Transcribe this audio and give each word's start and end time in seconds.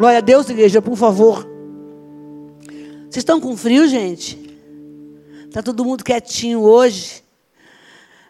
Glória 0.00 0.16
a 0.16 0.22
Deus, 0.22 0.48
igreja, 0.48 0.80
por 0.80 0.96
favor. 0.96 1.46
Vocês 3.02 3.18
estão 3.18 3.38
com 3.38 3.54
frio, 3.54 3.86
gente? 3.86 4.56
Está 5.46 5.62
todo 5.62 5.84
mundo 5.84 6.02
quietinho 6.02 6.62
hoje. 6.62 7.22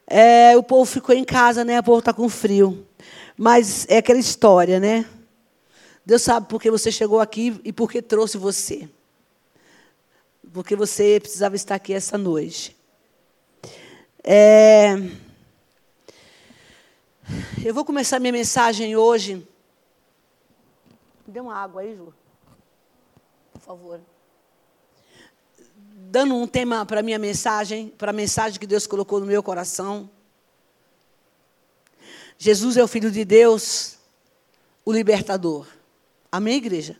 É, 0.04 0.56
o 0.56 0.64
povo 0.64 0.84
ficou 0.84 1.14
em 1.14 1.22
casa, 1.22 1.64
né? 1.64 1.78
O 1.78 1.82
povo 1.84 2.00
está 2.00 2.12
com 2.12 2.28
frio. 2.28 2.84
Mas 3.36 3.86
é 3.88 3.98
aquela 3.98 4.18
história, 4.18 4.80
né? 4.80 5.06
Deus 6.04 6.22
sabe 6.22 6.48
por 6.48 6.60
que 6.60 6.72
você 6.72 6.90
chegou 6.90 7.20
aqui 7.20 7.60
e 7.62 7.72
por 7.72 7.88
que 7.88 8.02
trouxe 8.02 8.36
você. 8.36 8.88
Porque 10.52 10.74
você 10.74 11.20
precisava 11.20 11.54
estar 11.54 11.76
aqui 11.76 11.92
essa 11.92 12.18
noite. 12.18 12.76
É... 14.24 14.96
Eu 17.64 17.72
vou 17.72 17.84
começar 17.84 18.18
minha 18.18 18.32
mensagem 18.32 18.96
hoje. 18.96 19.46
Dê 21.30 21.38
uma 21.38 21.54
água 21.54 21.82
aí, 21.82 21.94
Ju. 21.94 22.12
Por 23.52 23.60
favor. 23.60 24.00
Dando 26.10 26.34
um 26.34 26.44
tema 26.44 26.84
para 26.84 26.98
a 26.98 27.02
minha 27.04 27.20
mensagem, 27.20 27.88
para 27.90 28.10
a 28.10 28.12
mensagem 28.12 28.58
que 28.58 28.66
Deus 28.66 28.84
colocou 28.84 29.20
no 29.20 29.26
meu 29.26 29.40
coração. 29.40 30.10
Jesus 32.36 32.76
é 32.76 32.82
o 32.82 32.88
Filho 32.88 33.12
de 33.12 33.24
Deus, 33.24 33.96
o 34.84 34.92
libertador. 34.92 35.68
Amém, 36.32 36.56
igreja? 36.56 36.98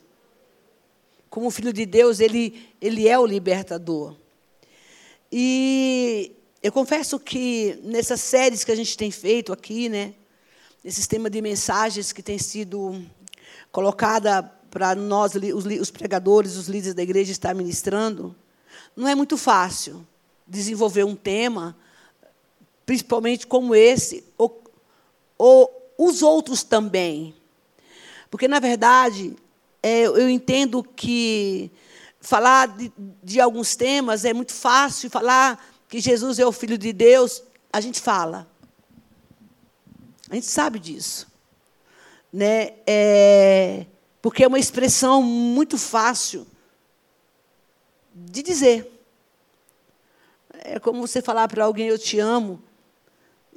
Como 1.29 1.51
Filho 1.51 1.73
de 1.73 1.85
Deus, 1.85 2.21
ele, 2.21 2.69
ele 2.81 3.09
é 3.09 3.19
o 3.19 3.27
libertador. 3.27 4.15
E 5.33 6.37
eu 6.63 6.71
confesso 6.71 7.19
que 7.19 7.81
nessas 7.83 8.21
séries 8.21 8.63
que 8.63 8.71
a 8.71 8.77
gente 8.77 8.97
tem 8.97 9.11
feito 9.11 9.53
aqui, 9.53 9.89
né, 9.89 10.15
nesse 10.85 10.99
sistema 10.99 11.29
de 11.29 11.43
mensagens 11.43 12.13
que 12.13 12.23
tem 12.23 12.39
sido 12.39 13.05
colocada 13.73 14.43
para 14.71 14.95
nós, 14.95 15.35
os, 15.35 15.65
os 15.67 15.91
pregadores, 15.91 16.57
os 16.57 16.69
líderes 16.69 16.95
da 16.95 17.03
igreja, 17.03 17.33
estar 17.33 17.55
ministrando, 17.55 18.35
não 18.95 19.09
é 19.09 19.15
muito 19.15 19.37
fácil 19.37 20.07
desenvolver 20.47 21.05
um 21.05 21.15
tema, 21.15 21.77
principalmente 22.85 23.47
como 23.47 23.75
esse, 23.75 24.25
ou, 24.37 24.65
ou 25.39 25.93
os 25.97 26.23
outros 26.23 26.63
também. 26.63 27.35
Porque, 28.31 28.49
na 28.49 28.59
verdade, 28.59 29.37
é, 29.83 30.03
eu 30.03 30.29
entendo 30.29 30.83
que 30.83 31.71
falar 32.21 32.69
de, 32.69 32.93
de 33.23 33.41
alguns 33.41 33.77
temas 33.77 34.25
é 34.25 34.33
muito 34.33 34.53
fácil, 34.53 35.09
falar 35.09 35.65
que 35.89 36.01
Jesus 36.01 36.39
é 36.39 36.47
o 36.47 36.53
Filho 36.53 36.77
de 36.77 36.93
Deus, 36.93 37.43
a 37.73 37.81
gente 37.81 38.01
fala. 38.01 38.49
A 40.29 40.35
gente 40.35 40.47
sabe 40.47 40.79
disso. 40.79 41.30
Né? 42.33 42.75
É, 42.87 43.87
porque 44.23 44.45
é 44.45 44.49
uma 44.49 44.59
expressão 44.59 45.23
muito 45.23 45.77
fácil 45.77 46.47
de 48.15 48.43
dizer. 48.43 48.91
É 50.53 50.79
como 50.79 51.07
você 51.07 51.23
falar 51.23 51.49
para 51.49 51.65
alguém, 51.65 51.89
eu 51.89 51.99
te 51.99 52.19
amo, 52.19 52.63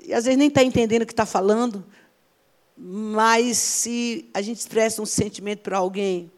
e 0.04 0.14
às 0.14 0.26
vezes 0.26 0.38
nem 0.38 0.48
está 0.48 0.64
entendendo 0.64 1.04
o 1.04 1.06
que 1.06 1.14
está 1.14 1.26
falando, 1.26 1.86
mas 2.78 3.58
se 3.58 4.30
a 4.34 4.42
gente 4.42 4.60
expressa 4.60 5.02
um 5.02 5.06
sentimento 5.06 5.62
para 5.62 5.78
alguém, 5.78 6.32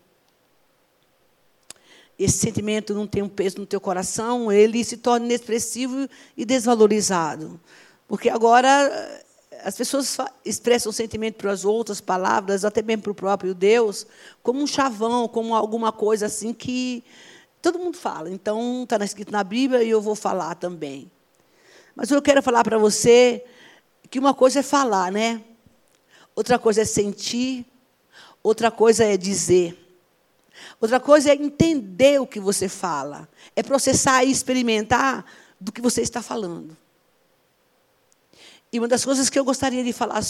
esse 2.17 2.37
sentimento 2.37 2.93
não 2.93 3.05
tem 3.05 3.21
um 3.21 3.29
peso 3.29 3.59
no 3.59 3.65
teu 3.65 3.79
coração, 3.81 4.51
ele 4.51 4.83
se 4.83 4.97
torna 4.97 5.25
inexpressivo 5.25 6.07
e 6.35 6.45
desvalorizado. 6.45 7.59
Porque 8.07 8.29
agora 8.29 9.23
as 9.65 9.75
pessoas 9.75 10.15
expressam 10.45 10.91
sentimento 10.91 11.37
para 11.37 11.51
as 11.51 11.65
outras 11.65 11.99
palavras, 11.99 12.63
até 12.63 12.83
mesmo 12.83 13.01
para 13.01 13.11
o 13.11 13.15
próprio 13.15 13.55
Deus, 13.55 14.05
como 14.43 14.61
um 14.61 14.67
chavão, 14.67 15.27
como 15.27 15.55
alguma 15.55 15.91
coisa 15.91 16.27
assim 16.27 16.53
que 16.53 17.03
todo 17.63 17.79
mundo 17.79 17.97
fala. 17.97 18.29
Então, 18.29 18.83
está 18.83 19.03
escrito 19.03 19.31
na 19.31 19.43
Bíblia 19.43 19.81
e 19.81 19.89
eu 19.89 19.99
vou 19.99 20.13
falar 20.13 20.53
também. 20.53 21.11
Mas 21.95 22.11
eu 22.11 22.21
quero 22.21 22.43
falar 22.43 22.63
para 22.63 22.77
você 22.77 23.43
que 24.07 24.19
uma 24.19 24.35
coisa 24.35 24.59
é 24.59 24.63
falar, 24.63 25.11
né? 25.11 25.41
Outra 26.35 26.59
coisa 26.59 26.83
é 26.83 26.85
sentir, 26.85 27.65
outra 28.43 28.69
coisa 28.69 29.03
é 29.03 29.17
dizer. 29.17 29.75
Outra 30.79 30.99
coisa 30.99 31.31
é 31.31 31.33
entender 31.33 32.21
o 32.21 32.27
que 32.27 32.39
você 32.39 32.69
fala, 32.69 33.27
é 33.55 33.63
processar 33.63 34.23
e 34.23 34.29
experimentar 34.29 35.25
do 35.59 35.71
que 35.71 35.81
você 35.81 36.03
está 36.03 36.21
falando. 36.21 36.77
E 38.75 38.77
uma 38.77 38.89
das 38.89 39.05
coisas 39.05 39.29
que 39.29 39.39
eu 39.39 39.45
gostaria 39.45 39.81
de 39.85 39.93
falar 39.93 40.21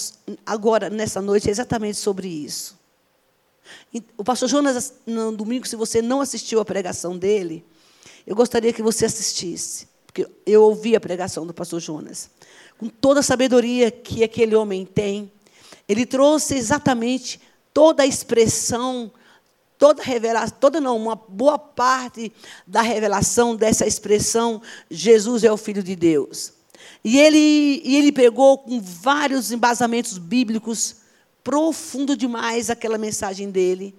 agora, 0.45 0.87
nessa 0.87 1.19
noite, 1.19 1.47
é 1.47 1.51
exatamente 1.51 1.97
sobre 1.97 2.27
isso. 2.27 2.77
O 4.15 4.23
pastor 4.23 4.47
Jonas, 4.47 4.93
no 5.03 5.35
domingo, 5.35 5.67
se 5.67 5.75
você 5.75 5.99
não 5.99 6.21
assistiu 6.21 6.59
a 6.59 6.65
pregação 6.65 7.17
dele, 7.17 7.65
eu 8.27 8.35
gostaria 8.35 8.71
que 8.71 8.83
você 8.83 9.07
assistisse. 9.07 9.87
Porque 10.05 10.27
eu 10.45 10.61
ouvi 10.61 10.95
a 10.95 10.99
pregação 10.99 11.47
do 11.47 11.55
pastor 11.55 11.79
Jonas. 11.79 12.29
Com 12.77 12.87
toda 12.87 13.21
a 13.21 13.23
sabedoria 13.23 13.89
que 13.89 14.23
aquele 14.23 14.55
homem 14.55 14.85
tem, 14.85 15.31
ele 15.89 16.05
trouxe 16.05 16.53
exatamente 16.53 17.41
toda 17.73 18.03
a 18.03 18.05
expressão 18.05 19.11
toda 19.79 20.03
revelação, 20.03 20.57
toda 20.59 20.79
não, 20.79 20.95
uma 20.95 21.15
boa 21.15 21.57
parte 21.57 22.31
da 22.65 22.81
revelação 22.81 23.55
dessa 23.55 23.87
expressão 23.87 24.61
Jesus 24.89 25.43
é 25.43 25.51
o 25.51 25.57
filho 25.57 25.81
de 25.81 25.95
Deus. 25.95 26.54
E 27.03 27.19
ele, 27.19 27.81
e 27.83 27.97
ele 27.97 28.11
pegou 28.11 28.57
com 28.57 28.79
vários 28.81 29.51
embasamentos 29.51 30.17
bíblicos, 30.17 30.97
profundo 31.43 32.15
demais 32.15 32.69
aquela 32.69 32.97
mensagem 32.97 33.49
dele. 33.49 33.95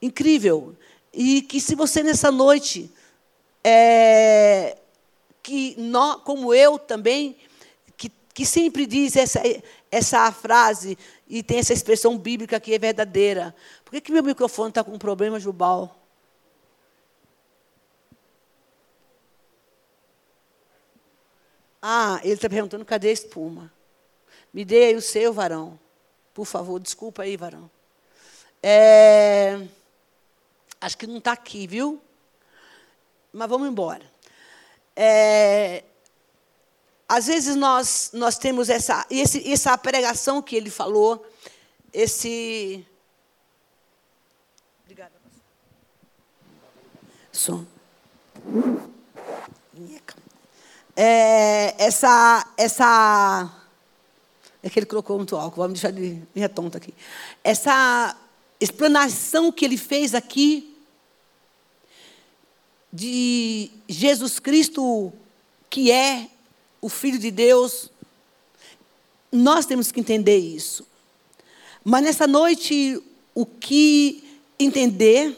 Incrível. 0.00 0.76
E 1.12 1.42
que 1.42 1.60
se 1.60 1.74
você 1.74 2.02
nessa 2.02 2.30
noite, 2.30 2.90
é, 3.62 4.76
que 5.42 5.74
nós, 5.78 6.22
como 6.22 6.54
eu 6.54 6.78
também, 6.78 7.36
que, 7.96 8.10
que 8.32 8.46
sempre 8.46 8.86
diz 8.86 9.16
essa, 9.16 9.42
essa 9.90 10.30
frase, 10.32 10.96
e 11.28 11.42
tem 11.42 11.58
essa 11.58 11.72
expressão 11.72 12.18
bíblica 12.18 12.60
que 12.60 12.74
é 12.74 12.78
verdadeira. 12.78 13.54
Por 13.84 13.92
que, 13.92 14.00
que 14.00 14.12
meu 14.12 14.22
microfone 14.22 14.68
está 14.68 14.84
com 14.84 14.92
um 14.92 14.98
problema, 14.98 15.40
Jubal? 15.40 16.01
Ah, 21.82 22.20
ele 22.22 22.34
está 22.34 22.48
perguntando 22.48 22.84
cadê 22.84 23.08
a 23.08 23.12
espuma. 23.12 23.72
Me 24.54 24.64
dê 24.64 24.84
aí 24.84 24.94
o 24.94 25.02
seu, 25.02 25.32
varão. 25.32 25.78
Por 26.32 26.46
favor, 26.46 26.78
desculpa 26.78 27.22
aí, 27.22 27.36
varão. 27.36 27.68
É, 28.62 29.66
acho 30.80 30.96
que 30.96 31.06
não 31.06 31.18
está 31.18 31.32
aqui, 31.32 31.66
viu? 31.66 32.00
Mas 33.32 33.48
vamos 33.48 33.68
embora. 33.68 34.04
É, 34.94 35.82
às 37.08 37.26
vezes 37.26 37.56
nós, 37.56 38.10
nós 38.14 38.38
temos 38.38 38.70
essa, 38.70 39.04
esse, 39.10 39.52
essa 39.52 39.76
pregação 39.76 40.40
que 40.40 40.54
ele 40.54 40.70
falou, 40.70 41.26
esse 41.92 42.86
Som. 47.32 47.64
É, 51.04 51.74
essa, 51.84 52.46
essa. 52.56 53.52
É 54.62 54.70
que 54.70 54.78
ele 54.78 54.86
colocou 54.86 55.16
muito 55.16 55.34
álcool, 55.34 55.62
vamos 55.62 55.80
deixar 55.80 55.90
de 55.90 56.22
minha 56.32 56.48
tonta 56.48 56.78
aqui. 56.78 56.94
Essa 57.42 58.16
explanação 58.60 59.50
que 59.50 59.64
ele 59.64 59.76
fez 59.76 60.14
aqui 60.14 60.78
de 62.92 63.68
Jesus 63.88 64.38
Cristo, 64.38 65.12
que 65.68 65.90
é 65.90 66.28
o 66.80 66.88
Filho 66.88 67.18
de 67.18 67.32
Deus, 67.32 67.90
nós 69.32 69.66
temos 69.66 69.90
que 69.90 69.98
entender 69.98 70.36
isso. 70.36 70.86
Mas 71.82 72.04
nessa 72.04 72.28
noite, 72.28 73.02
o 73.34 73.44
que 73.44 74.40
entender 74.56 75.36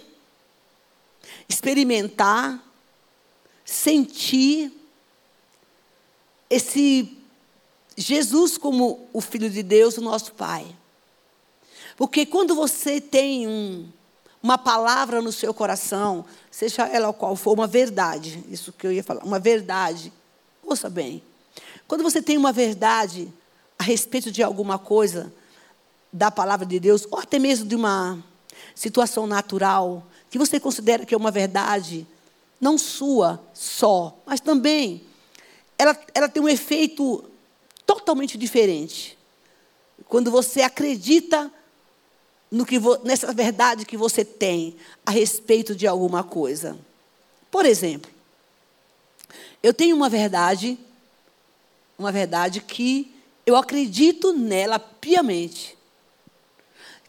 experimentar, 1.49 2.62
sentir 3.64 4.83
esse 6.55 7.17
Jesus 7.97 8.56
como 8.59 9.09
o 9.12 9.21
Filho 9.21 9.49
de 9.49 9.62
Deus, 9.62 9.97
o 9.97 10.01
nosso 10.01 10.33
Pai. 10.35 10.67
Porque 11.97 12.27
quando 12.27 12.55
você 12.55 13.01
tem 13.01 13.47
um, 13.47 13.89
uma 14.43 14.59
palavra 14.59 15.23
no 15.23 15.33
seu 15.33 15.55
coração, 15.55 16.25
seja 16.51 16.87
ela 16.87 17.12
qual 17.12 17.37
for, 17.37 17.53
uma 17.53 17.67
verdade, 17.67 18.45
isso 18.51 18.73
que 18.73 18.87
eu 18.87 18.93
ia 18.93 19.03
falar, 19.03 19.25
uma 19.25 19.39
verdade, 19.39 20.12
ouça 20.62 20.91
bem. 20.91 21.23
Quando 21.87 22.03
você 22.03 22.21
tem 22.21 22.37
uma 22.37 22.53
verdade 22.53 23.33
a 23.79 23.85
respeito 23.85 24.31
de 24.31 24.43
alguma 24.43 24.79
coisa, 24.79 25.33
da 26.12 26.31
palavra 26.31 26.65
de 26.65 26.79
Deus, 26.79 27.06
ou 27.11 27.19
até 27.19 27.41
mesmo 27.41 27.67
de 27.67 27.75
uma 27.75 28.23
situação 28.75 29.27
natural, 29.27 30.06
que 30.31 30.39
você 30.39 30.61
considera 30.61 31.05
que 31.05 31.15
é 31.15 31.17
uma 31.17 31.31
verdade, 31.31 32.06
não 32.61 32.79
sua 32.79 33.41
só, 33.53 34.17
mas 34.25 34.41
também, 34.41 35.05
ela, 35.79 35.99
ela 36.15 36.29
tem 36.29 36.43
um 36.43 36.49
efeito 36.49 37.25
totalmente 37.87 38.38
diferente. 38.38 39.19
Quando 40.09 40.31
você 40.31 40.62
acredita 40.62 41.53
no 42.55 42.65
que 42.65 42.79
nessa 43.03 43.32
verdade 43.32 43.85
que 43.85 43.97
você 43.97 44.25
tem 44.25 44.76
a 45.05 45.11
respeito 45.11 45.75
de 45.75 45.88
alguma 45.88 46.23
coisa. 46.23 46.79
Por 47.50 47.67
exemplo, 47.67 48.09
eu 49.61 49.75
tenho 49.75 49.97
uma 49.97 50.09
verdade, 50.09 50.79
uma 51.99 52.12
verdade 52.12 52.61
que 52.61 53.12
eu 53.44 53.56
acredito 53.56 54.32
nela 54.32 54.79
piamente. 54.79 55.77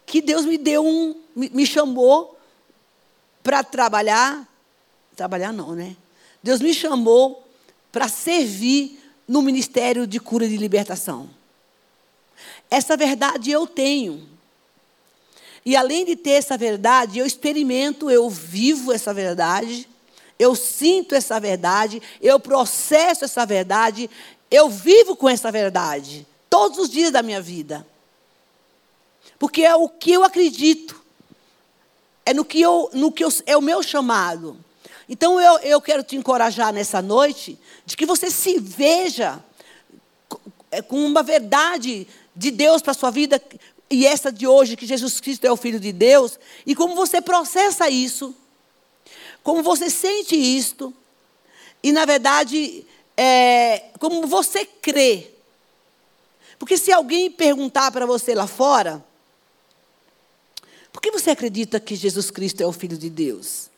Que 0.03 0.19
Deus 0.19 0.45
me 0.45 0.57
deu 0.57 0.83
um, 0.83 1.21
me 1.35 1.65
chamou 1.65 2.39
para 3.43 3.63
trabalhar, 3.63 4.47
trabalhar 5.15 5.53
não, 5.53 5.75
né? 5.75 5.95
Deus 6.41 6.59
me 6.59 6.73
chamou 6.73 7.44
para 7.95 8.09
servir 8.09 9.01
no 9.25 9.41
ministério 9.41 10.05
de 10.05 10.19
cura 10.19 10.45
e 10.45 10.49
de 10.49 10.57
libertação. 10.57 11.29
Essa 12.69 12.97
verdade 12.97 13.51
eu 13.51 13.65
tenho. 13.65 14.27
E 15.65 15.77
além 15.77 16.03
de 16.03 16.17
ter 16.17 16.31
essa 16.31 16.57
verdade, 16.57 17.19
eu 17.19 17.25
experimento, 17.25 18.11
eu 18.11 18.29
vivo 18.29 18.91
essa 18.91 19.13
verdade, 19.13 19.87
eu 20.37 20.55
sinto 20.55 21.15
essa 21.15 21.39
verdade, 21.39 22.01
eu 22.21 22.37
processo 22.37 23.23
essa 23.23 23.45
verdade, 23.45 24.09
eu 24.51 24.69
vivo 24.69 25.15
com 25.15 25.29
essa 25.29 25.49
verdade 25.49 26.27
todos 26.49 26.77
os 26.77 26.89
dias 26.89 27.11
da 27.11 27.23
minha 27.23 27.39
vida. 27.39 27.87
Porque 29.39 29.63
é 29.63 29.73
o 29.73 29.87
que 29.87 30.11
eu 30.11 30.25
acredito. 30.25 31.01
É 32.25 32.33
no 32.33 32.43
que, 32.43 32.59
eu, 32.59 32.89
no 32.91 33.09
que 33.09 33.23
eu, 33.23 33.29
é 33.45 33.55
o 33.55 33.61
meu 33.61 33.81
chamado. 33.81 34.64
Então 35.07 35.39
eu, 35.39 35.59
eu 35.59 35.81
quero 35.81 36.03
te 36.03 36.15
encorajar 36.15 36.73
nessa 36.73 37.01
noite 37.01 37.57
de 37.85 37.95
que 37.95 38.05
você 38.05 38.31
se 38.31 38.59
veja 38.59 39.43
é, 40.71 40.81
com 40.81 41.05
uma 41.05 41.21
verdade 41.21 42.07
de 42.35 42.51
Deus 42.51 42.81
para 42.81 42.91
a 42.91 42.95
sua 42.95 43.11
vida, 43.11 43.41
e 43.89 44.05
essa 44.05 44.31
de 44.31 44.47
hoje, 44.47 44.75
que 44.75 44.85
Jesus 44.85 45.19
Cristo 45.21 45.45
é 45.45 45.51
o 45.51 45.55
Filho 45.55 45.79
de 45.79 45.91
Deus, 45.91 46.39
e 46.65 46.75
como 46.75 46.95
você 46.95 47.21
processa 47.21 47.89
isso, 47.89 48.35
como 49.43 49.61
você 49.61 49.89
sente 49.89 50.35
isto, 50.35 50.93
e 51.83 51.91
na 51.91 52.03
verdade, 52.03 52.85
é, 53.15 53.91
como 53.99 54.25
você 54.25 54.65
crê. 54.65 55.31
Porque 56.57 56.77
se 56.77 56.91
alguém 56.91 57.29
perguntar 57.29 57.91
para 57.91 58.05
você 58.05 58.33
lá 58.33 58.47
fora, 58.47 59.05
por 60.91 61.01
que 61.01 61.11
você 61.11 61.29
acredita 61.29 61.79
que 61.79 61.95
Jesus 61.95 62.31
Cristo 62.31 62.61
é 62.61 62.65
o 62.65 62.71
Filho 62.71 62.97
de 62.97 63.09
Deus? 63.09 63.69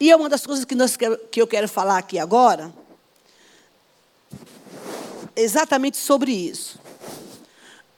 E 0.00 0.10
é 0.10 0.16
uma 0.16 0.28
das 0.28 0.46
coisas 0.46 0.64
que, 0.64 0.74
nós, 0.74 0.96
que 1.30 1.40
eu 1.40 1.46
quero 1.46 1.68
falar 1.68 1.98
aqui 1.98 2.18
agora, 2.18 2.72
exatamente 5.36 5.98
sobre 5.98 6.32
isso 6.32 6.80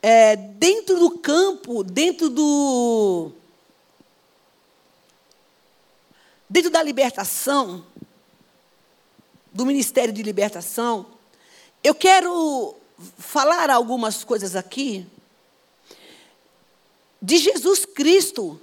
é, 0.02 0.34
dentro 0.34 0.98
do 0.98 1.16
campo, 1.18 1.84
dentro 1.84 2.28
do. 2.28 3.30
Dentro 6.50 6.70
da 6.70 6.82
libertação, 6.82 7.86
do 9.52 9.64
Ministério 9.64 10.12
de 10.12 10.22
Libertação, 10.22 11.06
eu 11.82 11.94
quero 11.94 12.76
falar 13.16 13.70
algumas 13.70 14.22
coisas 14.22 14.54
aqui 14.54 15.06
de 17.22 17.38
Jesus 17.38 17.86
Cristo 17.86 18.60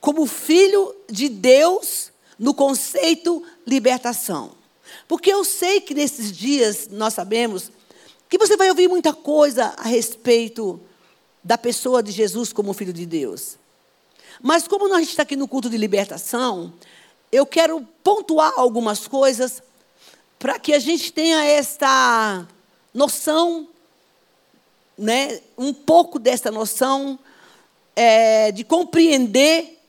como 0.00 0.24
Filho 0.24 0.94
de 1.08 1.28
Deus 1.28 2.09
no 2.40 2.54
conceito 2.54 3.42
libertação. 3.66 4.52
Porque 5.06 5.30
eu 5.30 5.44
sei 5.44 5.78
que 5.78 5.92
nesses 5.92 6.32
dias, 6.32 6.88
nós 6.90 7.12
sabemos, 7.12 7.70
que 8.30 8.38
você 8.38 8.56
vai 8.56 8.70
ouvir 8.70 8.88
muita 8.88 9.12
coisa 9.12 9.74
a 9.76 9.86
respeito 9.86 10.80
da 11.44 11.58
pessoa 11.58 12.02
de 12.02 12.10
Jesus 12.10 12.50
como 12.50 12.72
Filho 12.72 12.94
de 12.94 13.04
Deus. 13.04 13.58
Mas 14.40 14.66
como 14.66 14.88
nós 14.88 15.06
está 15.06 15.22
aqui 15.22 15.36
no 15.36 15.46
culto 15.46 15.68
de 15.68 15.76
libertação, 15.76 16.72
eu 17.30 17.44
quero 17.44 17.86
pontuar 18.02 18.54
algumas 18.56 19.06
coisas 19.06 19.62
para 20.38 20.58
que 20.58 20.72
a 20.72 20.78
gente 20.78 21.12
tenha 21.12 21.44
esta 21.44 22.48
noção, 22.94 23.68
né, 24.96 25.42
um 25.58 25.74
pouco 25.74 26.18
dessa 26.18 26.50
noção 26.50 27.18
é, 27.94 28.50
de 28.50 28.64
compreender 28.64 29.79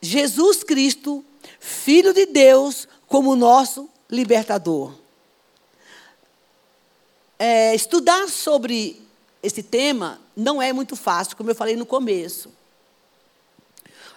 Jesus 0.00 0.62
Cristo, 0.64 1.24
Filho 1.58 2.12
de 2.12 2.26
Deus, 2.26 2.88
como 3.06 3.36
nosso 3.36 3.88
libertador 4.08 5.00
é, 7.40 7.74
estudar 7.74 8.28
sobre 8.28 9.00
esse 9.42 9.62
tema 9.62 10.20
não 10.36 10.60
é 10.60 10.74
muito 10.74 10.94
fácil, 10.94 11.34
como 11.38 11.50
eu 11.50 11.54
falei 11.54 11.74
no 11.74 11.86
começo. 11.86 12.50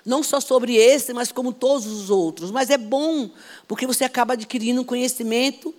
Não 0.06 0.21
só 0.21 0.41
sobre 0.41 0.75
esse, 0.75 1.13
mas 1.13 1.31
como 1.31 1.53
todos 1.53 1.88
os 1.88 2.09
outros. 2.09 2.51
Mas 2.51 2.69
é 2.69 2.77
bom, 2.77 3.29
porque 3.65 3.88
você 3.88 4.03
acaba 4.03 4.33
adquirindo 4.33 4.83
conhecimento 4.83 5.74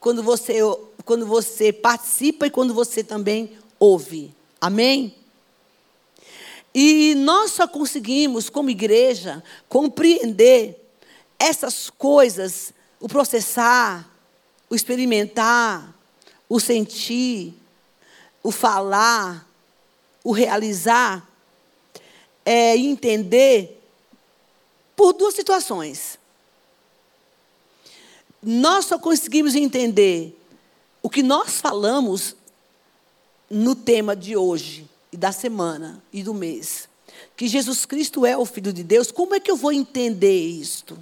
quando 0.00 0.24
você, 0.24 0.58
quando 1.04 1.24
você 1.24 1.72
participa 1.72 2.48
e 2.48 2.50
quando 2.50 2.74
você 2.74 3.04
também 3.04 3.56
ouve. 3.78 4.34
Amém? 4.60 5.14
E 6.74 7.14
nós 7.16 7.52
só 7.52 7.66
conseguimos, 7.66 8.48
como 8.48 8.70
igreja, 8.70 9.42
compreender 9.68 10.80
essas 11.38 11.90
coisas, 11.90 12.72
o 13.00 13.08
processar, 13.08 14.08
o 14.68 14.74
experimentar, 14.74 15.94
o 16.48 16.60
sentir, 16.60 17.54
o 18.42 18.50
falar, 18.50 19.48
o 20.22 20.32
realizar, 20.32 21.26
é 22.44 22.76
entender 22.76 23.80
por 24.94 25.12
duas 25.12 25.34
situações. 25.34 26.18
Nós 28.42 28.86
só 28.86 28.98
conseguimos 28.98 29.54
entender 29.54 30.36
o 31.02 31.08
que 31.08 31.22
nós 31.22 31.60
falamos 31.60 32.36
no 33.48 33.74
tema 33.74 34.14
de 34.14 34.36
hoje, 34.36 34.89
e 35.12 35.16
da 35.16 35.32
semana, 35.32 36.02
e 36.12 36.22
do 36.22 36.34
mês. 36.34 36.88
Que 37.36 37.48
Jesus 37.48 37.84
Cristo 37.84 38.24
é 38.24 38.36
o 38.36 38.44
Filho 38.44 38.72
de 38.72 38.82
Deus, 38.82 39.10
como 39.10 39.34
é 39.34 39.40
que 39.40 39.50
eu 39.50 39.56
vou 39.56 39.72
entender 39.72 40.46
isto? 40.46 40.98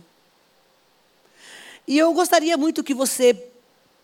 E 1.86 1.96
eu 1.96 2.12
gostaria 2.12 2.56
muito 2.56 2.84
que 2.84 2.94
você 2.94 3.50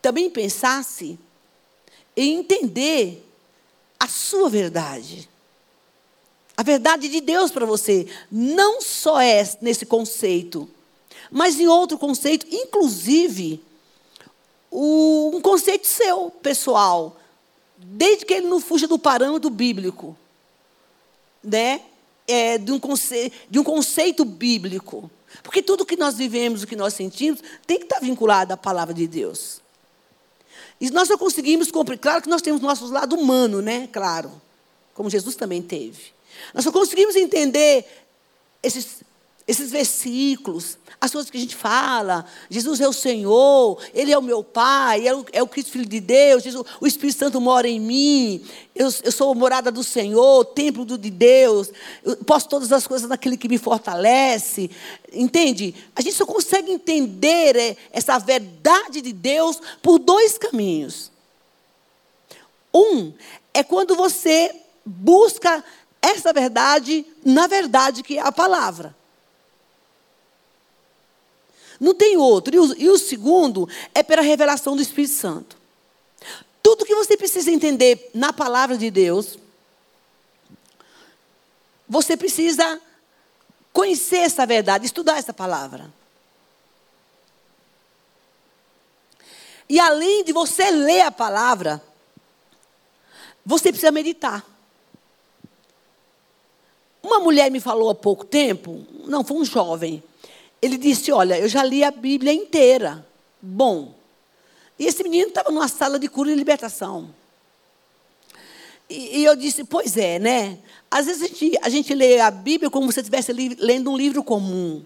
também 0.01 0.31
pensasse 0.31 1.19
e 2.17 2.31
entender 2.31 3.27
a 3.99 4.09
sua 4.09 4.49
verdade. 4.49 5.29
A 6.57 6.63
verdade 6.63 7.09
de 7.09 7.21
Deus 7.21 7.51
para 7.51 7.67
você 7.67 8.07
não 8.31 8.81
só 8.81 9.21
é 9.21 9.43
nesse 9.61 9.85
conceito, 9.85 10.69
mas 11.31 11.59
em 11.59 11.67
outro 11.67 11.99
conceito, 11.99 12.47
inclusive 12.51 13.63
um 14.71 15.41
conceito 15.41 15.87
seu, 15.87 16.31
pessoal, 16.31 17.17
desde 17.87 18.25
que 18.25 18.35
ele 18.35 18.47
não 18.47 18.61
fuja 18.61 18.89
do 18.89 18.99
parâmetro 18.99 19.51
bíblico, 19.51 20.17
né? 21.43 21.83
É, 22.27 22.57
de, 22.57 22.73
um 22.73 22.81
conceito, 22.81 23.37
de 23.51 23.59
um 23.59 23.65
conceito 23.65 24.25
bíblico. 24.25 25.11
Porque 25.43 25.63
tudo 25.63 25.85
que 25.85 25.97
nós 25.97 26.17
vivemos, 26.17 26.63
o 26.63 26.67
que 26.67 26.77
nós 26.77 26.95
sentimos, 26.95 27.41
tem 27.67 27.79
que 27.79 27.85
estar 27.85 28.01
vinculado 28.01 28.53
à 28.53 28.57
palavra 28.57 28.95
de 28.95 29.07
Deus. 29.07 29.61
E 30.81 30.91
nós 30.91 31.09
só 31.09 31.19
conseguimos 31.19 31.71
compreender. 31.71 32.01
Claro 32.03 32.23
que 32.23 32.29
nós 32.29 32.41
temos 32.41 32.61
nosso 32.61 32.87
lado 32.87 33.15
humano, 33.17 33.61
né? 33.61 33.89
Claro. 33.93 34.41
Como 34.95 35.11
Jesus 35.11 35.37
também 35.37 35.61
teve. 35.61 36.15
Nós 36.55 36.65
só 36.65 36.73
conseguimos 36.73 37.15
entender 37.17 37.85
esses, 38.63 39.03
esses 39.47 39.71
versículos, 39.71 40.79
as 40.99 41.13
coisas 41.13 41.31
que 41.31 41.37
a 41.37 41.41
gente 41.41 41.55
fala. 41.55 42.25
Jesus 42.49 42.81
é 42.81 42.89
o 42.89 42.93
Senhor, 42.93 43.79
Ele 43.93 44.11
é 44.11 44.17
o 44.17 44.23
meu 44.23 44.43
Pai, 44.43 45.07
é 45.07 45.15
o, 45.15 45.25
é 45.33 45.43
o 45.43 45.47
Cristo 45.47 45.73
Filho 45.73 45.87
de 45.87 46.01
Deus, 46.01 46.43
Jesus, 46.43 46.65
o 46.81 46.87
Espírito 46.87 47.19
Santo 47.19 47.41
mora 47.41 47.69
em 47.69 47.79
mim, 47.79 48.45
eu, 48.75 48.89
eu 49.03 49.13
sou 49.13 49.35
morada 49.35 49.71
do 49.71 49.85
Senhor, 49.85 50.47
templo 50.47 50.85
do, 50.85 50.97
de 50.97 51.11
Deus, 51.11 51.71
eu 52.03 52.17
posso 52.17 52.49
todas 52.49 52.73
as 52.73 52.87
coisas 52.87 53.09
naquele 53.09 53.37
que 53.37 53.49
me 53.49 53.59
fortalece. 53.59 54.71
Entende? 55.13 55.75
A 55.95 56.01
gente 56.01 56.17
só 56.17 56.25
consegue 56.25 56.73
entender 56.73 57.55
é, 57.55 57.77
essa 57.93 58.19
verdade 58.19 59.03
de 59.03 59.13
Deus 59.13 59.61
por 59.83 59.99
dois 59.99 60.39
caminhos. 60.39 61.13
Um 62.73 63.13
é 63.53 63.63
quando 63.63 63.95
você 63.95 64.51
busca 64.85 65.63
essa 66.01 66.33
verdade 66.33 67.07
na 67.25 67.47
verdade 67.47 68.03
que 68.03 68.19
é 68.19 68.23
a 68.23 68.33
palavra. 68.33 69.04
Não 71.81 71.95
tem 71.95 72.17
outro. 72.17 72.55
E 72.55 72.59
o, 72.59 72.75
e 72.77 72.89
o 72.89 72.99
segundo 72.99 73.69
é 73.95 74.03
pela 74.03 74.23
revelação 74.23 74.77
do 74.77 74.83
Espírito 74.83 75.15
Santo. 75.15 75.57
Tudo 76.63 76.85
que 76.85 76.95
você 76.95 77.17
precisa 77.17 77.51
entender 77.51 78.11
na 78.15 78.33
palavra 78.33 78.77
de 78.79 78.91
Deus, 78.91 79.39
você 81.89 82.17
precisa 82.17 82.81
conhecer 83.73 84.19
essa 84.19 84.47
verdade, 84.47 84.87
estudar 84.87 85.19
essa 85.19 85.33
palavra. 85.33 85.93
E 89.69 89.79
além 89.79 90.25
de 90.25 90.33
você 90.33 90.71
ler 90.71 91.03
a 91.03 91.11
palavra, 91.11 91.83
você 93.45 93.71
precisa 93.71 93.91
meditar. 93.91 94.45
Uma 97.03 97.19
mulher 97.19 97.51
me 97.51 97.61
falou 97.61 97.91
há 97.91 97.95
pouco 97.95 98.25
tempo, 98.25 98.87
não, 99.05 99.23
foi 99.23 99.37
um 99.37 99.45
jovem. 99.45 100.03
Ele 100.65 100.79
disse: 100.79 101.13
Olha, 101.13 101.39
eu 101.39 101.47
já 101.47 101.63
li 101.63 101.85
a 101.85 101.91
Bíblia 101.91 102.33
inteira. 102.33 103.07
Bom. 103.41 103.95
E 104.79 104.87
esse 104.87 105.03
menino 105.03 105.29
estava 105.29 105.51
numa 105.51 105.69
sala 105.69 105.99
de 105.99 106.09
cura 106.09 106.33
e 106.33 106.35
libertação. 106.35 107.15
E, 108.89 109.19
e, 109.19 109.25
eu 109.27 109.37
disse: 109.37 109.63
Pois 109.63 109.99
é, 109.99 110.19
né? 110.19 110.59
Às 110.91 111.05
vezes 111.05 111.23
a 111.23 111.27
gente, 111.27 111.59
a 111.61 111.69
gente 111.69 111.95
lê 111.95 112.19
a 112.19 112.31
Bíblia 112.31 112.71
como 112.71 112.91
se 112.91 113.01
estivesse 113.01 113.31
lendo 113.31 113.91
um 113.91 113.97
livro 113.97 114.25
comum. 114.25 114.83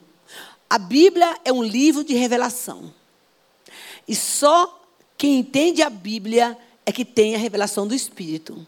A 0.68 0.78
Bíblia 0.78 1.38
é 1.44 1.52
um 1.52 1.62
livro 1.62 2.02
de 2.02 2.14
revelação. 2.14 2.92
E 4.06 4.16
só 4.16 4.82
quem 5.16 5.38
entende 5.38 5.80
a 5.80 5.88
Bíblia 5.88 6.58
é 6.85 6.90
que 6.90 7.04
tem 7.04 7.37
a 7.37 7.38
revelação 7.38 7.87
do 7.87 7.94
Espírito. 7.94 8.66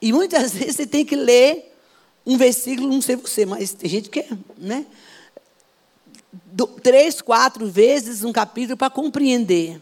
E 0.00 0.12
muitas 0.12 0.54
vezes 0.58 0.74
você 0.74 0.86
tem 0.88 1.04
que 1.04 1.14
ler 1.14 1.72
um 2.26 2.36
versículo, 2.36 2.88
não 2.88 3.00
sei 3.00 3.14
você, 3.14 3.46
mas 3.46 3.72
tem 3.72 3.88
gente 3.88 4.10
que 4.10 4.20
é, 4.20 4.28
né? 4.58 4.84
Do, 6.32 6.66
três, 6.66 7.20
quatro 7.20 7.66
vezes 7.66 8.24
um 8.24 8.32
capítulo 8.32 8.76
para 8.76 8.90
compreender. 8.90 9.80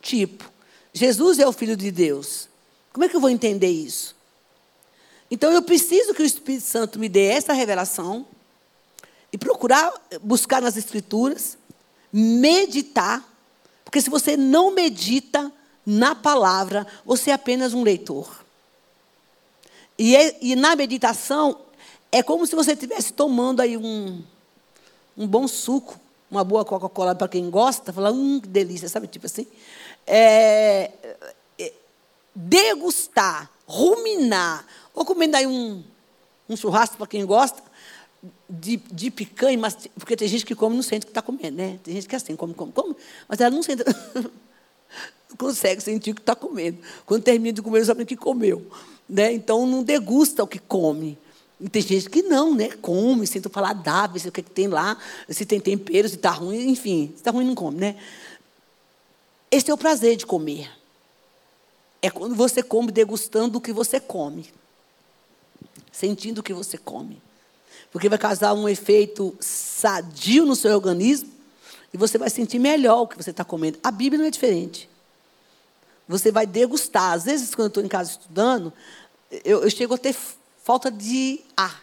Tipo, 0.00 0.50
Jesus 0.92 1.38
é 1.38 1.46
o 1.46 1.52
Filho 1.52 1.76
de 1.76 1.90
Deus. 1.90 2.48
Como 2.92 3.04
é 3.04 3.08
que 3.08 3.16
eu 3.16 3.20
vou 3.20 3.28
entender 3.28 3.68
isso? 3.68 4.16
Então 5.30 5.52
eu 5.52 5.60
preciso 5.62 6.14
que 6.14 6.22
o 6.22 6.26
Espírito 6.26 6.64
Santo 6.64 6.98
me 6.98 7.08
dê 7.08 7.26
essa 7.26 7.52
revelação 7.52 8.26
e 9.32 9.36
procurar 9.36 9.92
buscar 10.22 10.62
nas 10.62 10.76
Escrituras, 10.76 11.58
meditar, 12.12 13.22
porque 13.84 14.00
se 14.00 14.08
você 14.08 14.36
não 14.36 14.70
medita 14.70 15.52
na 15.84 16.14
palavra, 16.14 16.86
você 17.04 17.30
é 17.30 17.34
apenas 17.34 17.74
um 17.74 17.82
leitor. 17.82 18.44
E, 19.98 20.16
é, 20.16 20.36
e 20.40 20.56
na 20.56 20.74
meditação, 20.76 21.60
é 22.10 22.22
como 22.22 22.46
se 22.46 22.54
você 22.54 22.72
estivesse 22.72 23.12
tomando 23.12 23.60
aí 23.60 23.76
um, 23.76 24.22
um 25.16 25.26
bom 25.26 25.48
suco, 25.48 25.98
uma 26.30 26.44
boa 26.44 26.64
Coca-Cola 26.64 27.14
para 27.14 27.28
quem 27.28 27.48
gosta, 27.50 27.92
falar, 27.92 28.12
hum, 28.12 28.40
que 28.40 28.48
delícia, 28.48 28.88
sabe? 28.88 29.06
Tipo 29.06 29.26
assim. 29.26 29.46
É, 30.06 30.90
é, 31.58 31.72
degustar, 32.34 33.50
ruminar, 33.66 34.66
ou 34.94 35.04
comendo 35.04 35.36
aí 35.36 35.46
um, 35.46 35.82
um 36.48 36.56
churrasco 36.56 36.96
para 36.96 37.06
quem 37.06 37.24
gosta, 37.24 37.62
de, 38.48 38.76
de 38.76 39.10
picanha, 39.10 39.58
mas, 39.58 39.76
porque 39.94 40.16
tem 40.16 40.28
gente 40.28 40.44
que 40.44 40.54
come 40.54 40.74
e 40.74 40.76
não 40.76 40.82
sente 40.82 41.04
o 41.04 41.06
que 41.06 41.10
está 41.10 41.22
comendo, 41.22 41.56
né? 41.56 41.78
Tem 41.82 41.94
gente 41.94 42.08
que 42.08 42.14
é 42.14 42.18
assim, 42.18 42.36
come, 42.36 42.54
come, 42.54 42.72
come, 42.72 42.96
mas 43.28 43.40
ela 43.40 43.54
não 43.54 43.62
sente, 43.62 43.82
não 45.28 45.36
consegue 45.38 45.80
sentir 45.80 46.10
o 46.10 46.14
que 46.14 46.20
está 46.20 46.34
comendo. 46.34 46.78
Quando 47.04 47.22
termina 47.22 47.52
de 47.52 47.62
comer, 47.62 47.80
não 47.80 47.86
sabe 47.86 48.02
o 48.02 48.06
que 48.06 48.16
comeu. 48.16 48.66
Né? 49.08 49.32
Então, 49.32 49.66
não 49.66 49.82
degusta 49.82 50.42
o 50.42 50.46
que 50.46 50.58
come. 50.58 51.18
E 51.60 51.68
tem 51.68 51.80
gente 51.80 52.10
que 52.10 52.22
não, 52.22 52.54
né? 52.54 52.70
Come, 52.82 53.26
sente 53.26 53.46
o 53.46 53.50
paladar, 53.50 54.10
se 54.18 54.28
o 54.28 54.32
que, 54.32 54.42
que 54.42 54.50
tem 54.50 54.68
lá, 54.68 54.96
se 55.28 55.46
tem 55.46 55.58
tempero, 55.58 56.08
se 56.08 56.16
está 56.16 56.30
ruim, 56.30 56.68
enfim. 56.68 57.08
Se 57.08 57.16
está 57.16 57.30
ruim, 57.30 57.46
não 57.46 57.54
come, 57.54 57.78
né? 57.78 57.96
Esse 59.50 59.70
é 59.70 59.74
o 59.74 59.78
prazer 59.78 60.16
de 60.16 60.26
comer. 60.26 60.70
É 62.02 62.10
quando 62.10 62.34
você 62.34 62.62
come 62.62 62.92
degustando 62.92 63.58
o 63.58 63.60
que 63.60 63.72
você 63.72 63.98
come. 63.98 64.52
Sentindo 65.90 66.38
o 66.40 66.42
que 66.42 66.52
você 66.52 66.76
come. 66.76 67.22
Porque 67.90 68.08
vai 68.08 68.18
causar 68.18 68.52
um 68.52 68.68
efeito 68.68 69.34
sadio 69.40 70.44
no 70.44 70.54
seu 70.54 70.74
organismo 70.74 71.32
e 71.92 71.96
você 71.96 72.18
vai 72.18 72.28
sentir 72.28 72.58
melhor 72.58 73.02
o 73.02 73.06
que 73.08 73.16
você 73.16 73.30
está 73.30 73.44
comendo. 73.44 73.78
A 73.82 73.90
Bíblia 73.90 74.18
não 74.18 74.26
é 74.26 74.30
diferente. 74.30 74.90
Você 76.06 76.30
vai 76.30 76.46
degustar. 76.46 77.12
Às 77.12 77.24
vezes, 77.24 77.54
quando 77.54 77.66
eu 77.66 77.68
estou 77.68 77.84
em 77.84 77.88
casa 77.88 78.10
estudando, 78.10 78.72
eu, 79.44 79.62
eu 79.62 79.70
chego 79.70 79.94
a 79.94 79.98
ter 79.98 80.14
falta 80.66 80.90
de 80.90 81.38
ar 81.56 81.80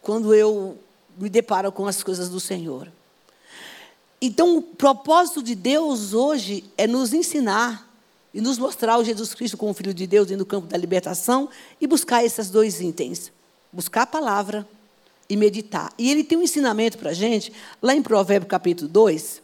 quando 0.00 0.34
eu 0.34 0.78
me 1.18 1.28
deparo 1.28 1.70
com 1.70 1.86
as 1.86 2.02
coisas 2.02 2.30
do 2.30 2.40
Senhor. 2.40 2.90
Então, 4.22 4.56
o 4.56 4.62
propósito 4.62 5.42
de 5.42 5.54
Deus 5.54 6.14
hoje 6.14 6.64
é 6.78 6.86
nos 6.86 7.12
ensinar 7.12 7.86
e 8.32 8.40
nos 8.40 8.56
mostrar 8.56 8.96
o 8.96 9.04
Jesus 9.04 9.34
Cristo 9.34 9.58
como 9.58 9.74
Filho 9.74 9.92
de 9.92 10.06
Deus 10.06 10.30
no 10.30 10.46
campo 10.46 10.66
da 10.66 10.78
libertação 10.78 11.50
e 11.78 11.86
buscar 11.86 12.24
esses 12.24 12.48
dois 12.48 12.80
itens: 12.80 13.30
buscar 13.70 14.02
a 14.04 14.06
palavra 14.06 14.66
e 15.28 15.36
meditar. 15.36 15.92
E 15.98 16.10
ele 16.10 16.24
tem 16.24 16.38
um 16.38 16.42
ensinamento 16.42 16.96
para 16.96 17.10
a 17.10 17.14
gente, 17.14 17.52
lá 17.82 17.94
em 17.94 18.00
Provérbios 18.00 18.48
capítulo 18.48 18.88
2, 18.88 19.42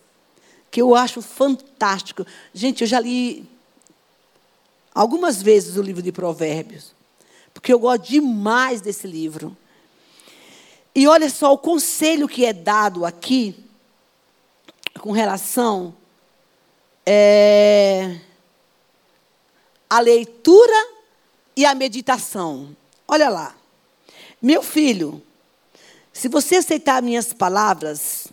que 0.71 0.81
eu 0.81 0.95
acho 0.95 1.21
fantástico. 1.21 2.25
Gente, 2.54 2.81
eu 2.81 2.88
já 2.88 3.00
li 3.00 3.47
algumas 4.95 5.43
vezes 5.43 5.76
o 5.76 5.83
livro 5.83 6.00
de 6.00 6.11
Provérbios 6.11 6.93
porque 7.54 7.73
eu 7.73 7.78
gosto 7.78 8.08
demais 8.08 8.80
desse 8.80 9.06
livro. 9.06 9.56
E 10.94 11.08
olha 11.08 11.30
só 11.30 11.52
o 11.52 11.58
conselho 11.58 12.28
que 12.28 12.44
é 12.44 12.52
dado 12.52 13.06
aqui 13.06 13.64
com 15.00 15.12
relação 15.12 15.94
é, 17.06 18.18
à 19.88 20.00
leitura 20.00 20.88
e 21.56 21.64
à 21.64 21.75
meditação. 21.75 22.76
Olha 23.06 23.28
lá. 23.28 23.54
Meu 24.42 24.62
filho, 24.62 25.23
se 26.12 26.28
você 26.28 26.56
aceitar 26.56 27.02
minhas 27.02 27.32
palavras 27.32 28.28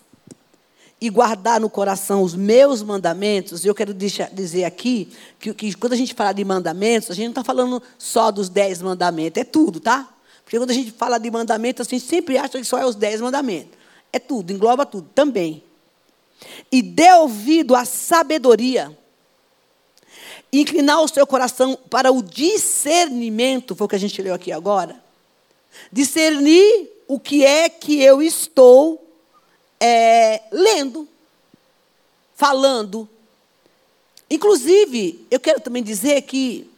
e 1.02 1.10
guardar 1.10 1.60
no 1.60 1.68
coração 1.68 2.22
os 2.22 2.36
meus 2.36 2.84
mandamentos, 2.84 3.66
eu 3.66 3.74
quero 3.74 3.92
dizer 3.92 4.66
aqui 4.66 5.12
que, 5.40 5.52
que, 5.52 5.74
quando 5.74 5.94
a 5.94 5.96
gente 5.96 6.14
fala 6.14 6.32
de 6.32 6.46
mandamentos, 6.46 7.10
a 7.10 7.16
gente 7.16 7.26
não 7.26 7.32
está 7.32 7.44
falando 7.44 7.82
só 7.98 8.30
dos 8.30 8.48
dez 8.48 8.84
mandamentos, 8.84 9.42
é 9.42 9.44
tudo, 9.44 9.80
tá? 9.80 10.08
Porque 10.44 10.60
quando 10.60 10.70
a 10.70 10.76
gente 10.76 10.92
fala 10.92 11.18
de 11.18 11.32
mandamentos, 11.32 11.88
a 11.88 11.90
gente 11.90 12.06
sempre 12.06 12.38
acha 12.38 12.60
que 12.60 12.64
só 12.64 12.78
é 12.78 12.86
os 12.86 12.94
dez 12.94 13.20
mandamentos. 13.20 13.72
É 14.14 14.20
tudo, 14.20 14.54
engloba 14.54 14.86
tudo 14.86 15.10
também. 15.16 15.64
E 16.72 16.84
dê 16.84 17.12
ouvido 17.14 17.76
à 17.76 17.84
sabedoria. 17.84 18.96
Inclinar 20.54 21.02
o 21.02 21.08
seu 21.08 21.26
coração 21.26 21.80
para 21.90 22.12
o 22.12 22.22
discernimento, 22.22 23.76
foi 23.76 23.86
o 23.86 23.88
que 23.88 23.96
a 23.96 24.00
gente 24.00 24.22
leu 24.22 24.36
aqui 24.36 24.52
agora. 24.52 25.02
Discernir 25.92 26.90
o 27.08 27.20
que 27.20 27.44
é 27.44 27.70
que 27.70 28.02
eu 28.04 28.22
estou 28.22 29.11
é, 29.82 30.44
lendo, 30.52 31.10
falando. 32.36 33.10
Inclusive, 34.30 35.26
eu 35.32 35.40
quero 35.40 35.60
também 35.60 35.82
dizer 35.82 36.22
que, 36.22 36.70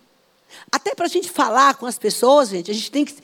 até 0.72 0.95
para 0.95 1.05
a 1.05 1.10
gente 1.10 1.29
falar 1.29 1.75
com 1.75 1.86
as 1.86 2.00
pessoas, 2.00 2.50
gente, 2.50 2.72
a 2.72 2.74
gente 2.74 2.89
tem 2.89 3.03
que 3.03 3.15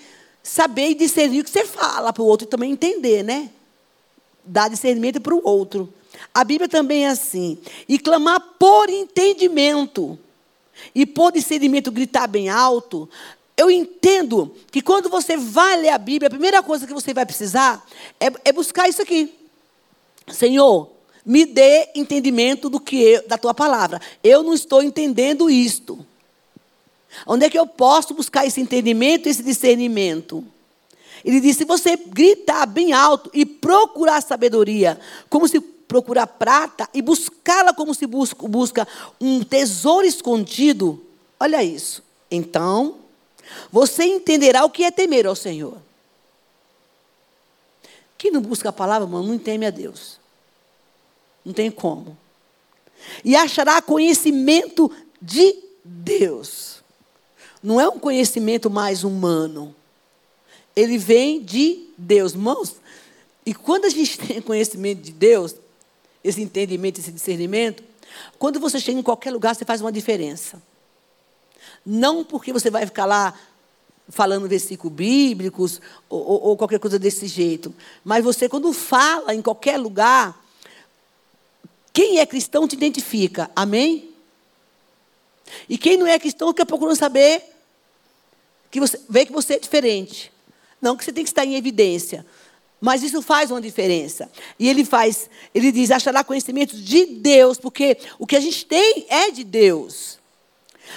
saber 0.44 0.90
e 0.90 0.96
discernir 0.96 1.40
o 1.40 1.44
que 1.46 1.50
você 1.50 1.64
fala 1.64 2.12
para 2.12 2.22
o 2.22 2.26
outro 2.26 2.46
também 2.46 2.72
entender, 2.72 3.24
né? 3.24 3.50
Dar 4.44 4.70
discernimento 4.70 5.22
para 5.22 5.34
o 5.34 5.42
outro. 5.44 5.92
A 6.34 6.44
Bíblia 6.44 6.68
também 6.68 7.06
é 7.06 7.10
assim. 7.10 7.58
E 7.88 7.98
clamar 7.98 8.42
por 8.60 8.90
entendimento. 8.90 10.20
E 10.94 11.06
por 11.06 11.32
discernimento 11.32 11.92
gritar 11.92 12.28
bem 12.28 12.50
alto. 12.50 13.10
Eu 13.56 13.72
entendo 13.72 14.56
que 14.72 14.82
quando 14.82 15.10
você 15.10 15.38
vai 15.38 15.78
ler 15.78 15.90
a 15.90 15.98
Bíblia, 15.98 16.28
a 16.28 16.32
primeira 16.32 16.64
coisa 16.64 16.86
que 16.88 16.94
você 16.94 17.14
vai 17.14 17.26
precisar 17.26 17.86
é, 18.20 18.32
é 18.46 18.52
buscar 18.52 18.88
isso 18.88 19.02
aqui. 19.02 19.39
Senhor, 20.32 20.90
me 21.26 21.46
dê 21.46 21.90
entendimento 21.96 22.70
do 22.70 22.80
que 22.80 23.02
eu, 23.02 23.28
da 23.28 23.38
tua 23.38 23.54
palavra. 23.54 24.02
Eu 24.24 24.44
não 24.44 24.54
estou 24.54 24.82
entendendo 24.82 25.50
isto. 25.50 26.06
Onde 27.26 27.46
é 27.46 27.50
que 27.50 27.58
eu 27.60 27.68
posso 27.68 28.14
buscar 28.14 28.46
esse 28.46 28.62
entendimento, 28.62 29.28
esse 29.28 29.44
discernimento? 29.44 30.44
Ele 31.24 31.40
disse: 31.40 31.60
se 31.60 31.66
você 31.66 31.96
gritar 31.96 32.66
bem 32.66 32.94
alto 32.94 33.30
e 33.34 33.46
procurar 33.46 34.22
sabedoria, 34.22 35.00
como 35.30 35.48
se 35.48 35.60
procurar 35.60 36.28
prata 36.28 36.88
e 36.94 37.02
buscá-la 37.02 37.74
como 37.74 37.94
se 37.96 38.06
busca, 38.06 38.48
busca 38.48 38.88
um 39.20 39.44
tesouro 39.44 40.06
escondido, 40.06 41.04
olha 41.40 41.64
isso. 41.64 42.04
Então, 42.30 42.96
você 43.72 44.06
entenderá 44.06 44.64
o 44.64 44.70
que 44.70 44.84
é 44.84 44.92
temer 44.92 45.26
ao 45.26 45.36
Senhor. 45.36 45.78
Quem 48.20 48.32
não 48.32 48.42
busca 48.42 48.68
a 48.68 48.74
palavra, 48.74 49.08
mano, 49.08 49.30
não 49.30 49.40
teme 49.40 49.66
a 49.66 49.70
Deus. 49.70 50.20
Não 51.44 51.54
tem 51.54 51.72
como. 51.72 52.18
E 53.24 53.34
achará 53.34 53.82
conhecimento 53.82 54.92
de 55.22 55.56
Deus. 55.86 56.84
Não 57.64 57.80
é 57.80 57.88
um 57.88 57.98
conhecimento 57.98 58.70
mais 58.70 59.06
humano. 59.06 59.74
Ele 60.76 60.98
vem 60.98 61.42
de 61.42 61.88
Deus. 61.98 62.34
Irmãos, 62.34 62.76
e 63.46 63.54
quando 63.54 63.86
a 63.86 63.90
gente 63.90 64.20
tem 64.20 64.42
conhecimento 64.42 65.02
de 65.02 65.14
Deus, 65.14 65.56
esse 66.22 66.42
entendimento, 66.42 67.00
esse 67.00 67.14
discernimento, 67.14 67.82
quando 68.38 68.60
você 68.60 68.82
chega 68.82 69.00
em 69.00 69.04
qualquer 69.04 69.32
lugar, 69.32 69.56
você 69.56 69.64
faz 69.64 69.80
uma 69.80 69.94
diferença. 69.94 70.62
Não 71.86 72.26
porque 72.26 72.52
você 72.52 72.70
vai 72.70 72.86
ficar 72.86 73.06
lá 73.06 73.34
falando 74.10 74.48
versículos 74.48 74.94
bíblicos 74.94 75.80
ou, 76.10 76.20
ou, 76.20 76.42
ou 76.50 76.58
qualquer 76.58 76.80
coisa 76.80 76.98
desse 76.98 77.28
jeito, 77.28 77.74
mas 78.04 78.24
você, 78.24 78.50
quando 78.50 78.74
fala 78.74 79.34
em 79.34 79.42
qualquer 79.42 79.78
lugar, 79.78 80.44
quem 81.94 82.20
é 82.20 82.26
cristão 82.26 82.68
te 82.68 82.76
identifica. 82.76 83.50
Amém? 83.56 84.10
E 85.68 85.78
quem 85.78 85.98
não 85.98 86.08
é 86.08 86.20
cristão 86.20 86.50
fica 86.50 86.66
procurando 86.66 86.96
saber 86.96 87.44
que 88.72 88.80
você 88.80 89.00
vê 89.10 89.26
que 89.26 89.32
você 89.32 89.56
é 89.56 89.60
diferente. 89.60 90.32
Não 90.82 90.96
que 90.96 91.04
você 91.04 91.12
tem 91.12 91.24
que 91.24 91.30
estar 91.30 91.46
em 91.46 91.56
evidência. 91.56 92.26
Mas 92.80 93.04
isso 93.04 93.22
faz 93.22 93.52
uma 93.52 93.60
diferença. 93.60 94.32
E 94.58 94.70
ele 94.70 94.86
faz, 94.86 95.30
ele 95.54 95.72
diz, 95.72 95.92
achará 95.92 96.24
conhecimento 96.24 96.78
de 96.78 97.06
Deus, 97.06 97.58
porque 97.58 97.98
o 98.18 98.26
que 98.26 98.36
a 98.36 98.40
gente 98.40 98.66
tem 98.66 99.06
é 99.10 99.32
de 99.32 99.44
Deus. 99.44 100.18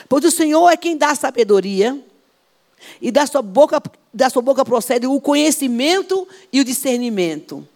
Pois 0.08 0.24
o 0.24 0.30
Senhor 0.30 0.68
é 0.68 0.76
quem 0.76 0.96
dá 0.96 1.14
sabedoria, 1.14 2.00
e 3.00 3.10
da 3.10 3.26
sua 3.26 3.42
boca, 3.42 3.82
da 4.12 4.30
sua 4.30 4.42
boca 4.42 4.64
procede 4.64 5.06
o 5.06 5.20
conhecimento 5.20 6.26
e 6.52 6.60
o 6.60 6.64
discernimento. 6.64 7.66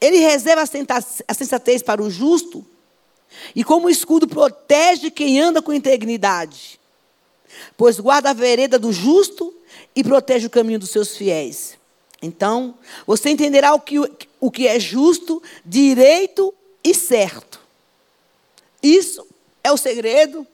Ele 0.00 0.18
reserva 0.18 0.62
a 0.62 1.34
sensatez 1.34 1.82
para 1.82 2.02
o 2.02 2.10
justo, 2.10 2.64
e 3.54 3.62
como 3.62 3.88
escudo 3.88 4.26
protege 4.26 5.10
quem 5.10 5.40
anda 5.40 5.62
com 5.62 5.72
integridade. 5.72 6.80
Pois 7.76 7.98
guarda 7.98 8.30
a 8.30 8.34
vereda 8.34 8.78
do 8.78 8.92
justo 8.92 9.54
e 9.94 10.02
protege 10.02 10.46
o 10.46 10.50
caminho 10.50 10.78
dos 10.78 10.90
seus 10.90 11.16
fiéis. 11.16 11.78
Então, 12.22 12.74
você 13.06 13.30
entenderá 13.30 13.74
o 13.74 13.80
que, 13.80 13.98
o 14.40 14.50
que 14.50 14.66
é 14.66 14.78
justo, 14.78 15.42
direito 15.64 16.52
e 16.84 16.94
certo. 16.94 17.60
Isso 18.82 19.26
é 19.62 19.72
o 19.72 19.76
segredo 19.76 20.46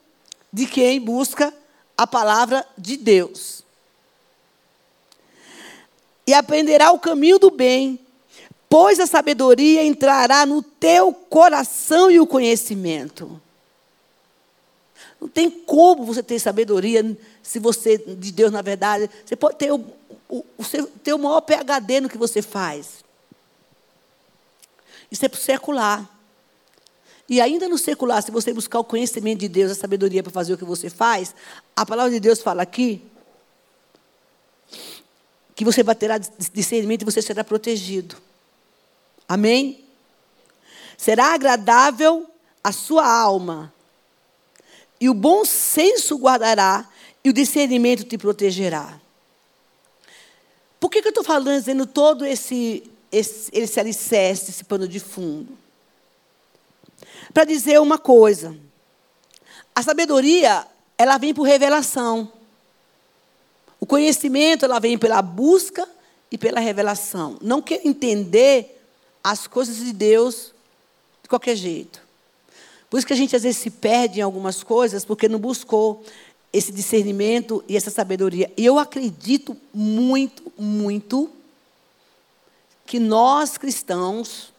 de 0.53 0.67
quem 0.67 1.00
busca 1.00 1.53
a 1.97 2.07
palavra 2.07 2.67
de 2.76 2.97
Deus. 2.97 3.65
E 6.26 6.35
aprenderá 6.35 6.91
o 6.91 6.99
caminho 6.99 7.38
do 7.38 7.50
bem, 7.50 7.99
pois 8.69 8.99
a 8.99 9.07
sabedoria 9.07 9.85
entrará 9.85 10.45
no 10.45 10.62
teu 10.62 11.12
coração 11.12 12.11
e 12.11 12.19
o 12.19 12.26
conhecimento. 12.26 13.41
Não 15.21 15.29
tem 15.29 15.49
como 15.50 16.05
você 16.05 16.23
ter 16.23 16.38
sabedoria 16.38 17.17
se 17.43 17.59
você, 17.59 17.97
de 17.97 18.33
Deus, 18.33 18.53
na 18.53 18.61
verdade, 18.61 19.09
você 19.25 19.37
pode 19.37 19.57
ter 19.57 19.73
o, 19.73 19.85
o, 20.29 20.45
o, 20.59 20.65
seu, 20.65 20.87
ter 20.87 21.15
o 21.15 21.19
maior 21.19 21.41
PHD 21.41 22.00
no 22.00 22.09
que 22.09 22.19
você 22.19 22.43
faz. 22.43 23.05
Isso 25.11 25.25
é 25.25 25.29
para 25.29 25.38
o 25.38 25.41
secular. 25.41 26.16
E 27.28 27.40
ainda 27.40 27.68
no 27.68 27.76
secular, 27.76 28.23
se 28.23 28.30
você 28.30 28.52
buscar 28.52 28.78
o 28.78 28.85
conhecimento 28.85 29.40
de 29.40 29.49
Deus, 29.49 29.73
a 29.73 29.75
sabedoria 29.75 30.23
para 30.23 30.33
fazer 30.33 30.54
o 30.54 30.59
que 30.59 30.64
você 30.64 30.88
faz, 30.88 31.35
a 31.75 31.85
palavra 31.85 32.12
de 32.12 32.21
Deus 32.21 32.40
fala 32.40 32.62
aqui 32.62 33.02
que 35.54 35.64
você 35.64 35.83
vai 35.83 35.95
ter 35.95 36.11
discernimento 36.52 37.02
e 37.02 37.04
você 37.04 37.23
será 37.23 37.42
protegido. 37.42 38.16
Amém? 39.26 39.85
Será 40.99 41.35
agradável 41.35 42.26
a 42.62 42.73
sua 42.73 43.09
alma, 43.09 43.73
e 45.00 45.09
o 45.09 45.14
bom 45.14 45.45
senso 45.45 46.16
guardará, 46.16 46.88
e 47.25 47.30
o 47.30 47.33
discernimento 47.33 48.04
te 48.04 48.18
protegerá. 48.18 49.00
Por 50.78 50.90
que, 50.90 51.00
que 51.00 51.09
eu 51.09 51.11
estou 51.11 51.25
falando, 51.25 51.59
dizendo 51.59 51.87
todo 51.87 52.25
esse, 52.25 52.90
esse, 53.11 53.50
esse 53.52 53.80
alicerce, 53.80 54.50
esse 54.50 54.64
pano 54.64 54.87
de 54.87 55.00
fundo? 55.00 55.56
Para 57.33 57.45
dizer 57.45 57.80
uma 57.80 57.99
coisa. 57.99 58.56
A 59.75 59.83
sabedoria, 59.83 60.66
ela 60.97 61.18
vem 61.18 61.35
por 61.35 61.42
revelação. 61.42 62.33
O 63.78 63.87
conhecimento, 63.87 64.64
ela 64.64 64.78
vem 64.78 64.97
pela 64.97 65.21
busca 65.21 65.88
e 66.30 66.38
pela 66.38 66.61
revelação. 66.61 67.37
Não 67.42 67.61
quer 67.61 67.87
entender 67.87 68.80
as 69.23 69.47
coisas 69.47 69.76
de 69.76 69.92
Deus 69.92 70.52
de 71.23 71.28
qualquer 71.28 71.56
jeito. 71.56 72.00
Por 72.88 72.99
isso 72.99 73.06
que 73.06 73.12
a 73.12 73.16
gente 73.16 73.35
às 73.35 73.42
vezes 73.42 73.59
se 73.61 73.71
perde 73.71 74.21
em 74.21 74.23
algumas 74.23 74.62
coisas 74.62 75.04
porque 75.04 75.28
não 75.28 75.38
buscou 75.38 76.04
esse 76.52 76.73
discernimento 76.73 77.62
e 77.68 77.76
essa 77.76 77.90
sabedoria. 77.90 78.50
E 78.56 78.64
eu 78.64 78.78
acredito 78.78 79.56
muito, 79.75 80.52
muito 80.56 81.30
que 82.87 82.99
nós 82.99 83.59
cristãos 83.59 84.52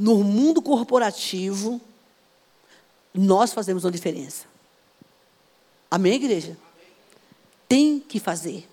no 0.00 0.24
mundo 0.24 0.62
corporativo, 0.62 1.78
nós 3.12 3.52
fazemos 3.52 3.84
uma 3.84 3.90
diferença. 3.90 4.46
Amém, 5.90 6.14
igreja? 6.14 6.56
Tem 7.68 8.00
que 8.00 8.18
fazer. 8.18 8.66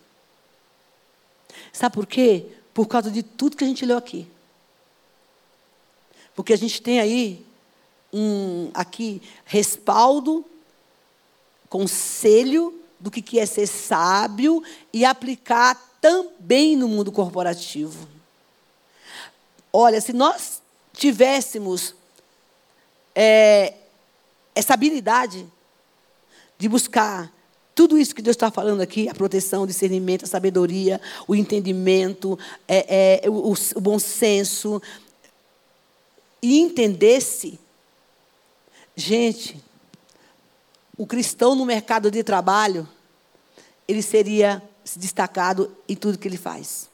Sabe 1.73 1.95
por 1.95 2.07
quê? 2.07 2.45
Por 2.73 2.87
causa 2.87 3.11
de 3.11 3.23
tudo 3.23 3.57
que 3.57 3.65
a 3.65 3.67
gente 3.67 3.85
leu 3.85 3.97
aqui. 3.97 4.25
Porque 6.33 6.53
a 6.53 6.57
gente 6.57 6.81
tem 6.81 7.01
aí 7.01 7.45
um 8.13 8.71
aqui 8.73 9.21
respaldo, 9.43 10.45
conselho 11.67 12.73
do 13.01 13.11
que 13.11 13.37
é 13.37 13.45
ser 13.45 13.67
sábio 13.67 14.63
e 14.93 15.03
aplicar 15.03 15.75
também 15.99 16.77
no 16.77 16.87
mundo 16.87 17.11
corporativo. 17.11 18.07
Olha, 19.73 19.99
se 19.99 20.13
nós 20.13 20.61
tivéssemos 20.97 21.95
é, 23.15 23.75
essa 24.53 24.73
habilidade 24.73 25.47
de 26.57 26.67
buscar 26.67 27.31
tudo 27.75 27.97
isso 27.97 28.15
que 28.15 28.21
Deus 28.23 28.35
está 28.35 28.49
falando 28.49 28.81
aqui, 28.81 29.07
a 29.07 29.13
proteção, 29.13 29.61
o 29.61 29.67
discernimento, 29.67 30.25
a 30.25 30.27
sabedoria, 30.27 30.99
o 31.27 31.35
entendimento, 31.35 32.37
é, 32.67 33.21
é, 33.23 33.29
o, 33.29 33.53
o 33.53 33.79
bom 33.79 33.99
senso, 33.99 34.81
e 36.41 36.59
entendesse, 36.59 37.59
gente, 38.95 39.63
o 40.97 41.05
cristão 41.05 41.53
no 41.53 41.65
mercado 41.65 42.09
de 42.09 42.23
trabalho, 42.23 42.89
ele 43.87 44.01
seria 44.01 44.63
destacado 44.95 45.71
em 45.87 45.95
tudo 45.95 46.17
que 46.17 46.27
ele 46.27 46.37
faz. 46.37 46.89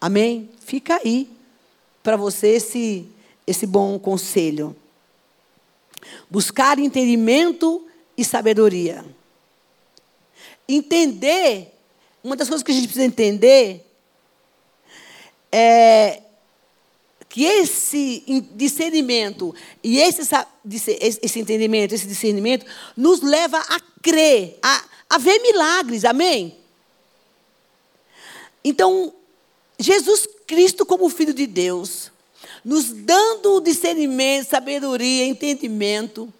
Amém? 0.00 0.48
Fica 0.60 1.00
aí 1.04 1.37
para 2.02 2.16
você 2.16 2.48
esse, 2.48 3.06
esse 3.46 3.66
bom 3.66 3.98
conselho. 3.98 4.74
Buscar 6.30 6.78
entendimento 6.78 7.86
e 8.16 8.24
sabedoria. 8.24 9.04
Entender, 10.68 11.74
uma 12.22 12.36
das 12.36 12.48
coisas 12.48 12.62
que 12.62 12.70
a 12.70 12.74
gente 12.74 12.84
precisa 12.84 13.06
entender 13.06 13.84
é 15.50 16.22
que 17.28 17.44
esse 17.44 18.24
discernimento 18.54 19.54
e 19.82 19.98
esse, 19.98 20.22
esse 21.00 21.38
entendimento, 21.38 21.94
esse 21.94 22.06
discernimento, 22.06 22.64
nos 22.96 23.20
leva 23.20 23.58
a 23.58 23.80
crer, 24.02 24.58
a, 24.62 24.84
a 25.10 25.18
ver 25.18 25.38
milagres, 25.40 26.04
amém? 26.04 26.56
Então, 28.64 29.12
Jesus 29.78 30.26
Cristo 30.48 30.86
como 30.86 31.10
Filho 31.10 31.34
de 31.34 31.46
Deus, 31.46 32.10
nos 32.64 32.90
dando 32.90 33.60
discernimento, 33.60 34.48
sabedoria, 34.48 35.26
entendimento, 35.26 36.32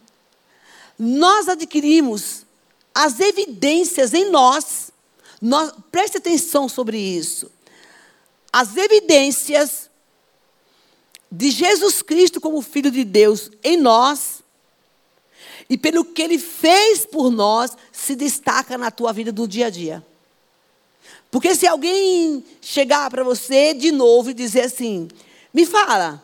nós 0.99 1.47
adquirimos 1.47 2.47
as 2.95 3.21
evidências 3.21 4.15
em 4.15 4.31
nós. 4.31 4.91
nós 5.41 5.73
preste 5.93 6.17
atenção 6.17 6.71
sobre 6.71 6.99
isso. 6.99 7.53
As 8.51 8.77
evidências 8.79 9.91
de 11.31 11.51
Jesus 11.51 12.01
Cristo 12.01 12.41
como 12.41 12.63
Filho 12.63 12.91
de 12.91 13.05
Deus 13.05 13.51
em 13.63 13.77
nós 13.77 14.43
e 15.69 15.77
pelo 15.77 16.03
que 16.03 16.23
Ele 16.23 16.39
fez 16.39 17.05
por 17.05 17.31
nós 17.31 17.77
se 17.93 18.17
destaca 18.17 18.79
na 18.79 18.91
tua 18.91 19.13
vida 19.13 19.31
do 19.31 19.47
dia 19.47 19.67
a 19.67 19.71
dia. 19.71 20.08
Porque 21.31 21.55
se 21.55 21.67
alguém 21.67 22.45
chegar 22.61 23.11
para 23.11 23.23
você 23.23 23.75
de 23.75 23.93
novo 23.93 24.31
e 24.31 24.35
dizer 24.35 24.63
assim: 24.63 25.09
me 25.53 25.67
fala, 25.67 26.23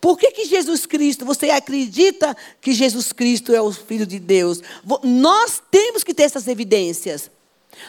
por 0.00 0.16
que, 0.16 0.30
que 0.30 0.44
Jesus 0.44 0.86
Cristo, 0.86 1.24
você 1.24 1.50
acredita 1.50 2.36
que 2.60 2.72
Jesus 2.72 3.12
Cristo 3.12 3.52
é 3.52 3.60
o 3.60 3.72
Filho 3.72 4.06
de 4.06 4.18
Deus? 4.18 4.60
Nós 5.02 5.62
temos 5.70 6.04
que 6.04 6.14
ter 6.14 6.24
essas 6.24 6.46
evidências. 6.46 7.30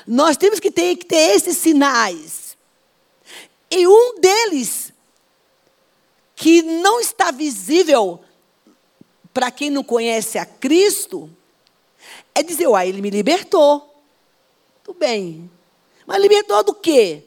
Nós 0.06 0.36
temos 0.36 0.60
que 0.60 0.72
ter, 0.72 0.96
que 0.98 1.06
ter 1.06 1.36
esses 1.36 1.58
sinais. 1.58 2.58
E 3.72 3.88
um 3.88 4.20
deles, 4.20 4.92
que 6.36 6.62
não 6.62 7.00
está 7.00 7.32
visível 7.32 8.20
para 9.34 9.52
quem 9.52 9.70
não 9.70 9.84
conhece 9.84 10.38
a 10.38 10.46
Cristo, 10.46 11.30
é 12.34 12.42
dizer: 12.42 12.68
uai, 12.68 12.90
ele 12.90 13.02
me 13.02 13.10
libertou. 13.10 14.04
Tudo 14.84 14.98
bem, 14.98 15.50
mas 16.10 16.20
libertou 16.20 16.64
do 16.64 16.74
quê? 16.74 17.22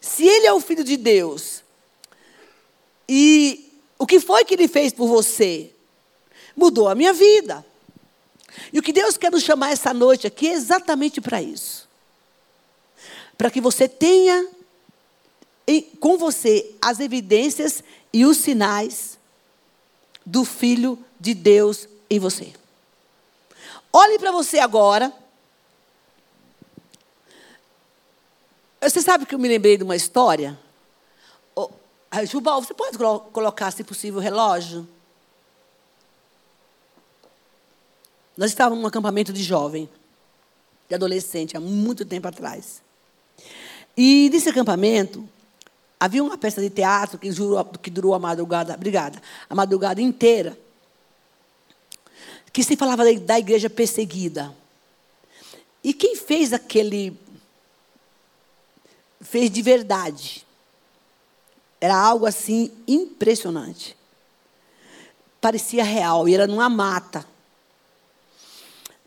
Se 0.00 0.26
ele 0.26 0.44
é 0.44 0.52
o 0.52 0.58
filho 0.58 0.82
de 0.82 0.96
Deus, 0.96 1.62
e 3.08 3.72
o 3.96 4.04
que 4.04 4.18
foi 4.18 4.44
que 4.44 4.54
ele 4.54 4.66
fez 4.66 4.92
por 4.92 5.06
você? 5.06 5.70
Mudou 6.56 6.88
a 6.88 6.96
minha 6.96 7.12
vida. 7.12 7.64
E 8.72 8.78
o 8.80 8.82
que 8.82 8.92
Deus 8.92 9.16
quer 9.16 9.30
nos 9.30 9.44
chamar 9.44 9.70
essa 9.70 9.94
noite 9.94 10.26
aqui 10.26 10.48
é 10.48 10.54
exatamente 10.54 11.20
para 11.20 11.40
isso. 11.40 11.88
Para 13.36 13.52
que 13.52 13.60
você 13.60 13.88
tenha 13.88 14.48
em, 15.64 15.80
com 15.80 16.18
você 16.18 16.74
as 16.82 16.98
evidências 16.98 17.84
e 18.12 18.26
os 18.26 18.38
sinais 18.38 19.16
do 20.26 20.44
Filho 20.44 20.98
de 21.20 21.34
Deus 21.34 21.88
em 22.10 22.18
você. 22.18 22.52
Olhe 23.92 24.18
para 24.18 24.32
você 24.32 24.58
agora 24.58 25.12
Você 28.88 29.02
sabe 29.02 29.26
que 29.26 29.34
eu 29.34 29.38
me 29.38 29.48
lembrei 29.48 29.76
de 29.76 29.84
uma 29.84 29.94
história? 29.94 30.58
Oh, 31.54 31.68
Jubal, 32.24 32.62
você 32.62 32.72
pode 32.72 32.96
colocar, 32.96 33.70
se 33.70 33.84
possível, 33.84 34.18
o 34.18 34.22
relógio? 34.22 34.88
Nós 38.34 38.50
estávamos 38.50 38.80
num 38.80 38.88
acampamento 38.88 39.30
de 39.30 39.42
jovem, 39.42 39.90
de 40.88 40.94
adolescente, 40.94 41.54
há 41.54 41.60
muito 41.60 42.06
tempo 42.06 42.28
atrás. 42.28 42.80
E 43.94 44.30
nesse 44.32 44.48
acampamento, 44.48 45.28
havia 46.00 46.24
uma 46.24 46.38
peça 46.38 46.62
de 46.62 46.70
teatro 46.70 47.18
que 47.18 47.30
durou, 47.30 47.64
que 47.64 47.90
durou 47.90 48.14
a 48.14 48.18
madrugada, 48.18 48.72
obrigada, 48.72 49.20
a 49.50 49.54
madrugada 49.54 50.00
inteira, 50.00 50.58
que 52.50 52.64
se 52.64 52.74
falava 52.74 53.04
da, 53.18 53.38
igreja 53.38 53.68
perseguida. 53.68 54.54
E 55.84 55.92
quem 55.92 56.16
fez 56.16 56.54
aquele. 56.54 57.27
Fez 59.20 59.50
de 59.50 59.62
verdade. 59.62 60.46
Era 61.80 61.96
algo 61.96 62.26
assim 62.26 62.70
impressionante. 62.86 63.96
Parecia 65.40 65.84
real, 65.84 66.28
e 66.28 66.34
era 66.34 66.46
numa 66.46 66.68
mata. 66.68 67.24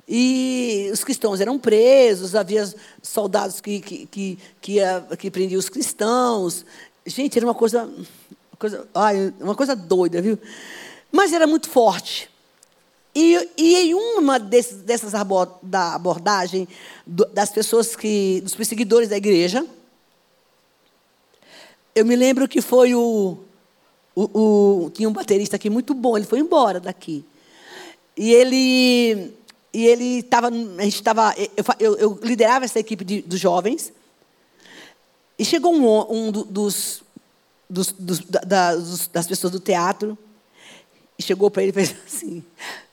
E 0.08 0.90
os 0.92 1.04
cristãos 1.04 1.40
eram 1.40 1.58
presos, 1.58 2.36
havia 2.36 2.74
soldados 3.02 3.62
que, 3.62 3.80
que, 3.80 4.06
que, 4.08 4.40
que, 4.62 4.80
que 5.18 5.32
prendiam 5.32 5.60
os 5.60 5.70
cristãos. 5.70 6.66
Gente, 7.06 7.38
era 7.38 7.46
uma 7.46 7.56
coisa, 7.56 7.84
uma 7.86 8.58
coisa, 8.60 8.88
ai, 8.94 9.34
uma 9.40 9.56
coisa 9.56 9.76
doida, 9.76 10.22
viu? 10.22 10.38
Mas 11.12 11.34
era 11.34 11.48
muito 11.48 11.70
forte. 11.70 12.30
E, 13.14 13.50
e 13.58 13.76
em 13.76 13.94
uma 13.94 14.40
desses, 14.40 14.78
dessas 14.78 15.12
da 15.62 15.96
abordagem 15.96 16.68
das 17.06 17.50
pessoas 17.50 17.96
que, 17.96 18.40
dos 18.42 18.56
perseguidores 18.56 19.10
da 19.10 19.18
igreja, 19.18 19.66
eu 21.96 22.06
me 22.06 22.16
lembro 22.16 22.48
que 22.48 22.62
foi 22.62 22.96
o, 22.96 23.38
o, 24.16 24.84
o 24.86 24.90
tinha 24.92 25.10
um 25.10 25.14
baterista 25.14 25.56
aqui 25.56 25.70
muito 25.70 25.94
bom, 25.94 26.18
ele 26.18 26.26
foi 26.26 26.40
embora 26.40 26.80
daqui. 26.80 27.26
E 28.16 28.34
ele 28.34 29.34
e 29.74 29.86
ele 29.88 30.20
estava, 30.20 30.48
a 30.48 30.84
gente 30.84 30.96
estava, 30.96 31.34
eu, 31.80 31.98
eu, 31.98 32.20
liderava 32.22 32.66
essa 32.66 32.80
equipe 32.80 33.06
de, 33.06 33.22
dos 33.22 33.40
jovens. 33.40 33.94
E 35.40 35.46
chegou 35.46 35.74
um, 35.74 36.28
um 36.28 36.32
dos, 36.32 37.02
dos, 37.70 37.92
dos, 37.94 38.20
da, 38.20 38.76
dos, 38.76 39.08
das 39.08 39.28
pessoas 39.28 39.54
do 39.54 39.60
teatro 39.60 40.18
e 41.18 41.24
chegou 41.24 41.50
para 41.50 41.64
ele 41.64 41.72
e 41.72 41.74
fez 41.74 41.96
assim: 42.06 42.44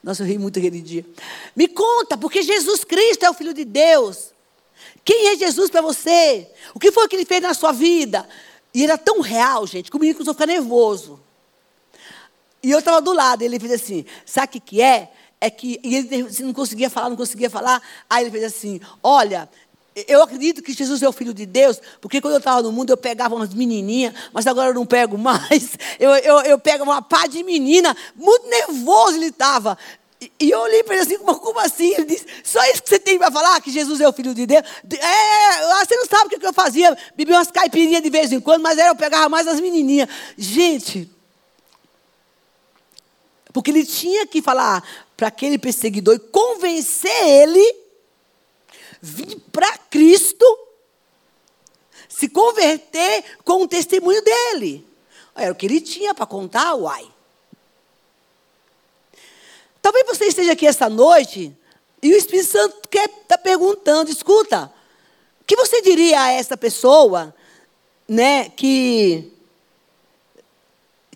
Nossa, 0.01 0.23
eu 0.23 0.27
ri 0.27 0.37
muito 0.37 0.57
aquele 0.57 0.81
dia. 0.81 1.05
Me 1.55 1.67
conta, 1.67 2.17
porque 2.17 2.41
Jesus 2.41 2.85
Cristo 2.85 3.23
é 3.23 3.29
o 3.29 3.33
Filho 3.33 3.53
de 3.53 3.65
Deus. 3.65 4.31
Quem 5.03 5.27
é 5.29 5.35
Jesus 5.35 5.69
para 5.69 5.81
você? 5.81 6.47
O 6.73 6.79
que 6.79 6.91
foi 6.91 7.07
que 7.07 7.15
ele 7.15 7.25
fez 7.25 7.41
na 7.41 7.53
sua 7.53 7.71
vida? 7.71 8.27
E 8.73 8.83
era 8.83 8.97
tão 8.97 9.21
real, 9.21 9.65
gente, 9.65 9.89
que 9.89 9.97
o 9.97 9.99
menino 9.99 10.15
começou 10.15 10.31
a 10.31 10.35
ficar 10.35 10.45
nervoso. 10.45 11.19
E 12.61 12.71
eu 12.71 12.79
estava 12.79 13.01
do 13.01 13.13
lado, 13.13 13.41
e 13.41 13.45
ele 13.45 13.59
fez 13.59 13.71
assim: 13.71 14.05
Sabe 14.25 14.57
o 14.57 14.61
que, 14.61 14.81
é? 14.81 15.11
é 15.41 15.49
que 15.49 15.79
e 15.83 15.95
ele 15.95 16.27
assim, 16.27 16.43
não 16.43 16.53
conseguia 16.53 16.89
falar, 16.89 17.09
não 17.09 17.17
conseguia 17.17 17.49
falar. 17.49 17.81
Aí 18.09 18.23
ele 18.23 18.31
fez 18.31 18.43
assim: 18.43 18.79
Olha, 19.01 19.49
eu 20.07 20.21
acredito 20.21 20.61
que 20.61 20.73
Jesus 20.73 21.01
é 21.01 21.09
o 21.09 21.11
Filho 21.11 21.33
de 21.33 21.45
Deus, 21.45 21.81
porque 22.01 22.21
quando 22.21 22.33
eu 22.33 22.39
estava 22.39 22.61
no 22.61 22.71
mundo 22.71 22.91
eu 22.91 22.97
pegava 22.97 23.35
umas 23.35 23.53
menininhas, 23.53 24.13
mas 24.33 24.45
agora 24.45 24.69
eu 24.69 24.73
não 24.73 24.85
pego 24.85 25.17
mais. 25.19 25.77
Eu, 25.99 26.11
eu, 26.11 26.41
eu 26.41 26.59
pego 26.59 26.83
uma 26.83 27.01
pá 27.01 27.27
de 27.27 27.43
menina, 27.43 27.95
muito 28.15 28.47
nervoso 28.47 29.15
ele 29.15 29.27
estava. 29.27 29.77
E, 30.21 30.49
eu 30.49 30.59
olhei 30.59 30.83
para 30.83 30.95
ele 30.95 31.03
assim, 31.03 31.17
como 31.17 31.59
assim? 31.59 31.93
Ele 31.93 32.05
disse: 32.05 32.25
Só 32.43 32.61
isso 32.65 32.83
que 32.83 32.89
você 32.89 32.99
tem 32.99 33.17
para 33.17 33.31
falar, 33.31 33.61
que 33.61 33.71
Jesus 33.71 34.01
é 34.01 34.07
o 34.07 34.11
Filho 34.11 34.35
de 34.35 34.45
Deus? 34.45 34.63
É, 34.99 35.85
você 35.85 35.95
não 35.95 36.05
sabe 36.05 36.35
o 36.35 36.39
que 36.39 36.45
eu 36.45 36.53
fazia, 36.53 36.97
bebia 37.15 37.35
umas 37.35 37.49
caipirinhas 37.49 38.03
de 38.03 38.09
vez 38.09 38.31
em 38.31 38.39
quando, 38.39 38.61
mas 38.61 38.77
era 38.77 38.89
eu 38.89 38.95
pegava 38.95 39.29
mais 39.29 39.47
as 39.47 39.61
menininhas. 39.61 40.09
Gente, 40.37 41.09
porque 43.53 43.71
ele 43.71 43.85
tinha 43.85 44.27
que 44.27 44.41
falar 44.41 44.83
para 45.15 45.27
aquele 45.27 45.57
perseguidor 45.57 46.15
e 46.15 46.19
convencer 46.19 47.23
ele 47.23 47.75
vir 49.01 49.39
para 49.51 49.77
Cristo, 49.77 50.45
se 52.09 52.27
converter 52.27 53.23
com 53.45 53.63
o 53.63 53.67
testemunho 53.67 54.21
dele. 54.21 54.85
Era 55.33 55.53
o 55.53 55.55
que 55.55 55.65
ele 55.65 55.79
tinha 55.79 56.13
para 56.13 56.25
contar, 56.25 56.75
uai. 56.75 57.09
Talvez 59.81 60.05
você 60.07 60.25
esteja 60.25 60.53
aqui 60.53 60.67
essa 60.67 60.89
noite 60.89 61.55
e 62.01 62.13
o 62.13 62.17
Espírito 62.17 62.49
Santo 62.49 62.87
quer 62.89 63.05
estar 63.05 63.37
tá 63.37 63.37
perguntando, 63.37 64.09
escuta, 64.09 64.71
o 65.41 65.45
que 65.45 65.55
você 65.55 65.81
diria 65.81 66.21
a 66.21 66.31
essa 66.31 66.55
pessoa, 66.55 67.33
né, 68.07 68.49
que 68.49 69.31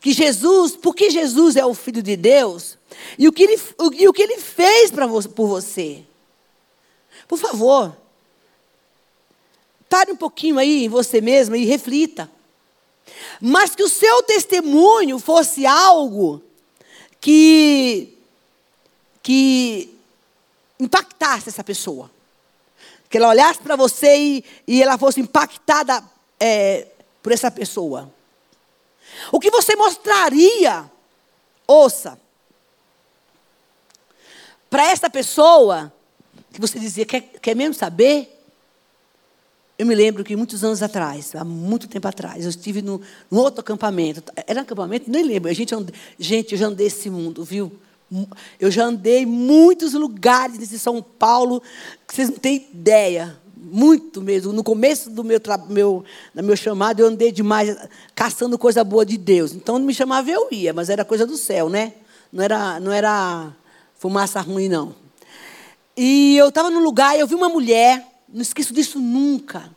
que 0.03 0.11
Jesus, 0.11 0.75
porque 0.75 1.09
Jesus 1.09 1.55
é 1.55 1.65
o 1.65 1.73
Filho 1.73 2.03
de 2.03 2.17
Deus, 2.17 2.77
e 3.17 3.25
o 3.25 3.31
que 3.31 3.43
ele, 3.43 3.61
o, 3.77 3.93
e 3.93 4.05
o 4.05 4.11
que 4.11 4.21
ele 4.21 4.37
fez 4.37 4.91
pra, 4.91 5.07
por 5.07 5.47
você. 5.47 6.03
Por 7.25 7.39
favor, 7.39 7.95
pare 9.87 10.11
um 10.11 10.17
pouquinho 10.17 10.59
aí 10.59 10.83
em 10.83 10.89
você 10.89 11.21
mesma 11.21 11.57
e 11.57 11.63
reflita. 11.63 12.29
Mas 13.39 13.75
que 13.75 13.83
o 13.83 13.87
seu 13.87 14.23
testemunho 14.23 15.19
fosse 15.19 15.65
algo 15.65 16.43
que, 17.21 18.12
que 19.23 19.97
impactasse 20.79 21.49
essa 21.49 21.63
pessoa. 21.63 22.11
Que 23.09 23.17
ela 23.17 23.29
olhasse 23.29 23.59
para 23.59 23.77
você 23.77 24.17
e, 24.17 24.45
e 24.67 24.83
ela 24.83 24.97
fosse 24.97 25.21
impactada 25.21 26.03
é, 26.39 26.87
por 27.21 27.31
essa 27.31 27.49
pessoa. 27.49 28.13
O 29.31 29.39
que 29.39 29.49
você 29.49 29.75
mostraria, 29.75 30.91
ouça, 31.65 32.19
para 34.69 34.91
essa 34.91 35.09
pessoa 35.09 35.93
que 36.51 36.59
você 36.59 36.79
dizia, 36.79 37.05
quer, 37.05 37.21
quer 37.21 37.55
mesmo 37.55 37.73
saber? 37.73 38.29
Eu 39.77 39.85
me 39.85 39.95
lembro 39.95 40.23
que 40.23 40.35
muitos 40.35 40.63
anos 40.63 40.83
atrás, 40.83 41.35
há 41.35 41.43
muito 41.43 41.87
tempo 41.87 42.07
atrás, 42.07 42.43
eu 42.43 42.49
estive 42.49 42.81
num 42.81 42.99
outro 43.31 43.61
acampamento. 43.61 44.23
Era 44.47 44.59
um 44.59 44.63
acampamento? 44.63 45.09
Nem 45.09 45.23
lembro. 45.23 45.49
A 45.49 45.53
gente, 45.53 45.73
gente, 46.19 46.53
eu 46.53 46.57
já 46.57 46.67
andei 46.67 46.87
esse 46.87 47.09
mundo, 47.09 47.43
viu? 47.43 47.71
Eu 48.59 48.69
já 48.69 48.85
andei 48.85 49.25
muitos 49.25 49.93
lugares 49.93 50.57
nesse 50.57 50.77
São 50.79 51.01
Paulo 51.01 51.61
que 52.07 52.15
vocês 52.15 52.29
não 52.29 52.37
têm 52.37 52.67
ideia 52.73 53.37
muito 53.55 54.21
mesmo. 54.21 54.51
No 54.51 54.63
começo 54.63 55.09
do 55.09 55.23
meu, 55.23 55.39
meu, 55.69 56.03
do 56.33 56.43
meu 56.43 56.55
chamado, 56.55 56.99
eu 56.99 57.07
andei 57.07 57.31
demais 57.31 57.75
caçando 58.13 58.57
coisa 58.57 58.83
boa 58.83 59.05
de 59.05 59.17
Deus. 59.17 59.53
Então, 59.53 59.79
me 59.79 59.93
chamava, 59.93 60.29
eu 60.29 60.47
ia, 60.51 60.73
mas 60.73 60.89
era 60.89 61.05
coisa 61.05 61.25
do 61.25 61.37
céu, 61.37 61.69
né? 61.69 61.93
Não 62.31 62.43
era, 62.43 62.79
não 62.79 62.91
era 62.91 63.53
fumaça 63.95 64.41
ruim, 64.41 64.67
não. 64.67 64.93
E 65.95 66.35
eu 66.35 66.49
estava 66.49 66.69
num 66.69 66.83
lugar 66.83 67.15
e 67.15 67.19
eu 67.19 67.27
vi 67.27 67.35
uma 67.35 67.49
mulher, 67.49 68.05
não 68.27 68.41
esqueço 68.41 68.73
disso 68.73 68.99
nunca. 68.99 69.69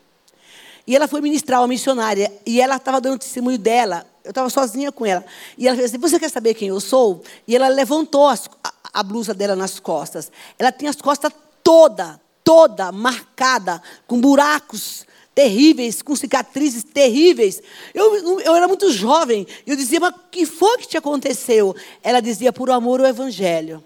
E 0.86 0.94
ela 0.94 1.08
foi 1.08 1.20
ministrar 1.20 1.60
uma 1.60 1.68
missionária. 1.68 2.32
E 2.46 2.60
ela 2.60 2.76
estava 2.76 3.00
dando 3.00 3.18
testemunho 3.18 3.58
dela. 3.58 4.06
Eu 4.26 4.30
estava 4.30 4.50
sozinha 4.50 4.92
com 4.92 5.06
ela. 5.06 5.24
E 5.56 5.66
ela 5.66 5.76
fez 5.76 5.90
assim: 5.90 5.98
Você 5.98 6.18
quer 6.18 6.28
saber 6.28 6.52
quem 6.54 6.68
eu 6.68 6.80
sou? 6.80 7.22
E 7.46 7.56
ela 7.56 7.68
levantou 7.68 8.28
as, 8.28 8.48
a, 8.62 8.72
a, 8.92 9.02
blusa 9.02 9.32
dela 9.32 9.56
nas 9.56 9.80
costas. 9.80 10.30
Ela 10.58 10.70
tinha 10.70 10.90
as 10.90 11.00
costas 11.00 11.32
toda 11.62 12.20
toda 12.46 12.92
marcada, 12.92 13.82
com 14.06 14.20
buracos 14.20 15.04
terríveis, 15.34 16.00
com 16.00 16.14
cicatrizes 16.14 16.84
terríveis. 16.84 17.60
Eu, 17.92 18.40
eu 18.40 18.54
era 18.54 18.68
muito 18.68 18.92
jovem. 18.92 19.44
Eu 19.66 19.74
dizia, 19.74 19.98
mas 19.98 20.14
o 20.14 20.18
que 20.30 20.46
foi 20.46 20.78
que 20.78 20.86
te 20.86 20.96
aconteceu? 20.96 21.74
Ela 22.04 22.20
dizia, 22.20 22.52
por 22.52 22.70
amor 22.70 23.00
ao 23.00 23.08
Evangelho. 23.08 23.82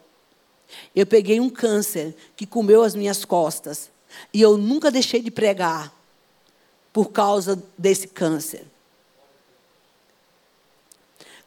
Eu 0.95 1.07
peguei 1.07 1.41
um 1.41 1.49
câncer 1.49 2.15
que 2.37 2.45
comeu 2.45 2.83
as 2.83 2.95
minhas 2.95 3.25
costas. 3.25 3.91
E 4.33 4.43
eu 4.43 4.59
nunca 4.59 4.91
deixei 4.91 5.23
de 5.23 5.31
pregar 5.31 5.91
por 6.93 7.11
causa 7.11 7.61
desse 7.79 8.09
câncer. 8.09 8.67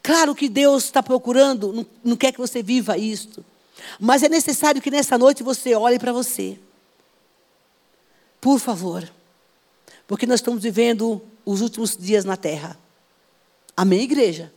Claro 0.04 0.36
que 0.36 0.50
Deus 0.50 0.84
está 0.84 1.02
procurando, 1.02 1.88
não, 2.04 2.18
quer 2.18 2.34
que 2.34 2.38
você 2.38 2.62
viva 2.62 2.98
isto. 2.98 3.44
Mas 3.98 4.22
é 4.22 4.28
necessário 4.28 4.82
que 4.82 4.92
nessa 4.92 5.18
noite 5.18 5.42
você 5.42 5.74
olhe 5.74 5.98
para 5.98 6.12
você. 6.12 6.60
Por 8.42 8.60
favor. 8.60 9.10
Porque 10.06 10.28
nós 10.28 10.42
estamos 10.42 10.62
vivendo 10.62 11.22
os 11.46 11.62
últimos 11.62 11.96
dias 11.96 12.26
na 12.26 12.36
terra. 12.36 12.78
Amém, 13.78 14.02
igreja? 14.02 14.54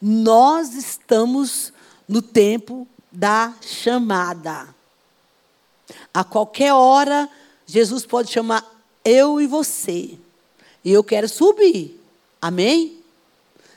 Nós 0.00 0.74
estamos 0.74 1.72
no 2.06 2.22
tempo 2.22 2.86
da 3.10 3.52
chamada. 3.60 4.72
A 6.12 6.22
qualquer 6.22 6.72
hora, 6.72 7.28
Jesus 7.66 8.06
pode 8.06 8.30
chamar 8.30 8.64
eu 9.04 9.40
e 9.40 9.46
você. 9.48 10.16
E 10.84 10.92
eu 10.92 11.02
quero 11.02 11.28
subir. 11.28 12.00
Amém? 12.40 13.03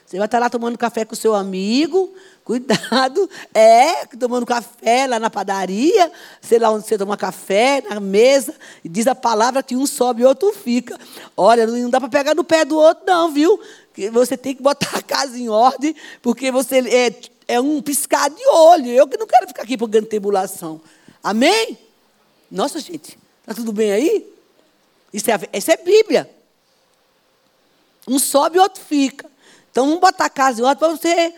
Você 0.08 0.16
vai 0.16 0.24
estar 0.24 0.38
lá 0.38 0.48
tomando 0.48 0.78
café 0.78 1.04
com 1.04 1.12
o 1.12 1.16
seu 1.16 1.34
amigo, 1.34 2.14
cuidado, 2.42 3.28
é, 3.52 4.06
tomando 4.06 4.46
café 4.46 5.06
lá 5.06 5.20
na 5.20 5.28
padaria, 5.28 6.10
sei 6.40 6.58
lá 6.58 6.70
onde 6.70 6.86
você 6.86 6.96
toma 6.96 7.14
café, 7.14 7.82
na 7.82 8.00
mesa, 8.00 8.54
e 8.82 8.88
diz 8.88 9.06
a 9.06 9.14
palavra 9.14 9.62
que 9.62 9.76
um 9.76 9.84
sobe 9.84 10.22
e 10.22 10.24
outro 10.24 10.50
fica. 10.54 10.98
Olha, 11.36 11.66
não 11.66 11.90
dá 11.90 12.00
para 12.00 12.08
pegar 12.08 12.34
no 12.34 12.42
pé 12.42 12.64
do 12.64 12.74
outro, 12.78 13.04
não, 13.06 13.30
viu? 13.30 13.60
Você 14.12 14.34
tem 14.34 14.54
que 14.54 14.62
botar 14.62 14.96
a 14.96 15.02
casa 15.02 15.36
em 15.36 15.50
ordem, 15.50 15.94
porque 16.22 16.50
você 16.50 16.78
é, 16.88 17.14
é 17.46 17.60
um 17.60 17.82
piscar 17.82 18.30
de 18.30 18.46
olho. 18.46 18.88
Eu 18.88 19.06
que 19.06 19.18
não 19.18 19.26
quero 19.26 19.46
ficar 19.46 19.64
aqui 19.64 19.76
por 19.76 19.90
tribulação. 19.90 20.80
Amém? 21.22 21.76
Nossa, 22.50 22.80
gente, 22.80 23.18
está 23.42 23.52
tudo 23.52 23.74
bem 23.74 23.92
aí? 23.92 24.26
Isso 25.12 25.30
é, 25.30 25.38
isso 25.52 25.70
é 25.70 25.76
Bíblia. 25.76 26.30
Um 28.08 28.18
sobe 28.18 28.56
e 28.56 28.60
outro 28.60 28.82
fica. 28.82 29.27
Então, 29.78 29.86
vamos 29.86 30.00
botar 30.00 30.24
a 30.24 30.28
casa 30.28 30.60
em 30.60 30.64
ordem 30.64 30.76
para 30.76 30.88
você. 30.88 31.32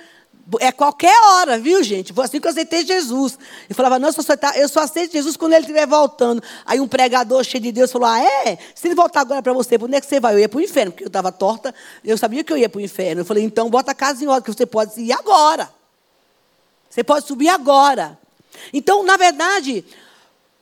É 0.60 0.72
qualquer 0.72 1.14
hora, 1.28 1.58
viu, 1.58 1.82
gente? 1.82 2.10
Foi 2.10 2.24
assim 2.24 2.40
que 2.40 2.46
eu 2.46 2.50
aceitei 2.50 2.86
Jesus. 2.86 3.38
Eu 3.68 3.74
falava, 3.74 3.98
não, 3.98 4.08
eu 4.08 4.12
só, 4.14 4.22
aceito, 4.22 4.44
eu 4.56 4.66
só 4.66 4.80
aceito 4.80 5.12
Jesus 5.12 5.36
quando 5.36 5.52
ele 5.52 5.60
estiver 5.60 5.86
voltando. 5.86 6.42
Aí 6.64 6.80
um 6.80 6.88
pregador 6.88 7.44
cheio 7.44 7.62
de 7.62 7.70
Deus 7.70 7.92
falou: 7.92 8.08
Ah, 8.08 8.18
é? 8.18 8.56
Se 8.74 8.88
ele 8.88 8.94
voltar 8.94 9.20
agora 9.20 9.42
para 9.42 9.52
você, 9.52 9.76
para 9.76 9.86
onde 9.86 9.96
é 9.96 10.00
que 10.00 10.06
você 10.06 10.18
vai? 10.18 10.32
Eu 10.32 10.38
ia 10.38 10.48
para 10.48 10.56
o 10.56 10.62
inferno, 10.62 10.90
porque 10.90 11.04
eu 11.04 11.08
estava 11.08 11.30
torta, 11.30 11.74
eu 12.02 12.16
sabia 12.16 12.42
que 12.42 12.50
eu 12.50 12.56
ia 12.56 12.66
para 12.66 12.78
o 12.78 12.80
inferno. 12.80 13.20
Eu 13.20 13.26
falei, 13.26 13.44
então 13.44 13.68
bota 13.68 13.92
a 13.92 13.94
casa 13.94 14.24
em 14.24 14.26
ordem, 14.26 14.42
que 14.42 14.58
você 14.58 14.64
pode 14.64 14.98
ir 14.98 15.12
agora. 15.12 15.70
Você 16.88 17.04
pode 17.04 17.26
subir 17.26 17.50
agora. 17.50 18.18
Então, 18.72 19.02
na 19.02 19.18
verdade, 19.18 19.84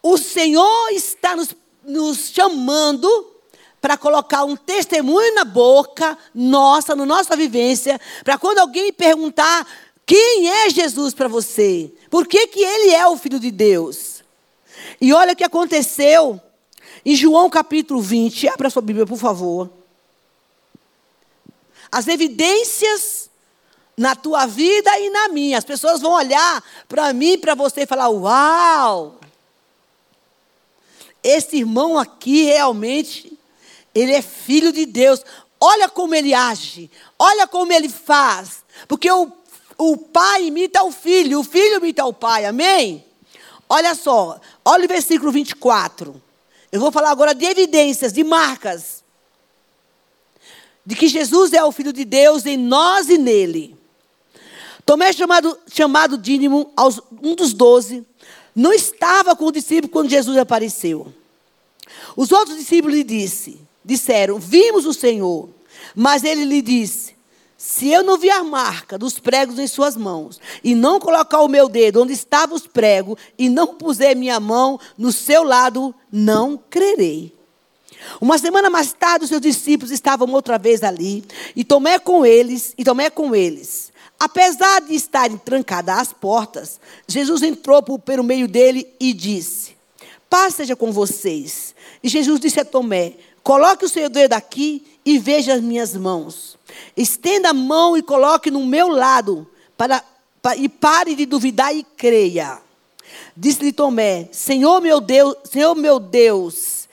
o 0.02 0.18
Senhor 0.18 0.90
está 0.90 1.36
nos, 1.36 1.54
nos 1.84 2.30
chamando 2.30 3.37
para 3.80 3.96
colocar 3.96 4.44
um 4.44 4.56
testemunho 4.56 5.34
na 5.34 5.44
boca 5.44 6.16
nossa, 6.34 6.96
na 6.96 7.06
nossa 7.06 7.36
vivência, 7.36 8.00
para 8.24 8.38
quando 8.38 8.58
alguém 8.58 8.92
perguntar 8.92 9.66
quem 10.04 10.48
é 10.48 10.70
Jesus 10.70 11.14
para 11.14 11.28
você, 11.28 11.92
por 12.10 12.26
que, 12.26 12.46
que 12.46 12.60
ele 12.60 12.94
é 12.94 13.06
o 13.06 13.16
Filho 13.16 13.38
de 13.38 13.50
Deus. 13.50 14.22
E 15.00 15.12
olha 15.12 15.32
o 15.32 15.36
que 15.36 15.44
aconteceu 15.44 16.40
em 17.04 17.14
João 17.14 17.48
capítulo 17.48 18.00
20, 18.00 18.48
abra 18.48 18.70
sua 18.70 18.82
Bíblia, 18.82 19.06
por 19.06 19.18
favor. 19.18 19.70
As 21.90 22.08
evidências 22.08 23.28
na 23.98 24.14
tua 24.14 24.46
vida 24.46 24.96
e 25.00 25.10
na 25.10 25.28
minha. 25.28 25.58
As 25.58 25.64
pessoas 25.64 26.00
vão 26.00 26.12
olhar 26.12 26.62
para 26.88 27.12
mim 27.12 27.36
para 27.36 27.54
você 27.54 27.82
e 27.82 27.86
falar: 27.86 28.08
Uau! 28.08 29.18
Esse 31.22 31.56
irmão 31.56 31.98
aqui 31.98 32.44
realmente 32.44 33.37
ele 34.00 34.12
é 34.12 34.22
filho 34.22 34.72
de 34.72 34.86
Deus. 34.86 35.24
Olha 35.60 35.88
como 35.88 36.14
ele 36.14 36.32
age. 36.32 36.90
Olha 37.18 37.46
como 37.46 37.72
ele 37.72 37.88
faz. 37.88 38.62
Porque 38.86 39.10
o, 39.10 39.30
o 39.76 39.96
pai 39.96 40.46
imita 40.46 40.82
o 40.84 40.92
filho. 40.92 41.40
O 41.40 41.44
filho 41.44 41.78
imita 41.78 42.04
o 42.04 42.12
pai. 42.12 42.44
Amém? 42.44 43.04
Olha 43.68 43.94
só. 43.94 44.40
Olha 44.64 44.84
o 44.84 44.88
versículo 44.88 45.32
24. 45.32 46.22
Eu 46.70 46.80
vou 46.80 46.92
falar 46.92 47.10
agora 47.10 47.34
de 47.34 47.44
evidências, 47.44 48.12
de 48.12 48.22
marcas. 48.22 49.02
De 50.84 50.94
que 50.94 51.08
Jesus 51.08 51.52
é 51.52 51.64
o 51.64 51.72
Filho 51.72 51.92
de 51.92 52.04
Deus 52.04 52.46
em 52.46 52.56
nós 52.56 53.08
e 53.08 53.18
nele. 53.18 53.76
Tomé, 54.86 55.12
chamado, 55.12 55.58
chamado 55.70 56.16
Dínimo, 56.16 56.72
um 57.22 57.34
dos 57.34 57.52
doze, 57.52 58.06
não 58.54 58.72
estava 58.72 59.36
com 59.36 59.44
o 59.46 59.52
discípulo 59.52 59.92
quando 59.92 60.08
Jesus 60.08 60.36
apareceu. 60.38 61.12
Os 62.16 62.32
outros 62.32 62.56
discípulos 62.56 62.96
lhe 62.96 63.04
disse, 63.04 63.60
disseram: 63.84 64.38
Vimos 64.38 64.86
o 64.86 64.94
Senhor. 64.94 65.48
Mas 65.94 66.24
ele 66.24 66.44
lhe 66.44 66.62
disse: 66.62 67.14
Se 67.56 67.88
eu 67.90 68.02
não 68.02 68.18
vi 68.18 68.30
a 68.30 68.44
marca 68.44 68.98
dos 68.98 69.18
pregos 69.18 69.58
em 69.58 69.66
suas 69.66 69.96
mãos, 69.96 70.40
e 70.62 70.74
não 70.74 71.00
colocar 71.00 71.40
o 71.40 71.48
meu 71.48 71.68
dedo 71.68 72.02
onde 72.02 72.12
estavam 72.12 72.56
os 72.56 72.66
pregos, 72.66 73.18
e 73.38 73.48
não 73.48 73.74
puser 73.74 74.16
minha 74.16 74.40
mão 74.40 74.78
no 74.96 75.12
seu 75.12 75.42
lado, 75.42 75.94
não 76.10 76.58
crerei. 76.70 77.36
Uma 78.20 78.38
semana 78.38 78.70
mais 78.70 78.92
tarde, 78.92 79.24
os 79.24 79.28
seus 79.28 79.40
discípulos 79.40 79.90
estavam 79.90 80.30
outra 80.32 80.56
vez 80.56 80.82
ali, 80.82 81.24
e 81.54 81.64
Tomé 81.64 81.98
com 81.98 82.24
eles, 82.24 82.74
e 82.78 82.84
Tomé 82.84 83.10
com 83.10 83.34
eles. 83.34 83.92
Apesar 84.20 84.80
de 84.80 84.94
estarem 84.94 85.36
trancadas 85.36 85.98
as 85.98 86.12
portas, 86.12 86.80
Jesus 87.06 87.42
entrou 87.42 87.82
pelo 87.98 88.24
meio 88.24 88.48
dele 88.48 88.86
e 88.98 89.12
disse: 89.12 89.76
Paz 90.28 90.54
seja 90.54 90.74
com 90.74 90.92
vocês. 90.92 91.74
E 92.02 92.08
Jesus 92.08 92.40
disse 92.40 92.60
a 92.60 92.64
Tomé: 92.64 93.14
Coloque 93.48 93.86
o 93.86 93.88
seu 93.88 94.10
dedo 94.10 94.34
aqui 94.34 94.84
e 95.06 95.18
veja 95.18 95.54
as 95.54 95.62
minhas 95.62 95.96
mãos. 95.96 96.58
Estenda 96.94 97.48
a 97.48 97.54
mão 97.54 97.96
e 97.96 98.02
coloque 98.02 98.50
no 98.50 98.66
meu 98.66 98.88
lado, 98.88 99.48
para, 99.74 100.04
para 100.42 100.54
e 100.58 100.68
pare 100.68 101.14
de 101.14 101.24
duvidar 101.24 101.74
e 101.74 101.82
creia. 101.82 102.60
Disse-lhe 103.34 103.72
Tomé: 103.72 104.28
Senhor 104.32 104.82
meu 104.82 105.00
Deus, 105.00 105.34
Senhor 105.50 105.74
meu 105.74 105.98
Deus, 105.98 106.90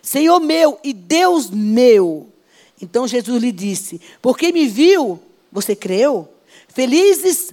Senhor 0.00 0.40
meu 0.40 0.80
e 0.82 0.94
Deus 0.94 1.50
meu. 1.50 2.32
Então 2.80 3.06
Jesus 3.06 3.42
lhe 3.42 3.52
disse: 3.52 4.00
Porque 4.22 4.52
me 4.52 4.66
viu, 4.66 5.20
você 5.52 5.76
creu? 5.76 6.26
Felizes 6.66 7.52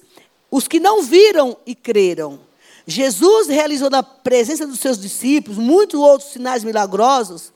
os 0.49 0.69
que 0.69 0.79
não 0.79 1.03
viram 1.03 1.57
e 1.65 1.75
creram. 1.75 2.39
Jesus 2.87 3.49
realizou 3.49 3.89
na 3.89 4.01
presença 4.01 4.65
dos 4.65 4.79
seus 4.79 4.97
discípulos 4.97 5.57
muitos 5.57 5.99
outros 5.99 6.31
sinais 6.31 6.63
milagrosos 6.63 7.51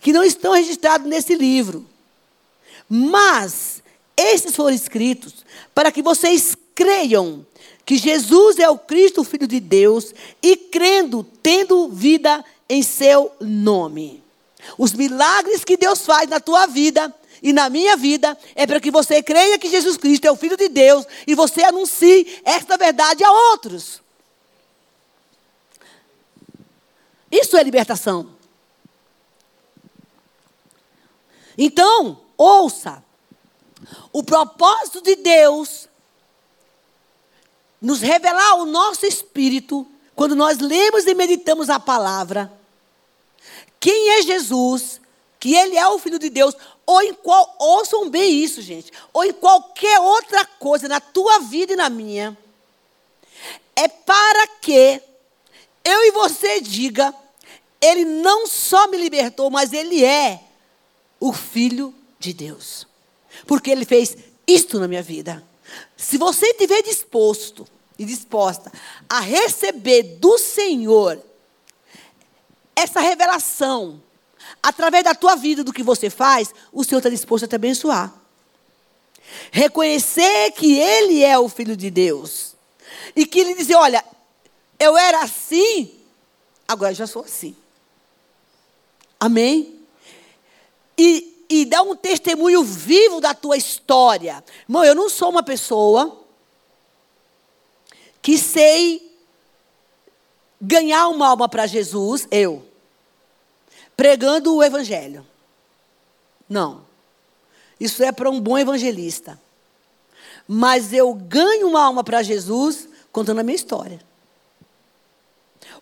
que 0.00 0.12
não 0.12 0.22
estão 0.22 0.52
registrados 0.52 1.06
nesse 1.08 1.34
livro. 1.34 1.86
Mas 2.88 3.82
esses 4.16 4.54
foram 4.54 4.74
escritos 4.74 5.44
para 5.74 5.92
que 5.92 6.02
vocês 6.02 6.56
creiam 6.74 7.46
que 7.84 7.96
Jesus 7.96 8.58
é 8.58 8.68
o 8.68 8.78
Cristo, 8.78 9.20
o 9.20 9.24
Filho 9.24 9.46
de 9.46 9.58
Deus, 9.58 10.14
e 10.42 10.56
crendo, 10.56 11.24
tendo 11.42 11.88
vida 11.88 12.44
em 12.68 12.82
seu 12.82 13.32
nome. 13.40 14.22
Os 14.78 14.92
milagres 14.92 15.64
que 15.64 15.76
Deus 15.76 16.04
faz 16.04 16.28
na 16.28 16.38
tua 16.38 16.66
vida 16.66 17.12
e 17.42 17.52
na 17.52 17.68
minha 17.70 17.96
vida 17.96 18.38
é 18.54 18.66
para 18.66 18.80
que 18.80 18.90
você 18.90 19.22
creia 19.22 19.58
que 19.58 19.70
Jesus 19.70 19.96
Cristo 19.96 20.26
é 20.26 20.30
o 20.30 20.36
Filho 20.36 20.56
de 20.56 20.68
Deus 20.68 21.04
e 21.26 21.34
você 21.34 21.64
anuncie 21.64 22.40
esta 22.44 22.76
verdade 22.76 23.24
a 23.24 23.32
outros. 23.32 24.00
Isso 27.30 27.56
é 27.56 27.62
libertação. 27.62 28.39
Então, 31.62 32.18
ouça. 32.38 33.04
O 34.10 34.22
propósito 34.22 35.02
de 35.02 35.14
Deus 35.16 35.90
nos 37.78 38.00
revelar 38.00 38.54
o 38.54 38.64
nosso 38.64 39.04
espírito 39.04 39.86
quando 40.14 40.34
nós 40.34 40.58
lemos 40.58 41.06
e 41.06 41.12
meditamos 41.12 41.68
a 41.68 41.78
palavra. 41.78 42.50
Quem 43.78 44.12
é 44.12 44.22
Jesus? 44.22 45.02
Que 45.38 45.54
ele 45.54 45.76
é 45.76 45.86
o 45.86 45.98
filho 45.98 46.18
de 46.18 46.30
Deus, 46.30 46.54
ou 46.86 47.02
em 47.02 47.12
qual 47.12 47.54
ouçam 47.58 48.08
bem 48.08 48.42
isso, 48.42 48.62
gente, 48.62 48.90
ou 49.12 49.22
em 49.22 49.32
qualquer 49.32 50.00
outra 50.00 50.46
coisa 50.46 50.88
na 50.88 50.98
tua 50.98 51.40
vida 51.40 51.74
e 51.74 51.76
na 51.76 51.90
minha. 51.90 52.36
É 53.76 53.86
para 53.86 54.46
que 54.62 55.02
eu 55.84 56.04
e 56.06 56.10
você 56.12 56.58
diga, 56.62 57.14
ele 57.82 58.06
não 58.06 58.46
só 58.46 58.88
me 58.88 58.96
libertou, 58.96 59.50
mas 59.50 59.74
ele 59.74 60.02
é 60.02 60.49
o 61.20 61.32
Filho 61.32 61.94
de 62.18 62.32
Deus. 62.32 62.86
Porque 63.46 63.70
Ele 63.70 63.84
fez 63.84 64.16
isto 64.46 64.80
na 64.80 64.88
minha 64.88 65.02
vida. 65.02 65.44
Se 65.96 66.18
você 66.18 66.46
estiver 66.46 66.82
disposto 66.82 67.66
e 67.98 68.04
disposta 68.04 68.72
a 69.08 69.20
receber 69.20 70.02
do 70.02 70.38
Senhor 70.38 71.22
essa 72.74 73.00
revelação, 73.00 74.02
através 74.62 75.04
da 75.04 75.14
tua 75.14 75.36
vida, 75.36 75.62
do 75.62 75.72
que 75.72 75.82
você 75.82 76.08
faz, 76.08 76.52
o 76.72 76.82
Senhor 76.82 76.98
está 76.98 77.10
disposto 77.10 77.44
a 77.44 77.48
te 77.48 77.54
abençoar. 77.54 78.12
Reconhecer 79.52 80.52
que 80.52 80.78
Ele 80.78 81.22
é 81.22 81.38
o 81.38 81.48
Filho 81.48 81.76
de 81.76 81.90
Deus. 81.90 82.56
E 83.14 83.26
que 83.26 83.40
Ele 83.40 83.54
dizer: 83.54 83.76
Olha, 83.76 84.04
eu 84.78 84.96
era 84.96 85.20
assim, 85.20 85.92
agora 86.66 86.94
já 86.94 87.06
sou 87.06 87.22
assim. 87.22 87.54
Amém? 89.18 89.79
E, 91.02 91.46
e 91.48 91.64
dá 91.64 91.80
um 91.80 91.96
testemunho 91.96 92.62
vivo 92.62 93.22
da 93.22 93.32
tua 93.32 93.56
história. 93.56 94.44
Irmão, 94.68 94.84
eu 94.84 94.94
não 94.94 95.08
sou 95.08 95.30
uma 95.30 95.42
pessoa 95.42 96.20
que 98.20 98.36
sei 98.36 99.10
ganhar 100.60 101.08
uma 101.08 101.28
alma 101.28 101.48
para 101.48 101.66
Jesus, 101.66 102.28
eu, 102.30 102.62
pregando 103.96 104.54
o 104.54 104.62
evangelho. 104.62 105.26
Não. 106.46 106.84
Isso 107.80 108.04
é 108.04 108.12
para 108.12 108.28
um 108.28 108.38
bom 108.38 108.58
evangelista. 108.58 109.40
Mas 110.46 110.92
eu 110.92 111.14
ganho 111.14 111.66
uma 111.66 111.82
alma 111.82 112.04
para 112.04 112.22
Jesus 112.22 112.86
contando 113.10 113.38
a 113.38 113.42
minha 113.42 113.56
história. 113.56 114.04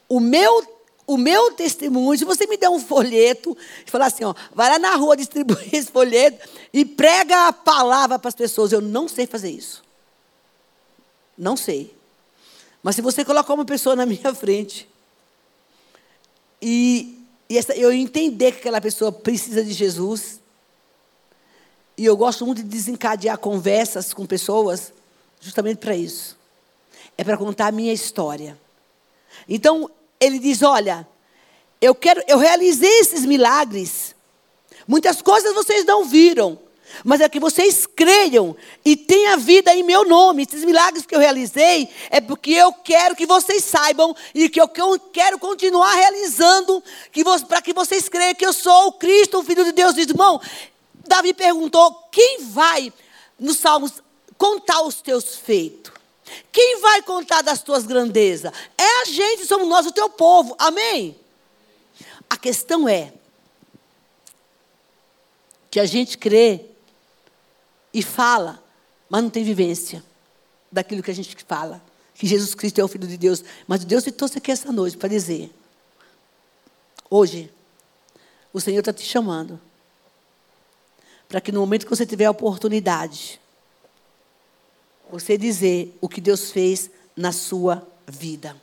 O 0.09 0.21
meu 0.21 0.78
o 1.09 1.17
meu 1.17 1.53
testemunho, 1.53 2.19
se 2.19 2.25
você 2.27 2.47
me 2.47 2.59
der 2.59 2.69
um 2.69 2.79
folheto 2.79 3.57
e 3.87 3.91
falar 3.91 4.07
assim, 4.07 4.25
ó, 4.25 4.35
vai 4.55 4.69
lá 4.69 4.79
na 4.79 4.95
rua 4.95 5.17
distribuir 5.17 5.67
esse 5.75 5.91
folheto 5.91 6.47
e 6.71 6.85
prega 6.85 7.49
a 7.49 7.53
palavra 7.53 8.19
para 8.19 8.29
as 8.29 8.35
pessoas, 8.35 8.73
eu 8.73 8.83
não 8.83 9.09
sei 9.09 9.27
fazer 9.27 9.51
isso. 9.51 9.83
Não 11.37 11.57
sei. 11.57 11.97
Mas 12.83 12.95
se 12.95 13.01
você 13.01 13.25
colocar 13.25 13.55
uma 13.55 13.65
pessoa 13.65 13.97
na 13.97 14.05
minha 14.07 14.35
frente 14.35 14.87
e, 16.61 17.25
e 17.49 17.57
essa, 17.57 17.75
eu 17.75 17.91
entender 17.91 18.53
que 18.53 18.59
aquela 18.59 18.81
pessoa 18.81 19.11
precisa 19.11 19.65
de 19.65 19.73
Jesus, 19.73 20.41
e 21.97 22.05
eu 22.05 22.19
gosto 22.19 22.45
muito 22.45 22.63
de 22.63 22.69
desencadear 22.69 23.39
conversas 23.39 24.13
com 24.13 24.27
pessoas, 24.27 24.93
justamente 25.41 25.79
para 25.79 25.97
isso. 25.97 26.37
É 27.17 27.25
para 27.25 27.39
contar 27.39 27.69
a 27.69 27.73
minha 27.73 27.95
história. 27.95 28.59
Então, 29.49 29.91
ele 30.21 30.39
diz: 30.39 30.63
Olha, 30.63 31.07
eu 31.81 31.95
quero, 31.95 32.23
eu 32.27 32.39
realizei 32.39 33.01
esses 33.01 33.25
milagres. 33.25 34.15
Muitas 34.87 35.21
coisas 35.21 35.55
vocês 35.55 35.85
não 35.85 36.05
viram, 36.05 36.59
mas 37.05 37.21
é 37.21 37.29
que 37.29 37.39
vocês 37.39 37.87
creiam 37.87 38.57
e 38.85 38.97
tenham 38.97 39.39
vida 39.39 39.75
em 39.75 39.83
meu 39.83 40.09
nome. 40.09 40.43
Esses 40.43 40.65
milagres 40.65 41.05
que 41.05 41.15
eu 41.15 41.21
realizei 41.21 41.89
é 42.11 42.21
porque 42.21 42.53
eu 42.53 42.73
quero 42.73 43.15
que 43.15 43.27
vocês 43.27 43.63
saibam 43.65 44.17
e 44.35 44.49
que 44.49 44.61
eu 44.61 44.69
quero 45.13 45.39
continuar 45.39 45.95
realizando 45.95 46.83
para 47.47 47.63
que 47.63 47.73
vocês 47.73 48.09
creiam 48.09 48.35
que 48.35 48.47
eu 48.47 48.53
sou 48.53 48.89
o 48.89 48.93
Cristo, 48.93 49.39
o 49.39 49.45
Filho 49.45 49.65
de 49.65 49.73
Deus. 49.73 49.95
Diz, 49.95 50.09
irmão, 50.09 50.41
Davi 51.07 51.33
perguntou: 51.33 51.93
quem 52.11 52.39
vai 52.45 52.93
nos 53.39 53.59
Salmos 53.59 54.03
contar 54.37 54.83
os 54.83 55.01
teus 55.03 55.37
feitos? 55.37 55.98
Quem 56.53 56.81
vai 56.81 57.03
contar 57.03 57.43
das 57.43 57.63
tuas 57.63 57.87
grandezas? 57.87 58.53
É 58.77 59.03
a 59.03 59.05
gente, 59.07 59.47
somos 59.47 59.69
nós, 59.69 59.87
o 59.87 59.93
teu 59.93 60.09
povo. 60.09 60.55
Amém? 60.59 61.19
A 62.29 62.37
questão 62.37 62.89
é 62.89 63.13
que 65.71 65.81
a 65.81 65.87
gente 65.87 66.17
crê 66.19 66.67
e 67.93 68.03
fala, 68.03 68.63
mas 69.09 69.23
não 69.23 69.31
tem 69.31 69.45
vivência 69.45 70.05
daquilo 70.71 71.03
que 71.03 71.11
a 71.11 71.15
gente 71.15 71.37
fala. 71.47 71.83
Que 72.15 72.27
Jesus 72.27 72.55
Cristo 72.55 72.81
é 72.81 72.85
o 72.85 72.89
Filho 72.89 73.07
de 73.07 73.17
Deus. 73.17 73.45
Mas 73.67 73.85
Deus 73.85 74.05
te 74.05 74.11
trouxe 74.11 74.39
aqui 74.39 74.51
essa 74.51 74.73
noite 74.73 74.97
para 74.97 75.09
dizer: 75.09 75.53
hoje, 77.09 77.51
o 78.53 78.61
Senhor 78.61 78.81
está 78.81 78.93
te 78.93 79.05
chamando 79.05 79.61
para 81.29 81.41
que 81.41 81.53
no 81.53 81.61
momento 81.61 81.85
que 81.85 81.91
você 81.91 82.07
tiver 82.07 82.25
a 82.25 82.31
oportunidade, 82.31 83.39
você 85.11 85.37
dizer 85.37 85.97
o 86.01 86.09
que 86.09 86.21
Deus 86.21 86.51
fez 86.51 86.91
na 87.17 87.33
sua 87.33 87.87
vida. 88.07 88.57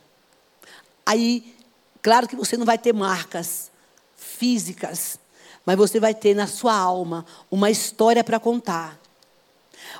Aí, 1.04 1.54
claro 2.02 2.26
que 2.26 2.36
você 2.36 2.56
não 2.56 2.66
vai 2.66 2.78
ter 2.78 2.92
marcas 2.92 3.70
físicas, 4.16 5.18
mas 5.64 5.76
você 5.76 6.00
vai 6.00 6.14
ter 6.14 6.34
na 6.34 6.46
sua 6.46 6.74
alma 6.74 7.24
uma 7.50 7.70
história 7.70 8.22
para 8.22 8.40
contar. 8.40 8.98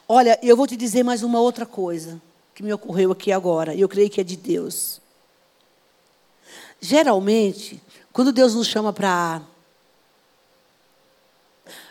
Olha, 0.09 0.39
eu 0.43 0.57
vou 0.57 0.67
te 0.67 0.77
dizer 0.77 1.03
mais 1.03 1.23
uma 1.23 1.41
outra 1.41 1.67
coisa 1.67 2.21
que 2.55 2.63
me 2.63 2.73
ocorreu 2.73 3.13
aqui 3.13 3.31
agora, 3.33 3.75
e 3.75 3.81
eu 3.81 3.89
creio 3.89 4.09
que 4.09 4.21
é 4.21 4.25
de 4.25 4.37
Deus. 4.37 5.01
Geralmente, 6.81 7.83
quando 8.13 8.33
Deus 8.33 8.55
nos 8.55 8.67
chama 8.67 8.93
para 8.93 9.43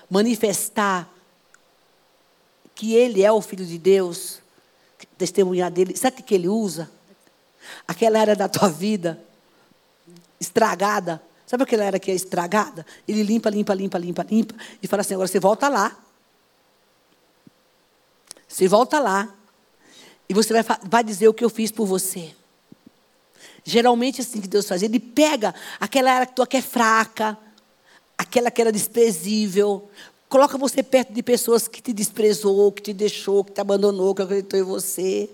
manifestar 0.09 1.09
que 2.73 2.93
Ele 2.93 3.23
é 3.23 3.31
o 3.31 3.41
Filho 3.41 3.65
de 3.65 3.77
Deus, 3.77 4.39
testemunhar 5.17 5.71
dele. 5.71 5.95
Sabe 5.95 6.21
o 6.21 6.23
que 6.23 6.35
ele 6.35 6.47
usa? 6.47 6.89
Aquela 7.87 8.19
área 8.19 8.35
da 8.35 8.47
tua 8.47 8.69
vida 8.69 9.19
estragada. 10.39 11.21
Sabe 11.45 11.63
aquela 11.63 11.85
área 11.85 11.99
que 11.99 12.11
é 12.11 12.13
estragada? 12.13 12.85
Ele 13.07 13.23
limpa, 13.23 13.49
limpa, 13.49 13.73
limpa, 13.73 13.97
limpa, 13.97 14.23
limpa. 14.23 14.55
E 14.81 14.87
fala 14.87 15.01
assim: 15.01 15.13
agora 15.13 15.27
você 15.27 15.39
volta 15.39 15.67
lá. 15.69 15.95
Você 18.47 18.67
volta 18.67 18.99
lá. 18.99 19.33
E 20.27 20.33
você 20.33 20.61
vai, 20.61 20.77
vai 20.83 21.03
dizer 21.03 21.27
o 21.27 21.33
que 21.33 21.43
eu 21.43 21.49
fiz 21.49 21.71
por 21.71 21.85
você. 21.85 22.33
Geralmente 23.63 24.21
assim 24.21 24.41
que 24.41 24.47
Deus 24.47 24.67
faz. 24.67 24.81
Ele 24.83 24.99
pega 24.99 25.53
aquela 25.79 26.11
área 26.11 26.25
que 26.25 26.33
tu 26.33 26.45
que 26.45 26.57
é 26.57 26.61
fraca, 26.61 27.37
aquela 28.17 28.49
que 28.49 28.61
era 28.61 28.71
desprezível, 28.71 29.89
Coloca 30.27 30.57
você 30.57 30.81
perto 30.81 31.13
de 31.13 31.21
pessoas 31.21 31.67
que 31.67 31.81
te 31.81 31.93
desprezou, 31.93 32.71
que 32.71 32.81
te 32.81 32.93
deixou, 32.93 33.43
que 33.43 33.51
te 33.51 33.61
abandonou, 33.61 34.15
que 34.15 34.21
acreditou 34.21 34.59
em 34.59 34.63
você. 34.63 35.29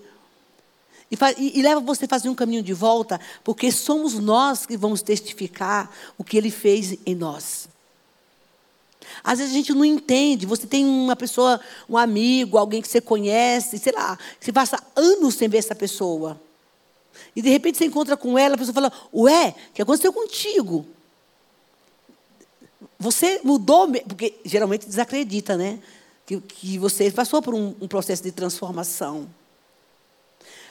E, 1.10 1.16
faz, 1.16 1.36
e, 1.38 1.58
e, 1.58 1.62
leva 1.62 1.80
você 1.80 2.04
a 2.04 2.08
fazer 2.08 2.28
um 2.28 2.34
caminho 2.34 2.62
de 2.62 2.72
volta, 2.72 3.20
porque 3.42 3.70
somos 3.70 4.14
nós 4.14 4.64
que 4.64 4.76
vamos 4.76 5.02
testificar 5.02 5.90
o 6.16 6.24
que 6.24 6.36
ele 6.36 6.50
fez 6.50 6.96
em 7.04 7.14
nós. 7.14 7.68
Às 9.22 9.38
vezes 9.38 9.52
a 9.52 9.56
gente 9.56 9.72
não 9.72 9.84
entende. 9.84 10.46
Você 10.46 10.66
tem 10.66 10.84
uma 10.84 11.16
pessoa, 11.16 11.60
um 11.88 11.96
amigo, 11.96 12.56
alguém 12.56 12.80
que 12.80 12.88
você 12.88 13.00
conhece, 13.00 13.78
sei 13.78 13.92
lá, 13.92 14.18
você 14.40 14.52
passa 14.52 14.82
anos 14.96 15.34
sem 15.34 15.48
ver 15.48 15.58
essa 15.58 15.74
pessoa. 15.74 16.40
E 17.36 17.42
de 17.42 17.50
repente 17.50 17.78
você 17.78 17.84
encontra 17.84 18.16
com 18.16 18.38
ela, 18.38 18.54
a 18.54 18.58
pessoa 18.58 18.74
fala: 18.74 18.92
Ué, 19.12 19.54
o 19.70 19.72
que 19.74 19.82
aconteceu 19.82 20.12
contigo? 20.12 20.86
Você 23.02 23.40
mudou, 23.42 23.90
porque 24.08 24.38
geralmente 24.44 24.86
desacredita, 24.86 25.56
né? 25.56 25.80
Que, 26.24 26.40
que 26.40 26.78
você 26.78 27.10
passou 27.10 27.42
por 27.42 27.52
um, 27.52 27.74
um 27.80 27.88
processo 27.88 28.22
de 28.22 28.30
transformação. 28.30 29.28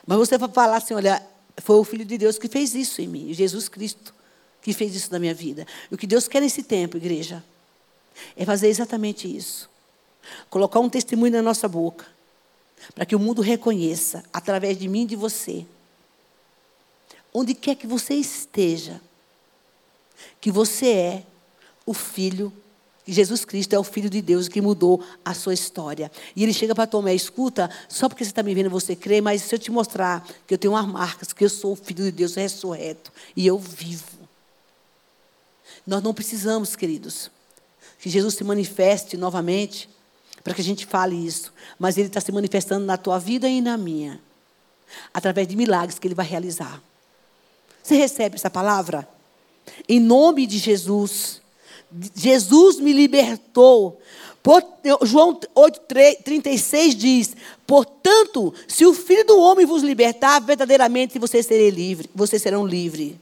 Mas 0.07 0.17
você 0.17 0.37
vai 0.37 0.49
falar 0.49 0.77
assim: 0.77 0.93
olha, 0.93 1.21
foi 1.57 1.75
o 1.75 1.83
Filho 1.83 2.05
de 2.05 2.17
Deus 2.17 2.37
que 2.37 2.47
fez 2.47 2.73
isso 2.73 3.01
em 3.01 3.07
mim, 3.07 3.33
Jesus 3.33 3.67
Cristo 3.67 4.13
que 4.61 4.73
fez 4.73 4.95
isso 4.95 5.11
na 5.11 5.19
minha 5.19 5.33
vida. 5.33 5.65
E 5.89 5.95
o 5.95 5.97
que 5.97 6.07
Deus 6.07 6.27
quer 6.27 6.39
nesse 6.39 6.63
tempo, 6.63 6.97
igreja, 6.97 7.43
é 8.35 8.45
fazer 8.45 8.67
exatamente 8.67 9.27
isso. 9.27 9.69
Colocar 10.49 10.79
um 10.79 10.89
testemunho 10.89 11.33
na 11.33 11.41
nossa 11.41 11.67
boca, 11.67 12.05
para 12.93 13.05
que 13.05 13.15
o 13.15 13.19
mundo 13.19 13.41
reconheça, 13.41 14.23
através 14.31 14.77
de 14.77 14.87
mim 14.87 15.03
e 15.03 15.07
de 15.07 15.15
você, 15.15 15.65
onde 17.33 17.53
quer 17.53 17.75
que 17.75 17.87
você 17.87 18.13
esteja, 18.13 19.01
que 20.39 20.51
você 20.51 20.89
é 20.89 21.23
o 21.91 21.93
Filho, 21.93 22.51
Jesus 23.05 23.43
Cristo 23.43 23.73
é 23.73 23.79
o 23.79 23.83
Filho 23.83 24.09
de 24.09 24.21
Deus 24.21 24.47
que 24.47 24.61
mudou 24.61 25.03
a 25.23 25.33
sua 25.33 25.53
história. 25.53 26.11
E 26.35 26.43
ele 26.43 26.53
chega 26.53 26.73
para 26.73 26.87
Tomé, 26.87 27.13
escuta, 27.13 27.69
só 27.89 28.07
porque 28.07 28.23
você 28.23 28.31
está 28.31 28.41
me 28.41 28.53
vendo 28.55 28.69
você 28.69 28.95
crê, 28.95 29.19
mas 29.19 29.41
se 29.41 29.53
eu 29.53 29.59
te 29.59 29.69
mostrar 29.69 30.25
que 30.47 30.53
eu 30.53 30.57
tenho 30.57 30.73
umas 30.73 30.85
marcas, 30.85 31.33
que 31.33 31.43
eu 31.43 31.49
sou 31.49 31.73
o 31.73 31.75
Filho 31.75 32.05
de 32.05 32.11
Deus 32.11 32.35
ressurreto 32.35 33.11
e 33.35 33.45
eu 33.45 33.57
vivo. 33.57 34.21
Nós 35.85 36.01
não 36.01 36.13
precisamos, 36.13 36.75
queridos, 36.75 37.29
que 37.99 38.09
Jesus 38.09 38.35
se 38.35 38.43
manifeste 38.43 39.17
novamente 39.17 39.89
para 40.43 40.53
que 40.53 40.61
a 40.61 40.63
gente 40.63 40.85
fale 40.85 41.15
isso, 41.15 41.51
mas 41.77 41.97
Ele 41.97 42.07
está 42.07 42.21
se 42.21 42.31
manifestando 42.31 42.85
na 42.85 42.97
tua 42.97 43.19
vida 43.19 43.47
e 43.47 43.61
na 43.61 43.77
minha, 43.77 44.21
através 45.13 45.47
de 45.47 45.55
milagres 45.55 45.99
que 45.99 46.07
Ele 46.07 46.15
vai 46.15 46.25
realizar. 46.25 46.81
Você 47.83 47.95
recebe 47.95 48.35
essa 48.35 48.49
palavra? 48.49 49.07
Em 49.89 49.99
nome 49.99 50.47
de 50.47 50.57
Jesus. 50.57 51.40
Jesus 52.15 52.79
me 52.79 52.93
libertou. 52.93 53.99
João 55.03 55.39
8,36 55.55 56.93
diz: 56.95 57.35
Portanto, 57.67 58.53
se 58.67 58.85
o 58.85 58.93
Filho 58.93 59.25
do 59.25 59.39
Homem 59.39 59.65
vos 59.65 59.83
libertar, 59.83 60.39
verdadeiramente 60.39 61.19
vocês. 61.19 61.47
Vocês 62.15 62.41
serão 62.41 62.65
livres. 62.65 63.15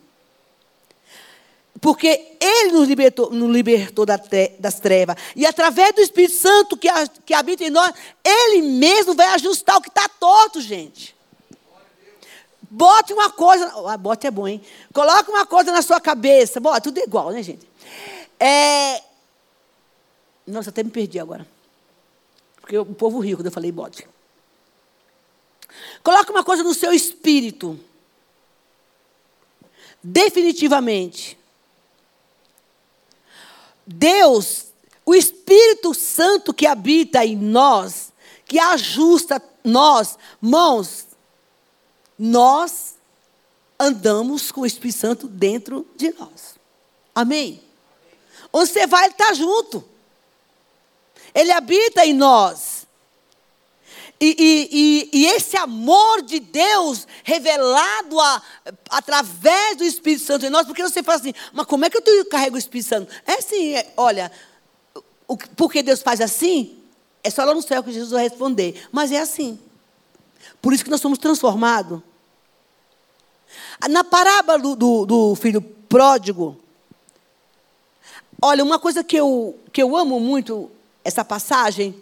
Porque 1.81 2.35
Ele 2.41 2.73
nos 2.73 2.87
libertou, 2.87 3.31
nos 3.31 3.49
libertou 3.49 4.05
das 4.05 4.79
trevas. 4.79 5.15
E 5.35 5.45
através 5.45 5.93
do 5.93 6.01
Espírito 6.01 6.35
Santo 6.35 6.75
que, 6.75 6.89
que 7.25 7.33
habita 7.33 7.63
em 7.63 7.69
nós, 7.69 7.93
Ele 8.23 8.61
mesmo 8.61 9.13
vai 9.13 9.27
ajustar 9.27 9.77
o 9.77 9.81
que 9.81 9.89
está 9.89 10.07
torto, 10.09 10.61
gente. 10.61 11.15
Bote 12.69 13.13
uma 13.13 13.29
coisa. 13.31 13.71
Ah, 13.87 13.97
bote 13.97 14.27
é 14.27 14.31
bom, 14.31 14.47
hein? 14.47 14.61
Coloque 14.93 15.29
uma 15.29 15.45
coisa 15.45 15.71
na 15.71 15.81
sua 15.81 15.99
cabeça. 15.99 16.59
Bota, 16.59 16.81
tudo 16.81 16.99
igual, 16.99 17.31
né, 17.31 17.41
gente? 17.41 17.68
É... 18.39 19.03
Nossa, 20.47 20.69
até 20.69 20.83
me 20.83 20.89
perdi 20.89 21.19
agora. 21.19 21.45
Porque 22.61 22.77
o 22.77 22.85
povo 22.85 23.19
rico, 23.19 23.37
quando 23.37 23.47
eu 23.47 23.51
falei 23.51 23.71
bode. 23.71 24.07
Coloque 26.03 26.31
uma 26.31 26.43
coisa 26.43 26.63
no 26.63 26.73
seu 26.73 26.93
espírito. 26.93 27.79
Definitivamente. 30.01 31.37
Deus, 33.85 34.67
o 35.05 35.15
Espírito 35.15 35.93
Santo 35.93 36.53
que 36.53 36.67
habita 36.67 37.25
em 37.25 37.35
nós, 37.35 38.13
que 38.45 38.59
ajusta 38.59 39.41
nós, 39.63 40.17
mãos, 40.39 41.07
nós 42.17 42.95
andamos 43.79 44.51
com 44.51 44.61
o 44.61 44.65
Espírito 44.65 44.97
Santo 44.97 45.27
dentro 45.27 45.87
de 45.95 46.13
nós. 46.13 46.55
Amém? 47.15 47.61
Onde 48.51 48.69
você 48.69 48.87
vai, 48.87 49.05
ele 49.05 49.13
está 49.13 49.33
junto. 49.33 49.83
Ele 51.33 51.51
habita 51.51 52.05
em 52.05 52.13
nós. 52.13 52.87
E, 54.21 54.35
e, 54.37 54.69
e, 54.71 55.21
e, 55.21 55.25
esse 55.27 55.55
amor 55.55 56.21
de 56.23 56.41
Deus 56.41 57.07
revelado 57.23 58.19
a, 58.19 58.41
através 58.89 59.77
do 59.77 59.83
Espírito 59.85 60.25
Santo 60.25 60.45
em 60.45 60.49
nós, 60.49 60.67
porque 60.67 60.83
você 60.83 61.01
fala 61.01 61.19
assim, 61.19 61.33
mas 61.53 61.65
como 61.65 61.85
é 61.85 61.89
que 61.89 61.97
eu 61.97 62.25
carrego 62.25 62.57
o 62.57 62.59
Espírito 62.59 62.89
Santo? 62.89 63.13
É 63.25 63.35
assim, 63.35 63.75
é, 63.75 63.93
olha, 63.95 64.29
o, 65.25 65.37
porque 65.55 65.81
Deus 65.81 66.01
faz 66.01 66.19
assim, 66.19 66.79
é 67.23 67.29
só 67.29 67.45
lá 67.45 67.53
no 67.53 67.61
céu 67.61 67.81
que 67.81 67.93
Jesus 67.93 68.11
vai 68.11 68.23
responder. 68.23 68.85
Mas 68.91 69.11
é 69.11 69.19
assim. 69.19 69.57
Por 70.61 70.73
isso 70.73 70.83
que 70.83 70.89
nós 70.89 70.99
somos 70.99 71.17
transformados. 71.17 72.01
Na 73.89 74.03
parábola 74.03 74.59
do, 74.59 74.75
do, 74.75 75.05
do 75.05 75.35
filho 75.35 75.61
pródigo, 75.61 76.59
olha, 78.41 78.63
uma 78.63 78.79
coisa 78.79 79.03
que 79.03 79.15
eu, 79.15 79.57
que 79.71 79.81
eu 79.81 79.95
amo 79.95 80.19
muito, 80.19 80.69
essa 81.03 81.23
passagem, 81.23 82.01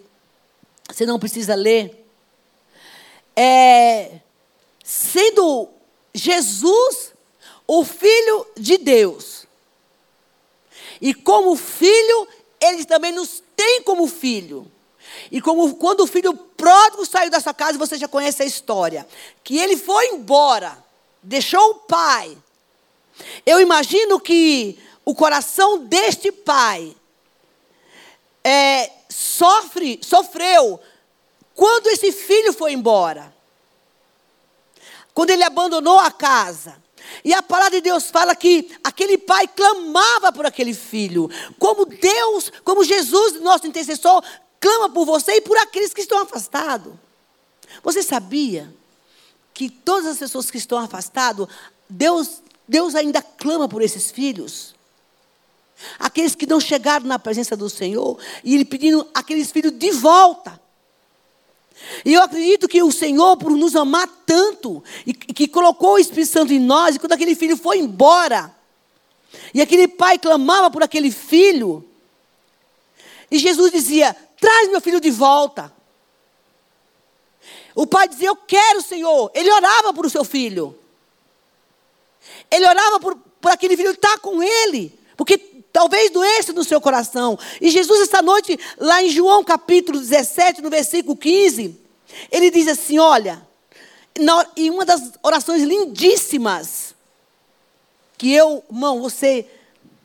você 0.88 1.04
não 1.04 1.18
precisa 1.18 1.54
ler, 1.54 2.06
é, 3.36 4.20
sendo 4.82 5.68
Jesus 6.14 7.12
o 7.66 7.84
Filho 7.84 8.46
de 8.56 8.78
Deus, 8.78 9.46
e 11.00 11.14
como 11.14 11.54
filho, 11.54 12.28
ele 12.60 12.84
também 12.84 13.12
nos 13.12 13.42
tem 13.54 13.82
como 13.82 14.06
filho. 14.06 14.70
E 15.30 15.40
como 15.40 15.74
quando 15.76 16.00
o 16.00 16.06
filho 16.06 16.34
pródigo 16.34 17.04
saiu 17.06 17.30
dessa 17.30 17.54
casa, 17.54 17.78
você 17.78 17.96
já 17.96 18.08
conhece 18.08 18.42
a 18.42 18.46
história, 18.46 19.06
que 19.42 19.58
ele 19.58 19.76
foi 19.76 20.08
embora, 20.08 20.76
deixou 21.22 21.70
o 21.70 21.74
pai. 21.74 22.36
Eu 23.44 23.60
imagino 23.60 24.20
que 24.20 24.78
o 25.08 25.14
coração 25.14 25.86
deste 25.86 26.30
pai 26.30 26.94
é, 28.44 28.92
sofre, 29.08 29.98
sofreu 30.04 30.78
quando 31.54 31.86
esse 31.86 32.12
filho 32.12 32.52
foi 32.52 32.74
embora, 32.74 33.34
quando 35.14 35.30
ele 35.30 35.42
abandonou 35.44 35.98
a 35.98 36.10
casa. 36.10 36.76
E 37.24 37.32
a 37.32 37.42
palavra 37.42 37.70
de 37.70 37.80
Deus 37.80 38.10
fala 38.10 38.36
que 38.36 38.70
aquele 38.84 39.16
pai 39.16 39.48
clamava 39.48 40.30
por 40.30 40.44
aquele 40.44 40.74
filho. 40.74 41.30
Como 41.58 41.86
Deus, 41.86 42.52
como 42.62 42.84
Jesus, 42.84 43.40
nosso 43.40 43.66
intercessor, 43.66 44.22
clama 44.60 44.90
por 44.90 45.06
você 45.06 45.36
e 45.36 45.40
por 45.40 45.56
aqueles 45.56 45.94
que 45.94 46.02
estão 46.02 46.20
afastados. 46.20 46.92
Você 47.82 48.02
sabia 48.02 48.70
que 49.54 49.70
todas 49.70 50.04
as 50.04 50.18
pessoas 50.18 50.50
que 50.50 50.58
estão 50.58 50.76
afastadas, 50.76 51.48
Deus, 51.88 52.42
Deus 52.68 52.94
ainda 52.94 53.22
clama 53.22 53.66
por 53.66 53.80
esses 53.80 54.10
filhos? 54.10 54.76
Aqueles 55.98 56.34
que 56.34 56.46
não 56.46 56.60
chegaram 56.60 57.06
na 57.06 57.18
presença 57.18 57.56
do 57.56 57.68
Senhor, 57.68 58.18
e 58.42 58.54
Ele 58.54 58.64
pedindo 58.64 59.06
aqueles 59.14 59.50
filhos 59.50 59.72
de 59.72 59.90
volta. 59.90 60.60
E 62.04 62.14
eu 62.14 62.22
acredito 62.22 62.66
que 62.66 62.82
o 62.82 62.90
Senhor, 62.90 63.36
por 63.36 63.52
nos 63.52 63.76
amar 63.76 64.08
tanto, 64.26 64.82
e 65.06 65.12
que 65.12 65.46
colocou 65.46 65.94
o 65.94 65.98
Espírito 65.98 66.32
Santo 66.32 66.52
em 66.52 66.58
nós, 66.58 66.96
e 66.96 66.98
quando 66.98 67.12
aquele 67.12 67.34
filho 67.34 67.56
foi 67.56 67.78
embora, 67.78 68.54
e 69.54 69.62
aquele 69.62 69.86
pai 69.86 70.18
clamava 70.18 70.70
por 70.70 70.82
aquele 70.82 71.10
filho, 71.10 71.88
e 73.30 73.38
Jesus 73.38 73.70
dizia: 73.72 74.16
Traz 74.40 74.68
meu 74.68 74.80
filho 74.80 75.00
de 75.00 75.10
volta. 75.10 75.72
O 77.74 77.86
pai 77.86 78.08
dizia: 78.08 78.28
Eu 78.28 78.36
quero, 78.36 78.82
Senhor. 78.82 79.30
Ele 79.34 79.50
orava 79.52 79.92
por 79.92 80.06
o 80.06 80.10
seu 80.10 80.24
filho. 80.24 80.78
Ele 82.50 82.66
orava 82.66 83.00
por, 83.00 83.16
por 83.40 83.52
aquele 83.52 83.76
filho 83.76 83.90
estar 83.90 84.18
com 84.18 84.42
ele. 84.42 84.98
Porque 85.16 85.47
talvez 85.72 86.10
doesse 86.10 86.52
no 86.52 86.64
seu 86.64 86.80
coração. 86.80 87.38
E 87.60 87.70
Jesus, 87.70 88.02
esta 88.02 88.22
noite, 88.22 88.58
lá 88.78 89.02
em 89.02 89.10
João 89.10 89.44
capítulo 89.44 89.98
17, 89.98 90.62
no 90.62 90.70
versículo 90.70 91.16
15, 91.16 91.78
ele 92.30 92.50
diz 92.50 92.68
assim: 92.68 92.98
Olha, 92.98 93.46
na, 94.18 94.46
em 94.56 94.70
uma 94.70 94.84
das 94.84 95.12
orações 95.22 95.62
lindíssimas, 95.62 96.94
que 98.16 98.32
eu, 98.32 98.64
irmão, 98.68 99.00
você, 99.00 99.46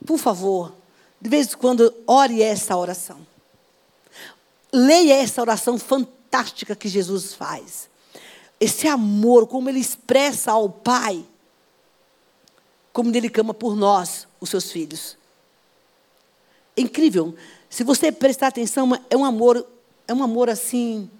por 0.06 0.18
favor, 0.18 0.72
de 1.20 1.28
vez 1.28 1.52
em 1.52 1.56
quando, 1.56 1.92
ore 2.06 2.42
essa 2.42 2.76
oração. 2.76 3.26
Leia 4.72 5.14
essa 5.14 5.40
oração 5.40 5.78
fantástica 5.78 6.76
que 6.76 6.88
Jesus 6.88 7.34
faz. 7.34 7.88
Esse 8.60 8.86
amor, 8.86 9.46
como 9.46 9.68
ele 9.68 9.80
expressa 9.80 10.52
ao 10.52 10.68
Pai, 10.68 11.24
como 12.92 13.14
ele 13.14 13.28
clama 13.28 13.52
por 13.52 13.74
nós, 13.74 14.28
os 14.40 14.50
seus 14.50 14.70
filhos. 14.70 15.16
É 16.76 16.80
incrível. 16.80 17.34
Se 17.68 17.84
você 17.84 18.10
prestar 18.10 18.48
atenção, 18.48 18.90
é 19.08 19.16
um 19.16 19.24
amor, 19.24 19.66
é 20.06 20.14
um 20.14 20.22
amor 20.22 20.48
assim 20.48 21.10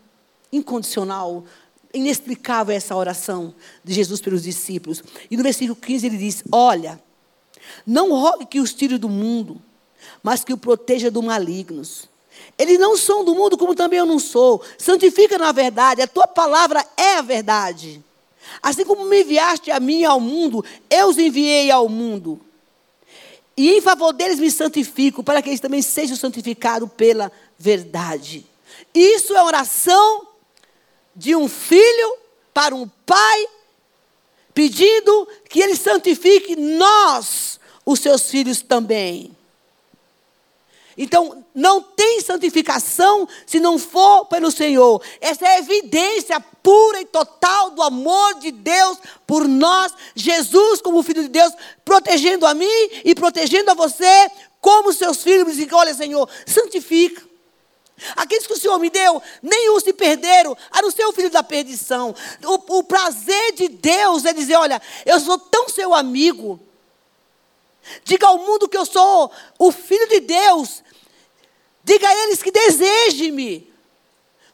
incondicional, 0.52 1.44
inexplicável 1.92 2.74
essa 2.74 2.94
oração 2.94 3.55
de 3.82 3.92
Jesus 3.92 4.20
pelos 4.20 4.42
discípulos. 4.42 5.02
E 5.30 5.36
no 5.36 5.42
versículo 5.42 5.76
15 5.76 6.07
ele 6.07 6.18
diz: 6.18 6.42
"Olha, 6.50 7.00
não 7.86 8.11
rogue 8.11 8.46
que 8.46 8.61
os 8.61 8.74
tire 8.74 8.98
do 8.98 9.09
mundo, 9.09 9.61
mas 10.22 10.44
que 10.44 10.52
o 10.52 10.59
proteja 10.59 11.11
do 11.11 11.22
malignos. 11.22 12.09
Eles 12.59 12.78
não 12.78 12.96
são 12.96 13.24
do 13.24 13.34
mundo 13.34 13.57
como 13.57 13.74
também 13.74 13.98
eu 13.98 14.07
não 14.07 14.18
sou. 14.18 14.62
Santifica 14.78 15.38
na 15.38 15.52
verdade, 15.52 16.02
a 16.02 16.07
tua 16.07 16.26
palavra 16.26 16.84
é 16.96 17.16
a 17.16 17.22
verdade. 17.22 18.02
Assim 18.62 18.84
como 18.84 19.05
me 19.05 19.22
enviaste 19.22 19.70
a 19.70 19.80
mim 19.80 20.05
ao 20.05 20.20
mundo, 20.20 20.64
eu 20.90 21.09
os 21.09 21.18
enviei 21.18 21.70
ao 21.70 21.88
mundo. 21.88 22.40
E 23.57 23.70
em 23.70 23.80
favor 23.80 24.12
deles 24.12 24.38
me 24.38 24.50
santifico, 24.50 25.22
para 25.22 25.40
que 25.40 25.48
eles 25.48 25.61
também 25.61 25.80
sejam 25.80 26.16
santificados 26.16 26.88
pela 26.96 27.30
verdade. 27.59 28.44
Isso 28.92 29.34
é 29.36 29.42
oração 29.42 30.26
de 31.14 31.36
um 31.36 31.48
filho 31.48 32.16
para 32.52 32.74
um 32.74 32.88
pai, 33.07 33.46
pedindo 34.52 35.28
que 35.48 35.61
ele 35.61 35.76
santifique 35.76 36.57
nós, 36.57 37.61
os 37.86 38.00
seus 38.00 38.28
filhos 38.30 38.62
também. 38.62 39.34
Então, 40.97 41.45
não 41.55 41.82
tem 41.82 42.20
santificação 42.20 43.28
se 43.47 43.59
não 43.59 43.78
for 43.78 44.26
pelo 44.26 44.51
Senhor. 44.51 45.03
Essa 45.20 45.47
é 45.47 45.57
a 45.57 45.59
evidência 45.59 46.40
pura 46.62 47.01
e 47.01 47.05
total 47.05 47.70
do 47.70 47.82
amor 47.82 48.34
de 48.34 48.51
Deus 48.51 48.99
por 49.26 49.47
nós. 49.47 49.92
Jesus, 50.14 50.80
como 50.80 51.03
Filho 51.03 51.22
de 51.22 51.28
Deus, 51.28 51.53
protegendo 51.84 52.47
a 52.47 52.55
mim 52.55 52.90
e 53.05 53.14
protegendo 53.14 53.70
a 53.70 53.74
você, 53.74 54.30
como 54.61 54.92
seus 54.92 55.22
filhos. 55.22 55.57
Dizem: 55.57 55.68
Olha, 55.72 55.92
Senhor, 55.95 56.28
santifica. 56.47 57.22
Aqueles 58.16 58.47
que 58.47 58.53
o 58.53 58.59
Senhor 58.59 58.78
me 58.78 58.90
deu, 58.90 59.22
nenhum 59.40 59.78
se 59.78 59.92
perderam, 59.92 60.57
a 60.70 60.82
não 60.82 60.90
ser 60.90 61.05
o 61.07 61.12
filho 61.12 61.30
da 61.30 61.42
perdição. 61.42 62.14
O, 62.45 62.78
o 62.78 62.82
prazer 62.82 63.53
de 63.53 63.68
Deus 63.68 64.24
é 64.24 64.32
dizer: 64.32 64.57
Olha, 64.57 64.80
eu 65.05 65.20
sou 65.20 65.38
tão 65.38 65.68
seu 65.68 65.95
amigo. 65.95 66.61
Diga 68.05 68.26
ao 68.26 68.39
mundo 68.39 68.68
que 68.68 68.76
eu 68.76 68.87
sou 68.87 69.30
o 69.59 69.70
filho 69.70 70.09
de 70.09 70.20
Deus. 70.20 70.82
Diga 71.82 72.09
a 72.09 72.14
eles 72.24 72.43
que 72.43 72.51
desejem-me. 72.51 73.72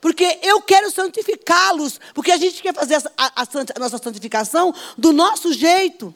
Porque 0.00 0.38
eu 0.42 0.60
quero 0.62 0.90
santificá-los. 0.90 2.00
Porque 2.14 2.32
a 2.32 2.36
gente 2.36 2.62
quer 2.62 2.74
fazer 2.74 2.96
a, 3.16 3.42
a, 3.42 3.42
a, 3.42 3.78
nossa 3.78 3.98
santificação 3.98 4.74
do 4.96 5.12
nosso 5.12 5.52
jeito. 5.52 6.14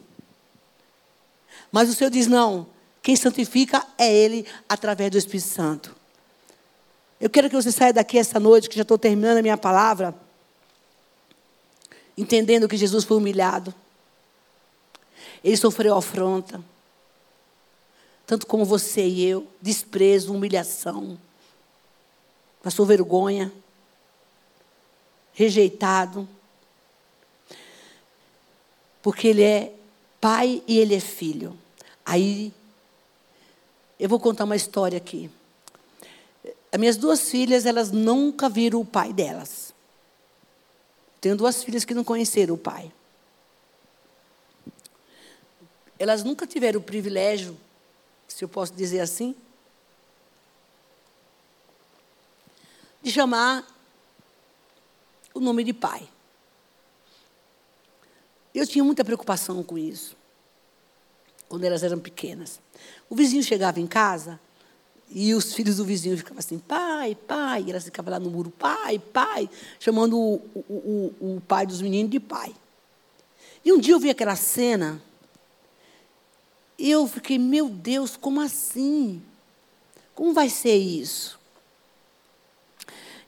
Mas 1.70 1.88
o 1.88 1.94
Senhor 1.94 2.10
diz: 2.10 2.26
não. 2.26 2.66
Quem 3.02 3.16
santifica 3.16 3.86
é 3.98 4.12
Ele 4.12 4.46
através 4.66 5.10
do 5.10 5.18
Espírito 5.18 5.48
Santo. 5.48 5.94
Eu 7.20 7.28
quero 7.28 7.48
que 7.48 7.54
você 7.54 7.70
saia 7.70 7.92
daqui 7.92 8.18
essa 8.18 8.40
noite, 8.40 8.68
que 8.68 8.76
já 8.76 8.82
estou 8.82 8.98
terminando 8.98 9.38
a 9.38 9.42
minha 9.42 9.58
palavra, 9.58 10.14
entendendo 12.16 12.66
que 12.66 12.76
Jesus 12.76 13.04
foi 13.04 13.18
humilhado. 13.18 13.74
Ele 15.42 15.56
sofreu 15.56 15.94
afronta 15.96 16.64
tanto 18.26 18.46
como 18.46 18.64
você 18.64 19.06
e 19.06 19.24
eu, 19.24 19.46
desprezo, 19.60 20.32
humilhação, 20.32 21.18
passou 22.62 22.86
vergonha, 22.86 23.52
rejeitado, 25.34 26.28
porque 29.02 29.28
ele 29.28 29.42
é 29.42 29.74
pai 30.20 30.62
e 30.66 30.78
ele 30.78 30.94
é 30.94 31.00
filho. 31.00 31.58
Aí, 32.06 32.52
eu 33.98 34.08
vou 34.08 34.18
contar 34.18 34.44
uma 34.44 34.56
história 34.56 34.96
aqui. 34.96 35.30
As 36.72 36.80
minhas 36.80 36.96
duas 36.96 37.28
filhas, 37.28 37.66
elas 37.66 37.90
nunca 37.90 38.48
viram 38.48 38.80
o 38.80 38.86
pai 38.86 39.12
delas. 39.12 39.74
Tenho 41.20 41.36
duas 41.36 41.62
filhas 41.62 41.84
que 41.84 41.94
não 41.94 42.04
conheceram 42.04 42.54
o 42.54 42.58
pai. 42.58 42.90
Elas 45.98 46.24
nunca 46.24 46.46
tiveram 46.46 46.80
o 46.80 46.82
privilégio 46.82 47.56
se 48.34 48.44
eu 48.44 48.48
posso 48.48 48.72
dizer 48.72 48.98
assim, 48.98 49.32
de 53.00 53.12
chamar 53.12 53.64
o 55.32 55.38
nome 55.38 55.62
de 55.62 55.72
pai. 55.72 56.08
Eu 58.52 58.66
tinha 58.66 58.82
muita 58.82 59.04
preocupação 59.04 59.62
com 59.62 59.78
isso, 59.78 60.16
quando 61.48 61.62
elas 61.62 61.84
eram 61.84 62.00
pequenas. 62.00 62.60
O 63.08 63.14
vizinho 63.14 63.40
chegava 63.40 63.78
em 63.78 63.86
casa, 63.86 64.40
E 65.08 65.32
os 65.32 65.54
filhos 65.54 65.76
do 65.76 65.84
vizinho 65.84 66.16
ficavam 66.16 66.40
assim, 66.40 66.58
pai, 66.58 67.14
pai. 67.14 67.62
E 67.66 67.70
elas 67.70 67.84
ficavam 67.84 68.10
lá 68.10 68.18
no 68.18 68.30
muro, 68.30 68.50
pai, 68.50 68.98
pai, 68.98 69.48
chamando 69.78 70.18
o, 70.18 70.34
o, 70.54 71.14
o, 71.20 71.36
o 71.36 71.40
pai 71.40 71.66
dos 71.66 71.80
meninos 71.80 72.10
de 72.10 72.18
pai. 72.18 72.52
E 73.64 73.72
um 73.72 73.78
dia 73.78 73.94
eu 73.94 74.00
vi 74.00 74.10
aquela 74.10 74.34
cena, 74.34 75.00
eu 76.78 77.06
fiquei, 77.06 77.38
meu 77.38 77.68
Deus, 77.68 78.16
como 78.16 78.40
assim? 78.40 79.22
Como 80.14 80.32
vai 80.32 80.48
ser 80.48 80.76
isso? 80.76 81.38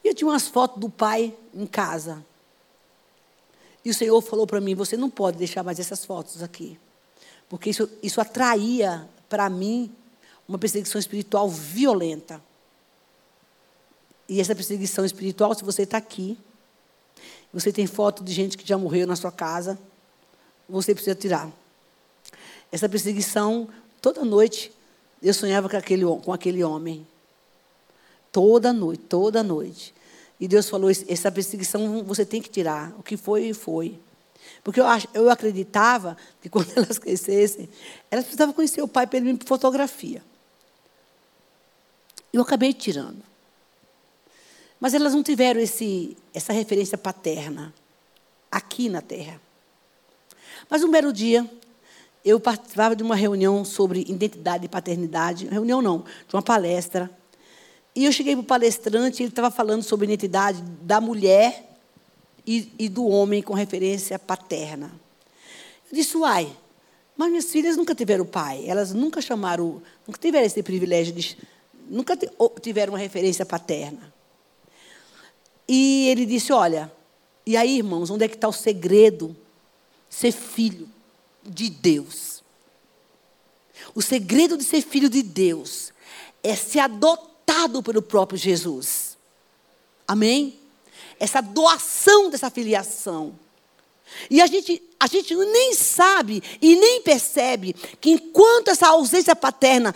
E 0.03 0.09
eu 0.09 0.15
tinha 0.15 0.29
umas 0.29 0.49
fotos 0.49 0.81
do 0.81 0.89
pai 0.89 1.35
em 1.55 1.67
casa. 1.67 2.25
E 3.85 3.91
o 3.91 3.95
Senhor 3.95 4.21
falou 4.21 4.47
para 4.47 4.61
mim: 4.61 4.75
você 4.75 4.97
não 4.97 5.11
pode 5.11 5.39
deixar 5.39 5.63
mais 5.63 5.79
essas 5.79 6.05
fotos 6.05 6.43
aqui. 6.43 6.79
Porque 7.49 7.71
isso, 7.71 7.89
isso 8.03 8.21
atraía 8.21 9.09
para 9.29 9.49
mim 9.49 9.93
uma 10.49 10.59
perseguição 10.59 10.99
espiritual 10.99 11.49
violenta. 11.49 12.43
E 14.29 14.41
essa 14.41 14.55
perseguição 14.55 15.05
espiritual, 15.05 15.55
se 15.55 15.65
você 15.65 15.83
está 15.83 15.99
aqui, 15.99 16.37
você 17.53 17.73
tem 17.73 17.87
foto 17.87 18.25
de 18.25 18.33
gente 18.33 18.59
que 18.59 18.67
já 18.67 18.77
morreu 18.77 19.07
na 19.07 19.15
sua 19.15 19.31
casa, 19.31 19.79
você 20.69 20.95
precisa 20.95 21.15
tirar. 21.15 21.51
Essa 22.71 22.89
perseguição, 22.89 23.69
toda 24.01 24.25
noite, 24.25 24.73
eu 25.23 25.33
sonhava 25.33 25.69
com 25.69 25.77
aquele, 25.77 26.05
com 26.05 26.33
aquele 26.33 26.63
homem. 26.63 27.07
Toda 28.31 28.73
noite, 28.73 29.03
toda 29.09 29.43
noite. 29.43 29.95
E 30.39 30.47
Deus 30.47 30.69
falou: 30.69 30.91
essa 30.91 31.33
perseguição 31.33 32.05
você 32.05 32.25
tem 32.25 32.43
que 32.43 32.51
tirar. 32.51 32.95
O 32.99 33.03
que 33.03 33.17
foi, 33.17 33.53
foi. 33.53 33.99
Porque 34.63 34.81
eu, 34.81 34.85
eu 35.15 35.31
acreditava 35.31 36.17
que 36.41 36.49
quando 36.51 36.71
elas 36.77 36.99
crescessem, 36.99 37.69
elas 38.11 38.25
precisavam 38.25 38.55
conhecer 38.55 38.83
o 38.83 38.89
pai 38.89 39.07
pelo 39.07 39.37
por 39.39 39.47
fotografia. 39.47 40.23
Eu 42.33 42.43
acabei 42.43 42.73
tirando. 42.73 43.23
Mas 44.79 44.93
elas 44.93 45.15
não 45.15 45.23
tiveram 45.23 45.59
esse, 45.59 46.17
essa 46.35 46.53
referência 46.53 46.99
paterna 46.99 47.73
aqui 48.51 48.91
na 48.91 49.01
Terra. 49.01 49.41
Mas 50.69 50.83
um 50.83 50.91
belo 50.91 51.13
dia, 51.13 51.49
eu 52.27 52.41
participava 52.41 52.97
de 52.97 53.05
uma 53.05 53.15
reunião 53.15 53.65
sobre 53.65 54.01
identidade 54.01 54.65
e 54.65 54.69
paternidade. 54.69 55.47
Reunião 55.47 55.81
não, 55.81 55.99
de 56.27 56.35
uma 56.35 56.43
palestra. 56.43 57.09
E 57.95 58.05
eu 58.05 58.11
cheguei 58.11 58.35
para 58.35 58.43
o 58.43 58.45
palestrante, 58.45 59.23
ele 59.23 59.31
estava 59.31 59.49
falando 59.49 59.85
sobre 59.85 60.07
identidade 60.07 60.61
da 60.83 61.01
mulher 61.01 61.79
e, 62.45 62.73
e, 62.81 62.89
do 62.89 63.07
homem 63.07 63.41
com 63.41 63.55
referência 63.55 64.19
paterna. 64.19 64.91
Eu 65.89 65.97
disse, 65.97 66.17
uai, 66.17 66.51
mas 67.17 67.31
minhas 67.31 67.47
filhas 67.47 67.77
nunca 67.77 67.95
tiveram 67.95 68.27
pai, 68.27 68.65
elas 68.67 68.93
nunca 68.93 69.21
chamaram, 69.23 69.81
nunca 70.05 70.19
tiveram 70.21 70.47
esse 70.47 70.65
privilégio 70.65 71.15
de 71.15 71.39
nunca 71.89 72.19
tiveram 72.61 72.95
uma 72.95 72.99
referência 72.99 73.47
paterna. 73.47 74.13
E 75.69 76.09
ele 76.09 76.27
disse: 76.27 76.53
Olha, 76.53 76.93
e 77.47 77.57
aí, 77.57 77.79
irmãos, 77.79 78.11
onde 78.11 78.25
é 78.25 78.29
que 78.29 78.35
está 78.35 78.49
o 78.49 78.53
segredo? 78.53 79.35
Ser 80.11 80.33
filho 80.33 80.89
de 81.49 81.71
Deus. 81.71 82.43
O 83.95 84.03
segredo 84.03 84.57
de 84.57 84.65
ser 84.65 84.83
filho 84.83 85.09
de 85.09 85.23
Deus 85.23 85.93
é 86.43 86.55
ser 86.55 86.81
adotado 86.81 87.83
pelo 87.83 88.03
próprio 88.03 88.39
Jesus. 88.39 89.17
Amém? 90.07 90.59
Essa 91.19 91.41
doação 91.41 92.31
dessa 92.31 92.51
filiação. 92.51 93.39
E 94.31 94.41
a 94.41 94.47
gente, 94.47 94.83
a 95.01 95.07
gente 95.07 95.35
nem 95.35 95.75
sabe 95.75 96.43
e 96.63 96.77
nem 96.77 97.03
percebe 97.03 97.75
que 98.01 98.11
enquanto 98.11 98.69
essa 98.69 98.89
ausência 98.89 99.35
paterna 99.35 99.95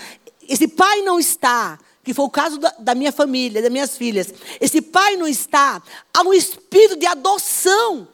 esse 0.51 0.67
pai 0.67 1.01
não 1.03 1.21
está, 1.21 1.79
que 2.03 2.13
foi 2.13 2.25
o 2.25 2.31
caso 2.31 2.59
da, 2.59 2.75
da, 2.77 2.95
minha 2.95 3.13
família, 3.13 3.63
das 3.63 3.71
minhas 3.71 3.97
filhas, 3.97 4.35
esse 4.61 4.83
pai 4.83 5.17
não 5.17 5.29
está, 5.29 5.81
há 6.13 6.23
um 6.23 6.35
espírito 6.35 6.97
de 6.97 7.07
adoção. 7.07 8.09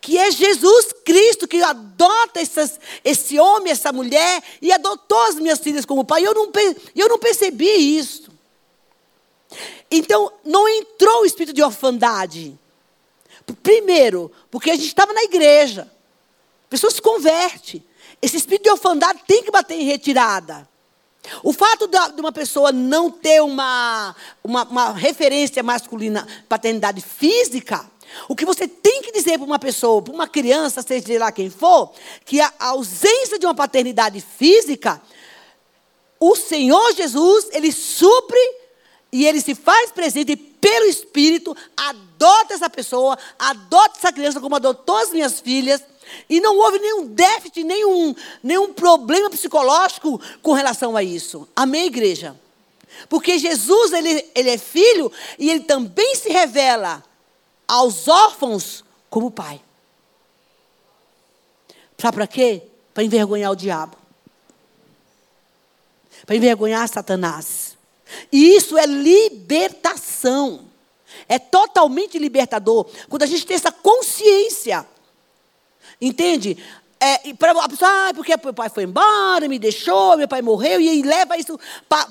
Que 0.00 0.18
é 0.18 0.30
Jesus 0.30 0.92
Cristo 1.04 1.46
que 1.46 1.62
adota 1.62 2.40
essas, 2.40 2.80
esse 3.04 3.38
homem, 3.38 3.72
essa 3.72 3.92
mulher, 3.92 4.42
e 4.60 4.72
adotou 4.72 5.20
as 5.22 5.36
minhas 5.36 5.58
filhas 5.58 5.84
como 5.84 6.04
pai. 6.04 6.26
Eu 6.26 6.34
não, 6.34 6.50
eu 6.94 7.08
não 7.08 7.18
percebi 7.18 7.98
isso. 7.98 8.30
Então, 9.90 10.32
não 10.44 10.68
entrou 10.68 11.22
o 11.22 11.26
espírito 11.26 11.54
de 11.54 11.62
orfandade. 11.62 12.58
Primeiro, 13.62 14.30
porque 14.50 14.70
a 14.70 14.74
gente 14.74 14.86
estava 14.86 15.12
na 15.12 15.22
igreja. 15.22 15.90
A 16.66 16.68
pessoa 16.70 16.90
se 16.90 17.02
converte. 17.02 17.84
Esse 18.22 18.36
espírito 18.36 18.64
de 18.64 18.70
orfandade 18.70 19.20
tem 19.26 19.42
que 19.42 19.50
bater 19.50 19.74
em 19.74 19.84
retirada. 19.84 20.68
O 21.42 21.52
fato 21.52 21.86
de 21.86 22.20
uma 22.20 22.32
pessoa 22.32 22.72
não 22.72 23.10
ter 23.10 23.42
uma, 23.42 24.14
uma, 24.42 24.64
uma, 24.64 24.92
referência 24.92 25.62
masculina, 25.62 26.26
paternidade 26.48 27.00
física, 27.00 27.84
o 28.28 28.36
que 28.36 28.44
você 28.44 28.66
tem 28.66 29.02
que 29.02 29.12
dizer 29.12 29.38
para 29.38 29.46
uma 29.46 29.58
pessoa, 29.58 30.02
para 30.02 30.14
uma 30.14 30.28
criança, 30.28 30.82
seja 30.82 31.18
lá 31.18 31.32
quem 31.32 31.50
for, 31.50 31.92
que 32.24 32.40
a 32.40 32.52
ausência 32.58 33.38
de 33.38 33.46
uma 33.46 33.54
paternidade 33.54 34.20
física, 34.20 35.00
o 36.18 36.36
Senhor 36.36 36.92
Jesus, 36.94 37.48
ele 37.52 37.72
supre 37.72 38.38
e 39.12 39.26
ele 39.26 39.40
se 39.40 39.54
faz 39.54 39.90
presente 39.90 40.36
pelo 40.36 40.86
Espírito, 40.86 41.56
adota 41.76 42.54
essa 42.54 42.68
pessoa, 42.68 43.18
adota 43.38 43.98
essa 43.98 44.12
criança 44.12 44.40
como 44.40 44.54
adotou 44.54 44.96
as 44.96 45.10
minhas 45.10 45.40
filhas, 45.40 45.82
e 46.28 46.40
não 46.40 46.56
houve 46.58 46.78
nenhum 46.78 47.06
déficit, 47.06 47.64
nenhum, 47.64 48.14
nenhum 48.42 48.72
problema 48.72 49.30
psicológico 49.30 50.20
com 50.42 50.52
relação 50.52 50.96
a 50.96 51.02
isso. 51.02 51.48
Amém, 51.54 51.86
igreja? 51.86 52.36
Porque 53.08 53.38
Jesus, 53.38 53.92
ele, 53.92 54.28
ele 54.34 54.50
é 54.50 54.58
filho 54.58 55.10
e 55.38 55.50
ele 55.50 55.60
também 55.60 56.14
se 56.16 56.28
revela 56.28 57.02
aos 57.70 58.08
órfãos 58.08 58.84
como 59.08 59.30
pai. 59.30 59.60
Sabe 61.96 62.16
para 62.16 62.26
quê? 62.26 62.62
Para 62.92 63.04
envergonhar 63.04 63.52
o 63.52 63.56
diabo. 63.56 63.96
Para 66.26 66.34
envergonhar 66.34 66.88
Satanás. 66.88 67.76
E 68.32 68.56
isso 68.56 68.76
é 68.76 68.86
libertação. 68.86 70.68
É 71.28 71.38
totalmente 71.38 72.18
libertador. 72.18 72.86
Quando 73.08 73.22
a 73.22 73.26
gente 73.26 73.46
tem 73.46 73.54
essa 73.54 73.70
consciência 73.70 74.84
Entende? 76.00 76.56
É, 77.02 77.32
para 77.32 77.52
a 77.52 77.66
pessoa, 77.66 77.90
ah, 77.90 78.12
porque 78.14 78.34
meu 78.44 78.52
pai 78.52 78.68
foi 78.68 78.84
embora, 78.84 79.48
me 79.48 79.58
deixou, 79.58 80.18
meu 80.18 80.28
pai 80.28 80.42
morreu, 80.42 80.78
e 80.82 80.88
aí 80.90 81.02
leva 81.02 81.34
isso 81.38 81.58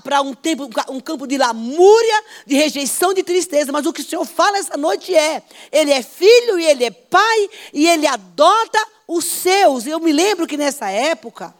para 0.04 0.20
um 0.24 0.34
tempo, 0.34 0.68
um 0.90 1.00
campo 1.00 1.28
de 1.28 1.38
lamúria, 1.38 2.24
de 2.48 2.56
rejeição, 2.56 3.14
de 3.14 3.22
tristeza. 3.22 3.72
Mas 3.72 3.86
o 3.86 3.94
que 3.94 4.02
o 4.02 4.04
Senhor 4.04 4.26
fala 4.26 4.58
essa 4.58 4.76
noite 4.76 5.14
é: 5.14 5.44
Ele 5.72 5.92
é 5.92 6.02
filho 6.02 6.60
e 6.60 6.66
Ele 6.66 6.86
é 6.86 6.90
pai, 6.90 7.50
e 7.72 7.88
Ele 7.88 8.08
adota 8.08 8.80
os 9.08 9.26
seus. 9.26 9.86
Eu 9.86 10.00
me 10.00 10.12
lembro 10.12 10.48
que 10.48 10.58
nessa 10.58 10.90
época, 10.90 11.54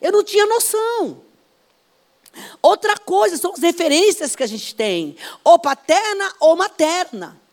eu 0.00 0.12
não 0.12 0.22
tinha 0.22 0.46
noção. 0.46 1.20
Outra 2.62 2.96
coisa 2.96 3.36
são 3.36 3.54
as 3.54 3.60
referências 3.60 4.36
que 4.36 4.44
a 4.44 4.46
gente 4.46 4.72
tem, 4.72 5.16
ou 5.42 5.58
paterna 5.58 6.32
ou 6.38 6.54
materna. 6.54 7.47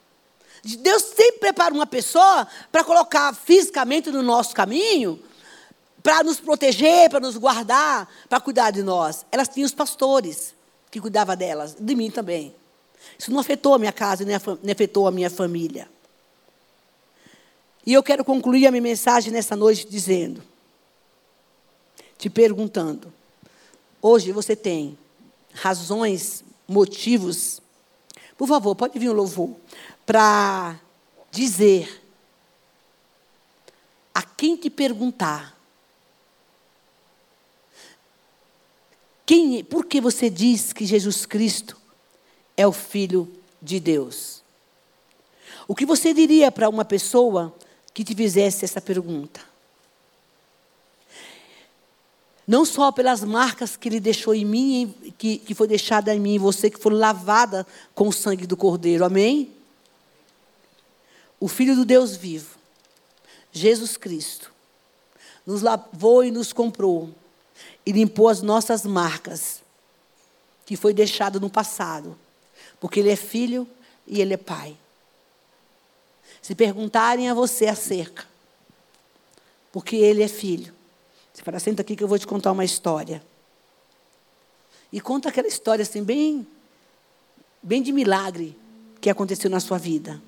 Deus 0.66 1.04
sempre 1.04 1.40
prepara 1.40 1.74
uma 1.74 1.86
pessoa 1.86 2.48
para 2.72 2.84
colocar 2.84 3.34
fisicamente 3.36 4.10
no 4.10 4.24
nosso 4.24 4.56
caminho, 4.56 5.22
para 6.02 6.24
nos 6.24 6.40
proteger, 6.40 7.10
para 7.10 7.20
nos 7.20 7.38
guardar, 7.38 8.10
para 8.28 8.40
cuidar 8.40 8.72
de 8.72 8.82
nós. 8.82 9.26
Elas 9.32 9.48
tinham 9.48 9.66
os 9.66 9.74
pastores 9.74 10.56
que 10.90 11.00
cuidavam 11.00 11.36
delas, 11.36 11.76
de 11.80 11.96
mim 11.96 12.10
também. 12.10 12.56
Isso 13.18 13.32
não 13.32 13.40
afetou 13.40 13.76
a 13.76 13.80
minha 13.80 13.94
casa, 13.94 14.26
nem 14.26 14.72
afetou 14.72 15.08
a 15.08 15.12
minha 15.12 15.30
família. 15.30 15.88
E 17.86 17.94
eu 17.94 18.02
quero 18.02 18.26
concluir 18.26 18.66
a 18.66 18.72
minha 18.72 18.82
mensagem 18.82 19.32
nessa 19.32 19.56
noite 19.56 19.88
dizendo, 19.88 20.42
te 22.18 22.30
perguntando, 22.30 23.14
hoje 24.02 24.32
você 24.32 24.56
tem 24.56 24.98
razões, 25.54 26.44
motivos, 26.68 27.62
por 28.38 28.48
favor, 28.48 28.76
pode 28.76 28.98
vir 28.98 29.10
o 29.10 29.14
louvor, 29.14 29.56
para 30.06 30.80
dizer 31.32 32.02
a 34.14 34.22
quem 34.22 34.56
te 34.56 34.70
perguntar 34.70 35.56
quem, 39.26 39.64
por 39.64 39.86
que 39.86 40.00
você 40.00 40.30
diz 40.30 40.72
que 40.72 40.86
Jesus 40.86 41.26
Cristo 41.26 41.76
é 42.56 42.68
o 42.68 42.72
Filho 42.72 43.32
de 43.62 43.80
Deus? 43.80 44.44
O 45.68 45.74
que 45.74 45.86
você 45.86 46.14
diria 46.14 46.52
para 46.52 46.70
uma 46.70 46.86
pessoa 46.86 47.54
que 47.94 48.04
te 48.04 48.14
fizesse 48.14 48.64
essa 48.64 48.80
pergunta? 48.80 49.42
Não 52.48 52.64
só 52.64 52.92
pelas 52.92 53.24
marcas 53.24 53.76
que 53.76 53.90
ele 53.90 54.00
deixou 54.00 54.36
em 54.36 54.46
mim, 54.46 54.94
que, 55.18 55.40
que 55.40 55.56
foi 55.56 55.68
deixada 55.68 56.14
em 56.14 56.20
mim, 56.20 56.38
você 56.38 56.70
que 56.70 56.80
foi 56.80 56.94
lavada 56.94 57.66
com 57.96 58.08
o 58.08 58.14
sangue 58.14 58.46
do 58.46 58.56
Cordeiro, 58.56 59.04
amém? 59.04 59.52
O 61.46 61.48
Filho 61.48 61.76
do 61.76 61.86
Deus 61.86 62.16
vivo, 62.16 62.58
Jesus 63.52 63.98
Cristo, 63.98 64.52
nos 65.46 65.62
lavou 65.62 66.24
e 66.24 66.32
nos 66.32 66.52
comprou 66.52 67.14
e 67.86 67.92
limpou 67.92 68.30
as 68.30 68.42
nossas 68.42 68.84
marcas 68.84 69.62
que 70.66 70.76
foi 70.76 70.92
deixado 70.92 71.40
no 71.40 71.48
passado, 71.48 72.18
porque 72.80 73.00
ele 73.00 73.12
é 73.12 73.16
filho 73.16 73.68
e 74.08 74.22
ele 74.22 74.34
é 74.34 74.38
pai. 74.38 74.76
Se 76.42 76.56
perguntarem 76.56 77.30
a 77.30 77.36
você 77.36 77.68
acerca, 77.68 78.26
porque 79.72 79.98
ele 79.98 80.24
é 80.24 80.28
filho, 80.28 80.74
você 81.32 81.44
fala, 81.44 81.60
senta 81.60 81.84
aqui 81.84 81.96
que 81.96 82.04
eu 82.04 82.08
vou 82.08 82.18
te 82.18 82.26
contar 82.26 82.54
uma 82.54 82.66
história. 82.66 83.24
E 84.92 85.00
conta 85.00 85.30
aquela 85.30 85.48
história 85.48 85.84
assim, 85.84 86.04
bem, 86.04 86.48
bem 87.62 87.84
de 87.84 87.92
milagre 87.92 88.58
que 89.00 89.12
aconteceu 89.12 89.52
na 89.52 89.60
sua 89.60 89.78
vida. 89.78 90.20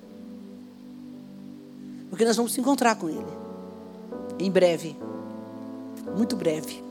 Porque 2.18 2.26
nós 2.26 2.36
vamos 2.36 2.52
se 2.52 2.60
encontrar 2.60 2.96
com 2.96 3.08
ele. 3.08 3.24
Em 4.40 4.50
breve. 4.50 4.96
Muito 6.16 6.34
breve. 6.34 6.82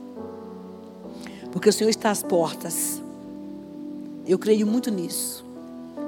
Porque 1.52 1.68
o 1.68 1.72
Senhor 1.72 1.90
está 1.90 2.10
às 2.10 2.22
portas. 2.22 3.02
Eu 4.26 4.38
creio 4.38 4.66
muito 4.66 4.90
nisso. 4.90 5.44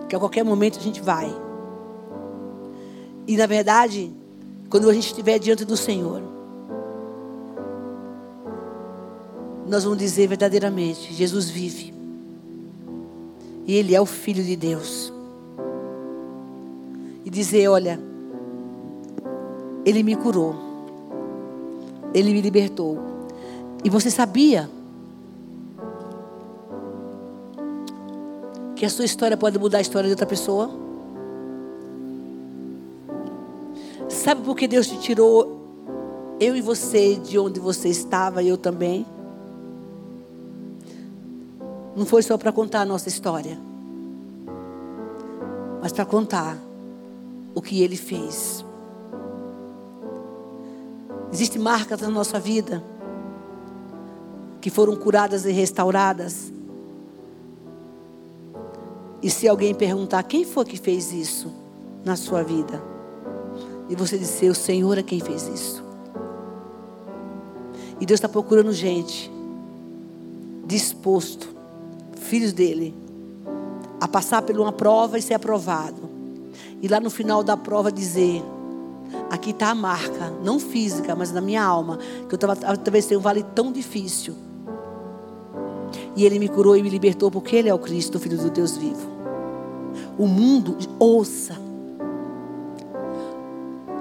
Que 0.09 0.17
a 0.17 0.19
qualquer 0.19 0.43
momento 0.43 0.79
a 0.79 0.83
gente 0.83 1.03
vai. 1.03 1.31
E 3.27 3.37
na 3.37 3.45
verdade, 3.45 4.11
quando 4.71 4.89
a 4.89 4.95
gente 4.95 5.09
estiver 5.09 5.39
diante 5.39 5.67
do 5.67 5.77
Senhor, 5.77 6.23
nós 9.67 9.85
vamos 9.85 9.99
dizer 9.99 10.29
verdadeiramente: 10.29 11.13
Jesus 11.13 11.51
vive. 11.51 11.93
E 13.67 13.75
Ele 13.75 13.95
é 13.95 14.01
o 14.01 14.07
Filho 14.07 14.43
de 14.43 14.57
Deus. 14.57 15.13
E 17.23 17.29
dizer: 17.29 17.69
olha, 17.69 18.09
Ele 19.85 20.03
me 20.03 20.17
curou. 20.17 20.55
Ele 22.13 22.33
me 22.33 22.41
libertou. 22.41 22.99
E 23.85 23.89
você 23.89 24.11
sabia 24.11 24.69
que 28.77 28.85
a 28.85 28.91
sua 28.91 29.05
história 29.05 29.37
pode 29.37 29.59
mudar 29.59 29.79
a 29.79 29.81
história 29.81 30.09
de 30.09 30.13
outra 30.13 30.27
pessoa? 30.27 30.71
Sabe 34.09 34.43
por 34.43 34.57
que 34.57 34.67
Deus 34.67 34.87
te 34.87 34.99
tirou 34.99 35.61
eu 36.41 36.57
e 36.57 36.61
você 36.61 37.17
de 37.17 37.39
onde 37.39 37.61
você 37.61 37.89
estava 37.89 38.43
e 38.43 38.49
eu 38.49 38.57
também? 38.57 39.07
Não 41.95 42.07
foi 42.07 42.23
só 42.23 42.39
para 42.39 42.51
contar 42.53 42.81
a 42.81 42.85
nossa 42.87 43.09
história, 43.09 43.59
mas 45.83 45.93
para 45.93 46.07
contar 46.07 46.57
o 47.55 47.61
que 47.61 47.83
Ele 47.83 47.97
fez. 47.97 48.65
Existem 51.33 51.61
marcas 51.61 52.01
na 52.01 52.11
nossa 52.11 52.39
vida 52.39 52.83
que 54.61 54.71
foram 54.71 54.95
curadas 54.97 55.45
e 55.45 55.53
restauradas 55.53 56.53
e 59.23 59.29
se 59.31 59.47
alguém 59.47 59.75
perguntar 59.75 60.23
quem 60.23 60.45
foi 60.45 60.65
que 60.65 60.79
fez 60.79 61.13
isso 61.13 61.53
na 62.05 62.17
sua 62.17 62.43
vida, 62.43 62.83
e 63.89 63.95
você 63.95 64.17
disser, 64.17 64.51
o 64.51 64.55
Senhor 64.55 64.97
é 64.97 65.03
quem 65.03 65.21
fez 65.21 65.47
isso. 65.49 65.85
E 68.01 68.07
Deus 68.07 68.17
está 68.17 68.29
procurando 68.29 68.73
gente 68.73 69.31
disposto, 70.65 71.55
filhos 72.17 72.53
dele, 72.53 72.95
a 74.01 74.09
passar 74.09 74.41
por 74.41 74.59
uma 74.59 74.73
prova 74.73 75.19
e 75.19 75.23
ser 75.23 75.35
aprovado. 75.35 76.09
E 76.81 76.89
lá 76.89 76.99
no 76.99 77.11
final 77.11 77.43
da 77.43 77.57
prova 77.57 77.93
dizer: 77.93 78.43
aqui 79.31 79.51
está 79.51 79.71
a 79.71 79.75
marca, 79.75 80.33
não 80.43 80.59
física, 80.59 81.15
mas 81.15 81.31
na 81.31 81.41
minha 81.41 81.63
alma, 81.63 81.99
que 82.29 82.35
eu 82.35 82.51
atravessando 82.51 83.19
um 83.19 83.23
vale 83.23 83.45
tão 83.55 83.71
difícil. 83.71 84.35
E 86.17 86.25
Ele 86.25 86.39
me 86.39 86.49
curou 86.49 86.77
e 86.77 86.83
me 86.83 86.91
libertou, 86.91 87.31
porque 87.31 87.55
Ele 87.55 87.69
é 87.69 87.75
o 87.75 87.79
Cristo, 87.79 88.17
o 88.17 88.19
Filho 88.19 88.37
do 88.37 88.51
Deus 88.51 88.77
vivo. 88.77 89.09
O 90.19 90.27
mundo, 90.27 90.77
ouça. 90.99 91.57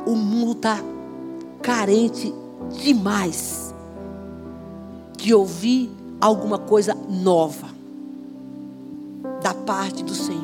O 0.05 0.15
mundo 0.15 0.53
está 0.53 0.79
carente 1.61 2.33
demais 2.81 3.73
de 5.15 5.33
ouvir 5.33 5.91
alguma 6.19 6.57
coisa 6.57 6.95
nova 7.07 7.67
da 9.41 9.53
parte 9.53 10.03
do 10.03 10.13
Senhor. 10.13 10.38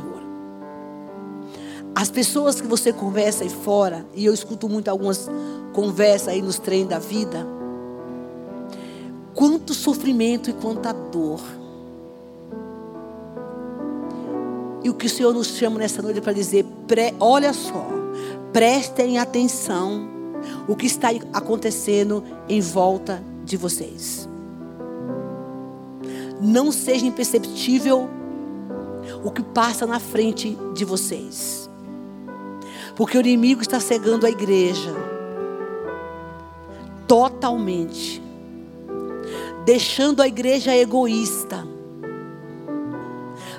As 1.95 2.11
pessoas 2.11 2.59
que 2.59 2.67
você 2.67 2.91
conversa 2.91 3.45
aí 3.45 3.49
fora, 3.49 4.05
e 4.13 4.25
eu 4.25 4.33
escuto 4.33 4.67
muito 4.67 4.89
algumas 4.89 5.29
conversas 5.71 6.27
aí 6.27 6.41
nos 6.41 6.59
treinos 6.59 6.89
da 6.89 6.99
vida, 6.99 7.47
quanto 9.33 9.73
sofrimento 9.73 10.49
e 10.49 10.53
quanta 10.53 10.91
dor. 10.91 11.39
E 14.83 14.89
o 14.89 14.93
que 14.93 15.07
o 15.07 15.09
Senhor 15.09 15.33
nos 15.33 15.47
chama 15.47 15.79
nessa 15.79 16.01
noite 16.01 16.19
para 16.19 16.33
dizer, 16.33 16.65
olha 17.17 17.53
só, 17.53 17.87
prestem 18.51 19.17
atenção 19.17 20.07
o 20.67 20.75
que 20.75 20.85
está 20.85 21.09
acontecendo 21.31 22.23
em 22.49 22.59
volta 22.59 23.23
de 23.45 23.55
vocês. 23.55 24.27
Não 26.41 26.73
seja 26.73 27.05
imperceptível 27.05 28.09
o 29.23 29.31
que 29.31 29.41
passa 29.41 29.85
na 29.85 29.99
frente 29.99 30.57
de 30.73 30.83
vocês. 30.83 31.64
Porque 32.95 33.17
o 33.17 33.21
inimigo 33.21 33.61
está 33.61 33.79
cegando 33.79 34.25
a 34.25 34.29
igreja. 34.29 34.93
Totalmente. 37.07 38.21
Deixando 39.65 40.21
a 40.21 40.27
igreja 40.27 40.75
egoísta, 40.75 41.67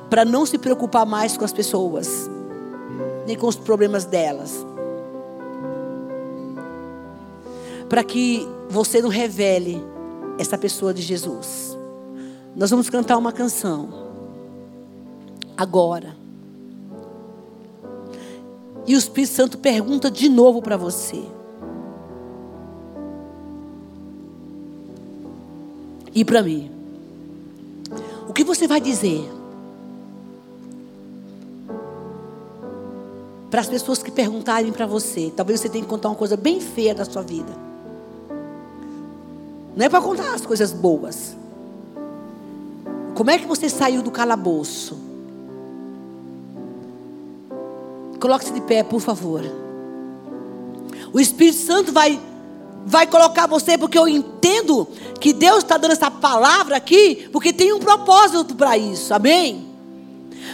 para 0.08 0.24
não 0.24 0.46
se 0.46 0.56
preocupar 0.56 1.04
mais 1.04 1.36
com 1.36 1.44
as 1.44 1.52
pessoas, 1.52 2.30
nem 3.26 3.36
com 3.36 3.46
os 3.46 3.56
problemas 3.56 4.04
delas, 4.04 4.64
para 7.88 8.04
que 8.04 8.46
você 8.68 9.02
não 9.02 9.08
revele 9.08 9.82
essa 10.38 10.56
pessoa 10.56 10.94
de 10.94 11.02
Jesus. 11.02 11.76
Nós 12.54 12.70
vamos 12.70 12.88
cantar 12.88 13.16
uma 13.16 13.32
canção. 13.32 13.88
Agora. 15.56 16.25
E 18.86 18.94
o 18.94 18.98
Espírito 18.98 19.32
Santo 19.32 19.58
pergunta 19.58 20.10
de 20.10 20.28
novo 20.28 20.62
para 20.62 20.76
você. 20.76 21.24
e 26.16 26.24
para 26.24 26.42
mim. 26.42 26.70
O 28.26 28.32
que 28.32 28.42
você 28.42 28.66
vai 28.66 28.80
dizer 28.80 29.30
para 33.50 33.60
as 33.60 33.68
pessoas 33.68 34.02
que 34.02 34.10
perguntarem 34.10 34.72
para 34.72 34.86
você? 34.86 35.30
Talvez 35.36 35.60
você 35.60 35.68
tenha 35.68 35.84
que 35.84 35.90
contar 35.90 36.08
uma 36.08 36.14
coisa 36.14 36.36
bem 36.36 36.58
feia 36.58 36.94
da 36.94 37.04
sua 37.04 37.20
vida. 37.20 37.52
Não 39.76 39.84
é 39.84 39.90
para 39.90 40.00
contar 40.00 40.34
as 40.34 40.46
coisas 40.46 40.72
boas. 40.72 41.36
Como 43.14 43.30
é 43.30 43.38
que 43.38 43.46
você 43.46 43.68
saiu 43.68 44.02
do 44.02 44.10
calabouço? 44.10 45.05
Coloque-se 48.20 48.52
de 48.52 48.60
pé, 48.60 48.82
por 48.82 49.00
favor. 49.00 49.42
O 51.12 51.20
Espírito 51.20 51.58
Santo 51.58 51.92
vai 51.92 52.20
vai 52.88 53.04
colocar 53.04 53.48
você, 53.48 53.76
porque 53.76 53.98
eu 53.98 54.06
entendo 54.06 54.86
que 55.20 55.32
Deus 55.32 55.58
está 55.58 55.76
dando 55.76 55.90
essa 55.90 56.08
palavra 56.08 56.76
aqui, 56.76 57.28
porque 57.32 57.52
tem 57.52 57.72
um 57.72 57.80
propósito 57.80 58.54
para 58.54 58.78
isso, 58.78 59.12
amém? 59.12 59.66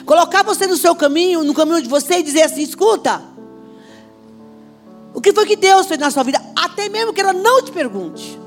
Colocar 0.07 0.43
você 0.43 0.67
no 0.67 0.79
seu 0.79 0.97
caminho, 0.97 1.45
no 1.45 1.53
caminho 1.53 1.83
de 1.83 1.89
você 1.91 2.15
e 2.15 2.23
dizer 2.23 2.43
assim: 2.43 2.63
escuta, 2.63 3.23
o 5.13 5.21
que 5.21 5.33
foi 5.35 5.45
que 5.45 5.57
Deus 5.57 5.87
fez 5.87 6.01
na 6.01 6.11
sua 6.11 6.23
vida? 6.23 6.43
Até 6.57 6.89
mesmo 6.89 7.13
que 7.13 7.21
ela 7.21 7.35
não 7.35 7.63
te 7.63 7.71
pergunte. 7.71 8.41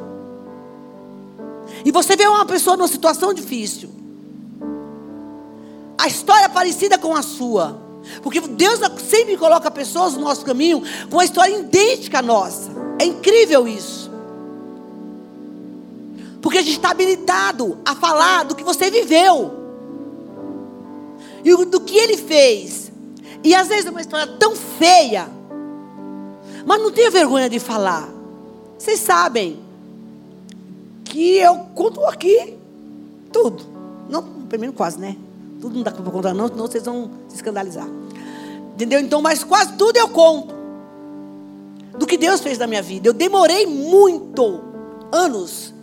E 1.86 1.91
você 1.91 2.16
vê 2.16 2.26
uma 2.26 2.45
pessoa 2.45 2.76
numa 2.76 2.88
situação 2.88 3.36
difícil, 3.36 3.91
a 5.95 6.07
história 6.07 6.45
é 6.45 6.49
parecida 6.49 6.97
com 6.97 7.16
a 7.16 7.22
sua, 7.22 7.80
porque 8.22 8.39
Deus 8.39 8.80
sempre 9.10 9.38
coloca 9.38 9.70
pessoas 9.72 10.14
no 10.14 10.22
nosso 10.22 10.45
caminho 10.45 10.82
com 11.10 11.18
uma 11.18 11.26
história 11.26 11.58
idêntica 11.58 12.20
à 12.20 12.22
nossa. 12.22 12.72
É 12.99 13.06
incrível 13.06 13.68
isso. 13.68 14.12
Porque 16.41 16.60
a 16.60 16.62
gente 16.62 16.76
está 16.76 16.91
habilitado 16.91 17.78
a 17.84 17.95
falar 17.95 18.43
do 18.43 18.56
que 18.56 18.64
você 18.64 18.91
viveu. 18.91 19.51
E 21.43 21.66
do 21.66 21.82
que 21.82 21.97
ele 21.97 22.18
fez. 22.18 22.91
E 23.43 23.53
às 23.53 23.68
vezes 23.68 23.86
é 23.86 23.89
uma 23.89 24.01
história 24.01 24.28
tão 24.38 24.56
feia. 24.56 25.28
Mas 26.66 26.82
não 26.82 26.91
tenha 26.91 27.12
vergonha 27.12 27.49
de 27.49 27.60
falar. 27.60 28.10
Vocês 28.78 28.99
sabem 28.99 29.60
que 31.03 31.38
eu 31.38 31.56
conto 31.74 32.03
aqui 32.06 32.58
tudo. 33.32 33.64
Não, 34.10 34.24
primeiro 34.47 34.74
quase, 34.74 34.99
né? 34.99 35.16
Tudo 35.60 35.76
não 35.76 35.84
dá 35.84 35.91
para 35.91 36.03
contar, 36.12 36.34
não, 36.34 36.47
senão 36.47 36.68
vocês 36.68 36.84
vão 36.84 37.10
se 37.28 37.36
escandalizar. 37.36 37.88
Entendeu? 38.74 38.99
Então, 38.99 39.22
mas 39.22 39.43
quase 39.43 39.74
tudo 39.74 39.97
eu 39.97 40.10
conto 40.10 40.53
do 41.97 42.06
que 42.06 42.18
Deus 42.18 42.41
fez 42.41 42.58
na 42.58 42.68
minha 42.68 42.82
vida. 42.82 43.08
Eu 43.08 43.14
demorei 43.14 43.66
muito, 43.66 44.62
anos, 45.12 45.74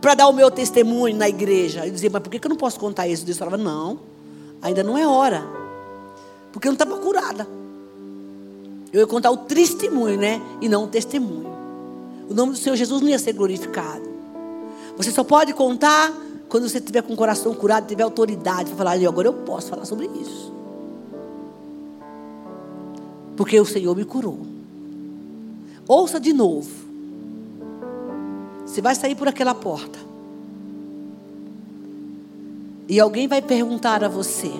para 0.00 0.14
dar 0.14 0.28
o 0.28 0.32
meu 0.32 0.50
testemunho 0.50 1.16
na 1.16 1.28
igreja. 1.28 1.86
Eu 1.86 1.92
dizia, 1.92 2.10
mas 2.10 2.22
por 2.22 2.30
que 2.30 2.44
eu 2.44 2.48
não 2.48 2.56
posso 2.56 2.78
contar 2.80 3.06
isso? 3.06 3.24
Deus 3.24 3.38
falava, 3.38 3.56
não, 3.56 4.00
ainda 4.62 4.82
não 4.82 4.96
é 4.96 5.06
hora. 5.06 5.44
Porque 6.52 6.66
eu 6.66 6.70
não 6.70 6.74
estava 6.74 6.96
curada. 6.98 7.46
Eu 8.92 9.00
ia 9.00 9.06
contar 9.06 9.30
o 9.30 9.36
testemunho, 9.36 10.18
né? 10.18 10.40
E 10.60 10.68
não 10.68 10.84
o 10.84 10.86
testemunho. 10.86 11.48
O 12.28 12.34
nome 12.34 12.52
do 12.52 12.58
Senhor 12.58 12.76
Jesus 12.76 13.02
não 13.02 13.08
ia 13.08 13.18
ser 13.18 13.32
glorificado. 13.34 14.08
Você 14.96 15.10
só 15.10 15.22
pode 15.22 15.52
contar 15.52 16.12
quando 16.48 16.68
você 16.68 16.80
tiver 16.80 17.02
com 17.02 17.12
o 17.12 17.16
coração 17.16 17.54
curado, 17.54 17.86
tiver 17.86 18.02
autoridade 18.02 18.70
para 18.70 18.76
falar, 18.76 19.06
agora 19.06 19.28
eu 19.28 19.32
posso 19.32 19.68
falar 19.68 19.84
sobre 19.84 20.06
isso. 20.06 20.52
Porque 23.36 23.60
o 23.60 23.66
Senhor 23.66 23.94
me 23.94 24.04
curou. 24.04 24.40
Ouça 25.86 26.18
de 26.18 26.32
novo. 26.32 26.70
Você 28.66 28.80
vai 28.80 28.94
sair 28.94 29.14
por 29.14 29.28
aquela 29.28 29.54
porta. 29.54 29.98
E 32.88 32.98
alguém 32.98 33.28
vai 33.28 33.42
perguntar 33.42 34.02
a 34.02 34.08
você 34.08 34.50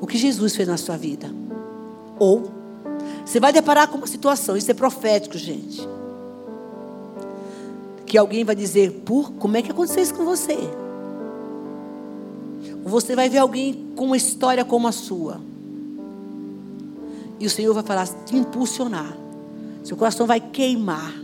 o 0.00 0.06
que 0.06 0.16
Jesus 0.16 0.56
fez 0.56 0.66
na 0.66 0.78
sua 0.78 0.96
vida. 0.96 1.30
Ou 2.18 2.50
você 3.24 3.38
vai 3.38 3.52
deparar 3.52 3.88
com 3.88 3.98
uma 3.98 4.06
situação, 4.06 4.56
isso 4.56 4.70
é 4.70 4.74
profético, 4.74 5.36
gente. 5.36 5.86
Que 8.10 8.18
alguém 8.18 8.42
vai 8.42 8.56
dizer, 8.56 8.90
por 9.06 9.30
como 9.34 9.56
é 9.56 9.62
que 9.62 9.70
aconteceu 9.70 10.02
isso 10.02 10.12
com 10.12 10.24
você? 10.24 10.58
Você 12.82 13.14
vai 13.14 13.28
ver 13.28 13.38
alguém 13.38 13.92
com 13.94 14.06
uma 14.06 14.16
história 14.16 14.64
como 14.64 14.88
a 14.88 14.92
sua. 14.92 15.40
E 17.38 17.46
o 17.46 17.50
Senhor 17.50 17.72
vai 17.72 17.84
falar, 17.84 18.08
te 18.08 18.36
impulsionar. 18.36 19.16
Seu 19.84 19.96
coração 19.96 20.26
vai 20.26 20.40
queimar. 20.40 21.14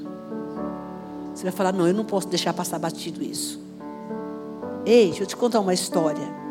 Você 1.34 1.42
vai 1.42 1.50
falar, 1.50 1.72
não, 1.72 1.88
eu 1.88 1.92
não 1.92 2.04
posso 2.04 2.28
deixar 2.28 2.52
passar 2.52 2.78
batido 2.78 3.20
isso. 3.20 3.58
Ei, 4.84 5.06
deixa 5.06 5.24
eu 5.24 5.26
te 5.26 5.36
contar 5.36 5.58
uma 5.58 5.74
história. 5.74 6.45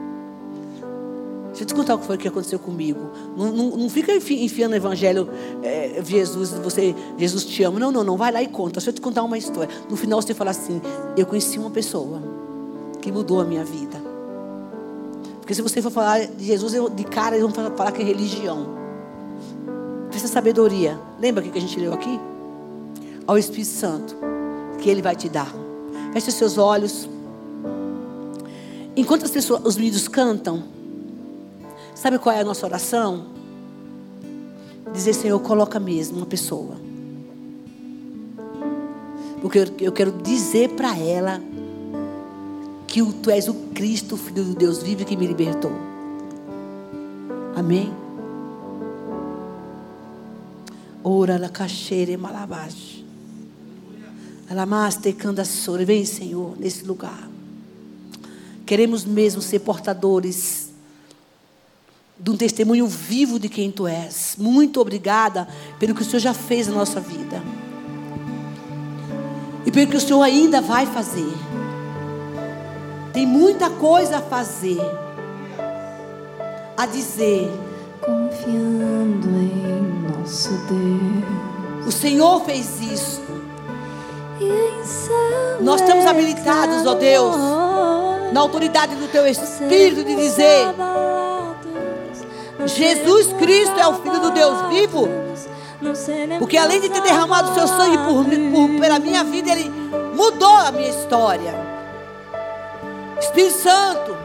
Deixa 1.56 1.64
eu 1.64 1.68
te 1.68 1.74
contar 1.74 1.96
o 1.96 2.00
que 2.00 2.06
foi 2.06 2.18
que 2.18 2.28
aconteceu 2.28 2.60
comigo. 2.60 3.00
Não, 3.38 3.50
não, 3.50 3.78
não 3.78 3.90
fica 3.90 4.12
enfiando 4.14 4.74
o 4.74 4.76
evangelho, 4.76 5.30
é, 5.64 6.04
Jesus, 6.06 6.50
você, 6.50 6.94
Jesus 7.18 7.46
te 7.46 7.64
ama. 7.64 7.80
Não, 7.80 7.94
não, 7.94 8.04
não. 8.04 8.18
Vai 8.18 8.30
lá 8.30 8.44
e 8.44 8.48
conta. 8.48 8.74
Deixa 8.74 8.90
eu 8.90 8.94
te 8.94 9.00
contar 9.00 9.24
uma 9.24 9.38
história. 9.38 9.74
No 9.90 9.96
final 9.96 10.22
você 10.22 10.34
fala 10.34 10.52
assim: 10.52 10.82
Eu 11.16 11.26
conheci 11.26 11.58
uma 11.58 11.70
pessoa 11.70 12.22
que 13.02 13.10
mudou 13.10 13.40
a 13.40 13.46
minha 13.46 13.64
vida. 13.64 14.02
Porque 15.40 15.56
se 15.56 15.62
você 15.62 15.82
for 15.82 15.92
falar 15.92 16.26
de 16.26 16.44
Jesus, 16.44 16.74
de 16.94 17.04
cara 17.06 17.38
eles 17.38 17.50
vão 17.50 17.70
falar 17.74 17.94
que 17.94 18.02
é 18.02 18.06
religião. 18.06 18.68
Precisa 20.10 20.34
sabedoria. 20.34 21.00
Lembra 21.22 21.42
o 21.42 21.50
que 21.50 21.58
a 21.58 21.62
gente 21.62 21.80
leu 21.80 21.94
aqui? 21.94 22.20
Ao 23.26 23.38
Espírito 23.38 23.70
Santo, 23.70 24.14
que 24.82 24.90
Ele 24.90 25.02
vai 25.02 25.16
te 25.16 25.30
dar. 25.30 25.48
Feche 26.12 26.34
seus 26.34 26.58
olhos. 26.58 27.08
Enquanto 28.94 29.24
as 29.24 29.32
pessoas, 29.32 29.62
os 29.64 29.78
meninos 29.78 30.10
cantam, 30.10 30.75
Sabe 32.06 32.20
qual 32.20 32.36
é 32.36 32.42
a 32.42 32.44
nossa 32.44 32.68
oração? 32.68 33.26
Dizer, 34.94 35.12
Senhor, 35.12 35.40
coloca 35.40 35.80
mesmo 35.80 36.18
uma 36.18 36.28
pessoa. 36.28 36.76
Porque 39.42 39.66
eu 39.80 39.92
quero 39.92 40.12
dizer 40.12 40.70
para 40.76 40.96
ela 40.96 41.42
que 42.86 43.02
tu 43.24 43.32
és 43.32 43.48
o 43.48 43.56
Cristo, 43.74 44.18
Filho 44.18 44.44
de 44.44 44.56
Deus 44.56 44.84
vivo 44.84 45.04
que 45.04 45.18
me 45.18 45.26
libertou. 45.26 45.72
Amém? 47.56 47.92
Ora 51.04 51.40
la 51.40 51.50
cacheire 51.50 52.18
malabash. 52.18 53.04
Alamaste 54.48 55.12
candassore. 55.12 55.86
Vem, 55.86 56.06
Senhor, 56.06 56.54
nesse 56.60 56.86
lugar. 56.86 57.28
Queremos 58.64 59.04
mesmo 59.04 59.42
ser 59.42 59.62
portadores 59.62 60.65
de 62.18 62.32
um 62.32 62.38
testemunho 62.38 62.88
vivo 62.88 63.40
de 63.40 63.50
quem 63.50 63.72
tu 63.72 63.88
és. 63.88 64.36
Muito 64.38 64.80
obrigada 64.80 65.48
pelo 65.78 65.94
que 65.94 66.02
o 66.02 66.06
Senhor 66.06 66.20
já 66.20 66.34
fez 66.34 66.68
na 66.68 66.76
nossa 66.76 67.00
vida. 67.00 67.42
E 69.66 69.72
pelo 69.72 69.88
que 69.92 69.98
o 69.98 70.02
Senhor 70.02 70.22
ainda 70.22 70.62
vai 70.62 70.86
fazer. 70.86 71.34
Tem 73.12 73.26
muita 73.26 73.70
coisa 73.70 74.18
a 74.18 74.22
fazer. 74.22 74.80
A 76.78 76.86
dizer. 76.86 77.52
Confiando 78.02 79.30
em 79.30 80.18
nosso 80.18 80.50
Deus. 80.70 81.88
O 81.88 81.92
Senhor 81.92 82.44
fez 82.46 82.80
isso. 82.82 83.22
Nós 85.62 85.82
estamos 85.82 86.06
habilitados, 86.06 86.86
ó 86.86 86.94
Deus, 86.94 87.36
na 88.34 88.42
autoridade 88.42 88.96
do 88.96 89.08
Teu 89.08 89.26
Espírito, 89.26 90.04
de 90.04 90.16
dizer 90.16 90.68
Jesus 92.68 93.34
Cristo 93.34 93.80
é 93.80 93.88
o 93.88 94.02
Filho 94.02 94.20
do 94.20 94.32
Deus 94.32 94.68
vivo. 94.70 95.08
Porque 96.40 96.58
além 96.58 96.82
de 96.82 96.90
ter 96.90 97.02
derramado 97.02 97.54
seu 97.54 97.68
sangue 97.68 97.98
por, 97.98 98.26
por, 98.26 98.80
pela 98.80 99.00
minha 99.00 99.24
vida, 99.24 99.52
Ele 99.52 99.70
mudou 100.16 100.56
a 100.56 100.72
minha 100.72 100.90
história. 100.90 101.54
Espírito 103.20 103.58
Santo, 103.58 104.18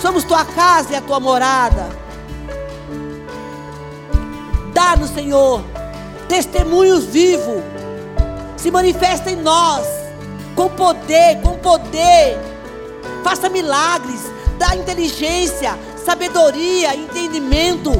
somos 0.00 0.24
tua 0.24 0.44
casa 0.44 0.92
e 0.92 0.96
a 0.96 1.00
tua 1.00 1.20
morada. 1.20 1.88
Dá-nos, 4.72 5.10
Senhor, 5.10 5.62
testemunhos 6.28 7.04
vivos. 7.04 7.62
Se 8.56 8.70
manifesta 8.70 9.30
em 9.30 9.36
nós, 9.36 9.86
com 10.54 10.68
poder, 10.70 11.40
com 11.42 11.58
poder. 11.58 12.38
Faça 13.22 13.48
milagres, 13.48 14.22
dá 14.58 14.74
inteligência, 14.76 15.78
sabedoria, 16.04 16.94
entendimento 16.94 17.90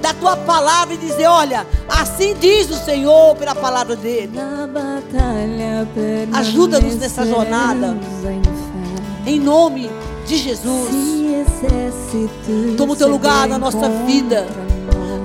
da 0.00 0.14
tua 0.14 0.36
palavra 0.36 0.94
e 0.94 0.96
dizer: 0.96 1.26
olha, 1.26 1.66
assim 1.88 2.34
diz 2.40 2.70
o 2.70 2.76
Senhor 2.76 3.36
pela 3.36 3.54
palavra 3.54 3.94
dele. 3.96 4.32
Ajuda-nos 6.32 6.96
nessa 6.96 7.26
jornada. 7.26 7.96
Em 9.26 9.38
nome 9.38 9.90
de 10.26 10.36
Jesus. 10.36 10.90
Toma 12.76 12.94
o 12.94 12.96
teu 12.96 13.08
lugar 13.08 13.46
na 13.46 13.58
nossa 13.58 13.88
vida. 14.06 14.46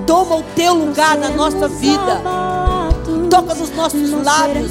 Toma 0.06 0.36
o 0.36 0.42
teu 0.54 0.74
lugar 0.74 1.16
na 1.16 1.30
nossa 1.30 1.66
vida. 1.68 2.22
Toca 3.30 3.54
nos 3.54 3.74
nossos 3.74 4.10
lábios. 4.22 4.70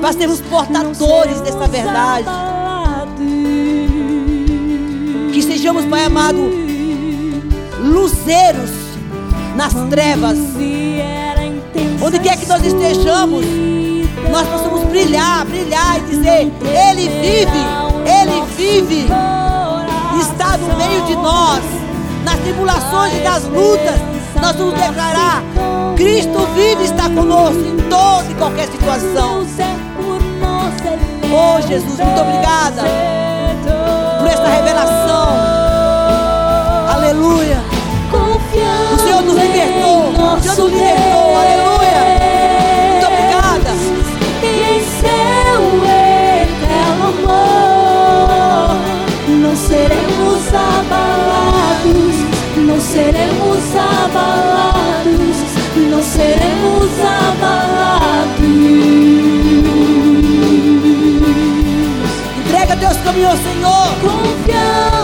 Para 0.00 0.12
sermos 0.12 0.40
portadores 0.40 1.40
dessa 1.40 1.68
verdade 1.68 2.28
sejamos, 5.40 5.84
Pai 5.86 6.04
amado, 6.04 6.50
luzeiros 7.78 8.70
nas 9.56 9.72
trevas. 9.88 10.38
Onde 12.04 12.18
quer 12.18 12.36
que 12.36 12.46
nós 12.46 12.64
estejamos, 12.64 13.46
nós 14.30 14.46
possamos 14.48 14.84
brilhar, 14.84 15.46
brilhar 15.46 15.98
e 15.98 16.10
dizer: 16.10 16.52
Ele 16.60 17.08
vive, 17.08 17.62
Ele 18.04 18.42
vive, 18.56 19.06
está 20.20 20.56
no 20.58 20.76
meio 20.76 21.02
de 21.06 21.14
nós, 21.14 21.62
nas 22.24 22.38
tribulações 22.40 23.14
e 23.14 23.20
nas 23.20 23.44
lutas. 23.44 24.00
Nós 24.40 24.56
vamos 24.56 24.74
declarar: 24.74 25.42
Cristo 25.96 26.46
vive, 26.54 26.84
está 26.84 27.08
conosco 27.08 27.60
em 27.60 27.76
toda 27.88 28.30
e 28.30 28.34
qualquer 28.34 28.66
situação. 28.66 29.46
Oh 31.34 31.60
Jesus, 31.66 31.98
muito 31.98 32.20
obrigada 32.20 33.31
por 34.22 34.30
esta 34.30 34.48
revelação. 34.48 35.36
Aleluia. 36.94 37.60
O 38.12 38.98
Senhor 38.98 39.22
nos 39.22 39.34
libertou. 39.34 40.10
O 40.10 40.40
Senhor 40.40 40.56
nos 40.58 40.72
libertou. 40.72 41.36
Aleluia. 41.42 42.00
Muito 42.92 43.06
obrigada. 43.06 43.70
Em 44.44 44.80
seu 45.00 45.62
eterno 45.82 47.04
amor, 47.08 48.76
não 49.28 49.56
seremos 49.56 50.42
abalados. 50.54 52.16
Não 52.56 52.80
seremos 52.80 53.62
abalados. 53.74 55.36
Não 55.74 56.02
seremos 56.02 56.61
Ao 63.04 63.36
Senhor. 63.36 63.88
Confiando 64.00 65.01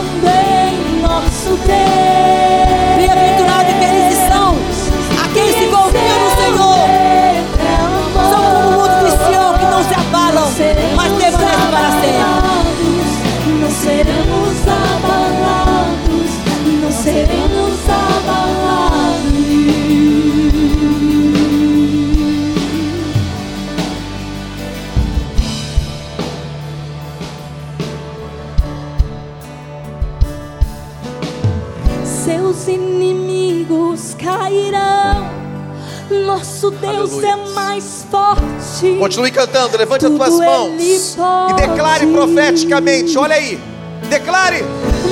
Continue 38.81 39.33
cantando, 39.33 39.77
levante 39.77 40.07
as 40.07 40.13
tuas 40.13 40.35
Ele 40.35 40.47
mãos 40.47 41.17
e 41.51 41.55
declare 41.55 42.07
profeticamente. 42.07 43.19
Olha 43.19 43.35
aí, 43.35 43.61
declare. 44.09 44.65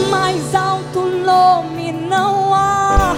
Mais 0.08 0.54
alto 0.54 1.00
nome 1.00 1.92
não 2.08 2.54
há. 2.54 3.16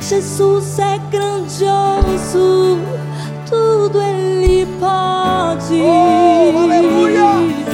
Jesus 0.00 0.78
é 0.80 0.98
grandioso, 1.10 2.78
tudo 3.48 4.02
Ele 4.02 4.66
pode. 4.80 5.80
Oh, 5.80 6.58
aleluia! 6.64 7.66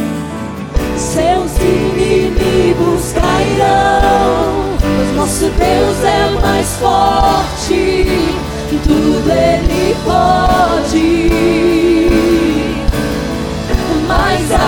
Seus 0.96 1.56
inimigos 1.58 3.12
cairão, 3.12 4.76
nosso 5.16 5.44
Deus 5.44 6.04
é 6.04 6.40
mais 6.40 6.68
forte, 6.76 8.06
tudo 8.84 9.30
Ele 9.30 9.61
pode. 10.04 11.30
Mais 14.08 14.61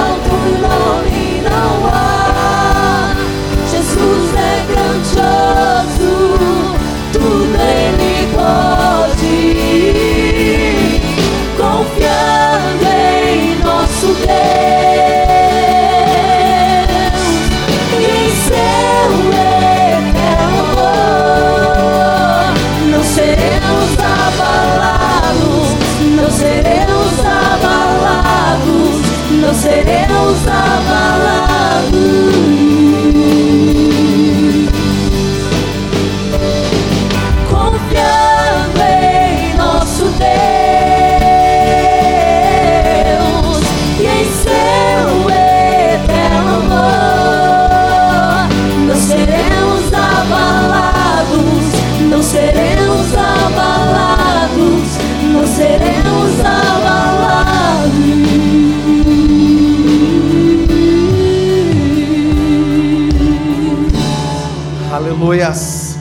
Aleluias. 65.25 65.97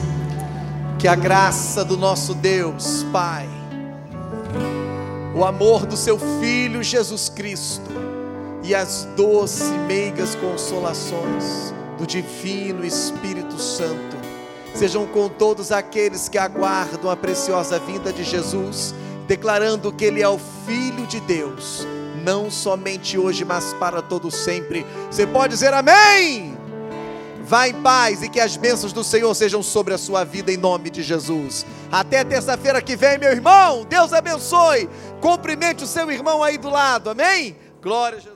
Que 0.98 1.08
a 1.08 1.14
graça 1.14 1.82
do 1.82 1.96
nosso 1.96 2.34
Deus, 2.34 3.06
Pai, 3.10 3.48
o 5.34 5.42
amor 5.46 5.86
do 5.86 5.96
seu 5.96 6.18
Filho 6.18 6.82
Jesus 6.82 7.30
Cristo 7.30 7.90
e 8.62 8.74
as 8.74 9.08
doces 9.16 9.70
e 9.70 9.78
meigas 9.86 10.34
consolações 10.34 11.72
do 11.96 12.06
Divino 12.06 12.84
Espírito 12.84 13.58
Santo 13.58 14.14
sejam 14.74 15.06
com 15.06 15.30
todos 15.30 15.72
aqueles 15.72 16.28
que 16.28 16.36
aguardam 16.36 17.10
a 17.10 17.16
preciosa 17.16 17.78
vinda 17.78 18.12
de 18.12 18.24
Jesus, 18.24 18.94
declarando 19.26 19.90
que 19.90 20.04
Ele 20.04 20.20
é 20.20 20.28
o 20.28 20.38
Filho 20.66 21.06
de 21.06 21.20
Deus, 21.20 21.86
não 22.22 22.50
somente 22.50 23.16
hoje, 23.16 23.42
mas 23.42 23.72
para 23.80 24.02
todo 24.02 24.30
sempre. 24.30 24.84
Você 25.10 25.26
pode 25.26 25.54
dizer 25.54 25.72
amém? 25.72 26.53
Vá 27.44 27.68
em 27.68 27.74
paz 27.82 28.22
e 28.22 28.28
que 28.28 28.40
as 28.40 28.56
bênçãos 28.56 28.92
do 28.92 29.04
Senhor 29.04 29.34
sejam 29.34 29.62
sobre 29.62 29.92
a 29.92 29.98
sua 29.98 30.24
vida 30.24 30.50
em 30.50 30.56
nome 30.56 30.88
de 30.88 31.02
Jesus. 31.02 31.66
Até 31.92 32.24
terça-feira 32.24 32.80
que 32.80 32.96
vem, 32.96 33.18
meu 33.18 33.30
irmão. 33.30 33.84
Deus 33.84 34.14
abençoe. 34.14 34.88
Cumprimente 35.20 35.84
o 35.84 35.86
seu 35.86 36.10
irmão 36.10 36.42
aí 36.42 36.56
do 36.56 36.70
lado. 36.70 37.10
Amém? 37.10 37.54
Glória 37.82 38.16
a 38.16 38.20
Jesus. 38.20 38.33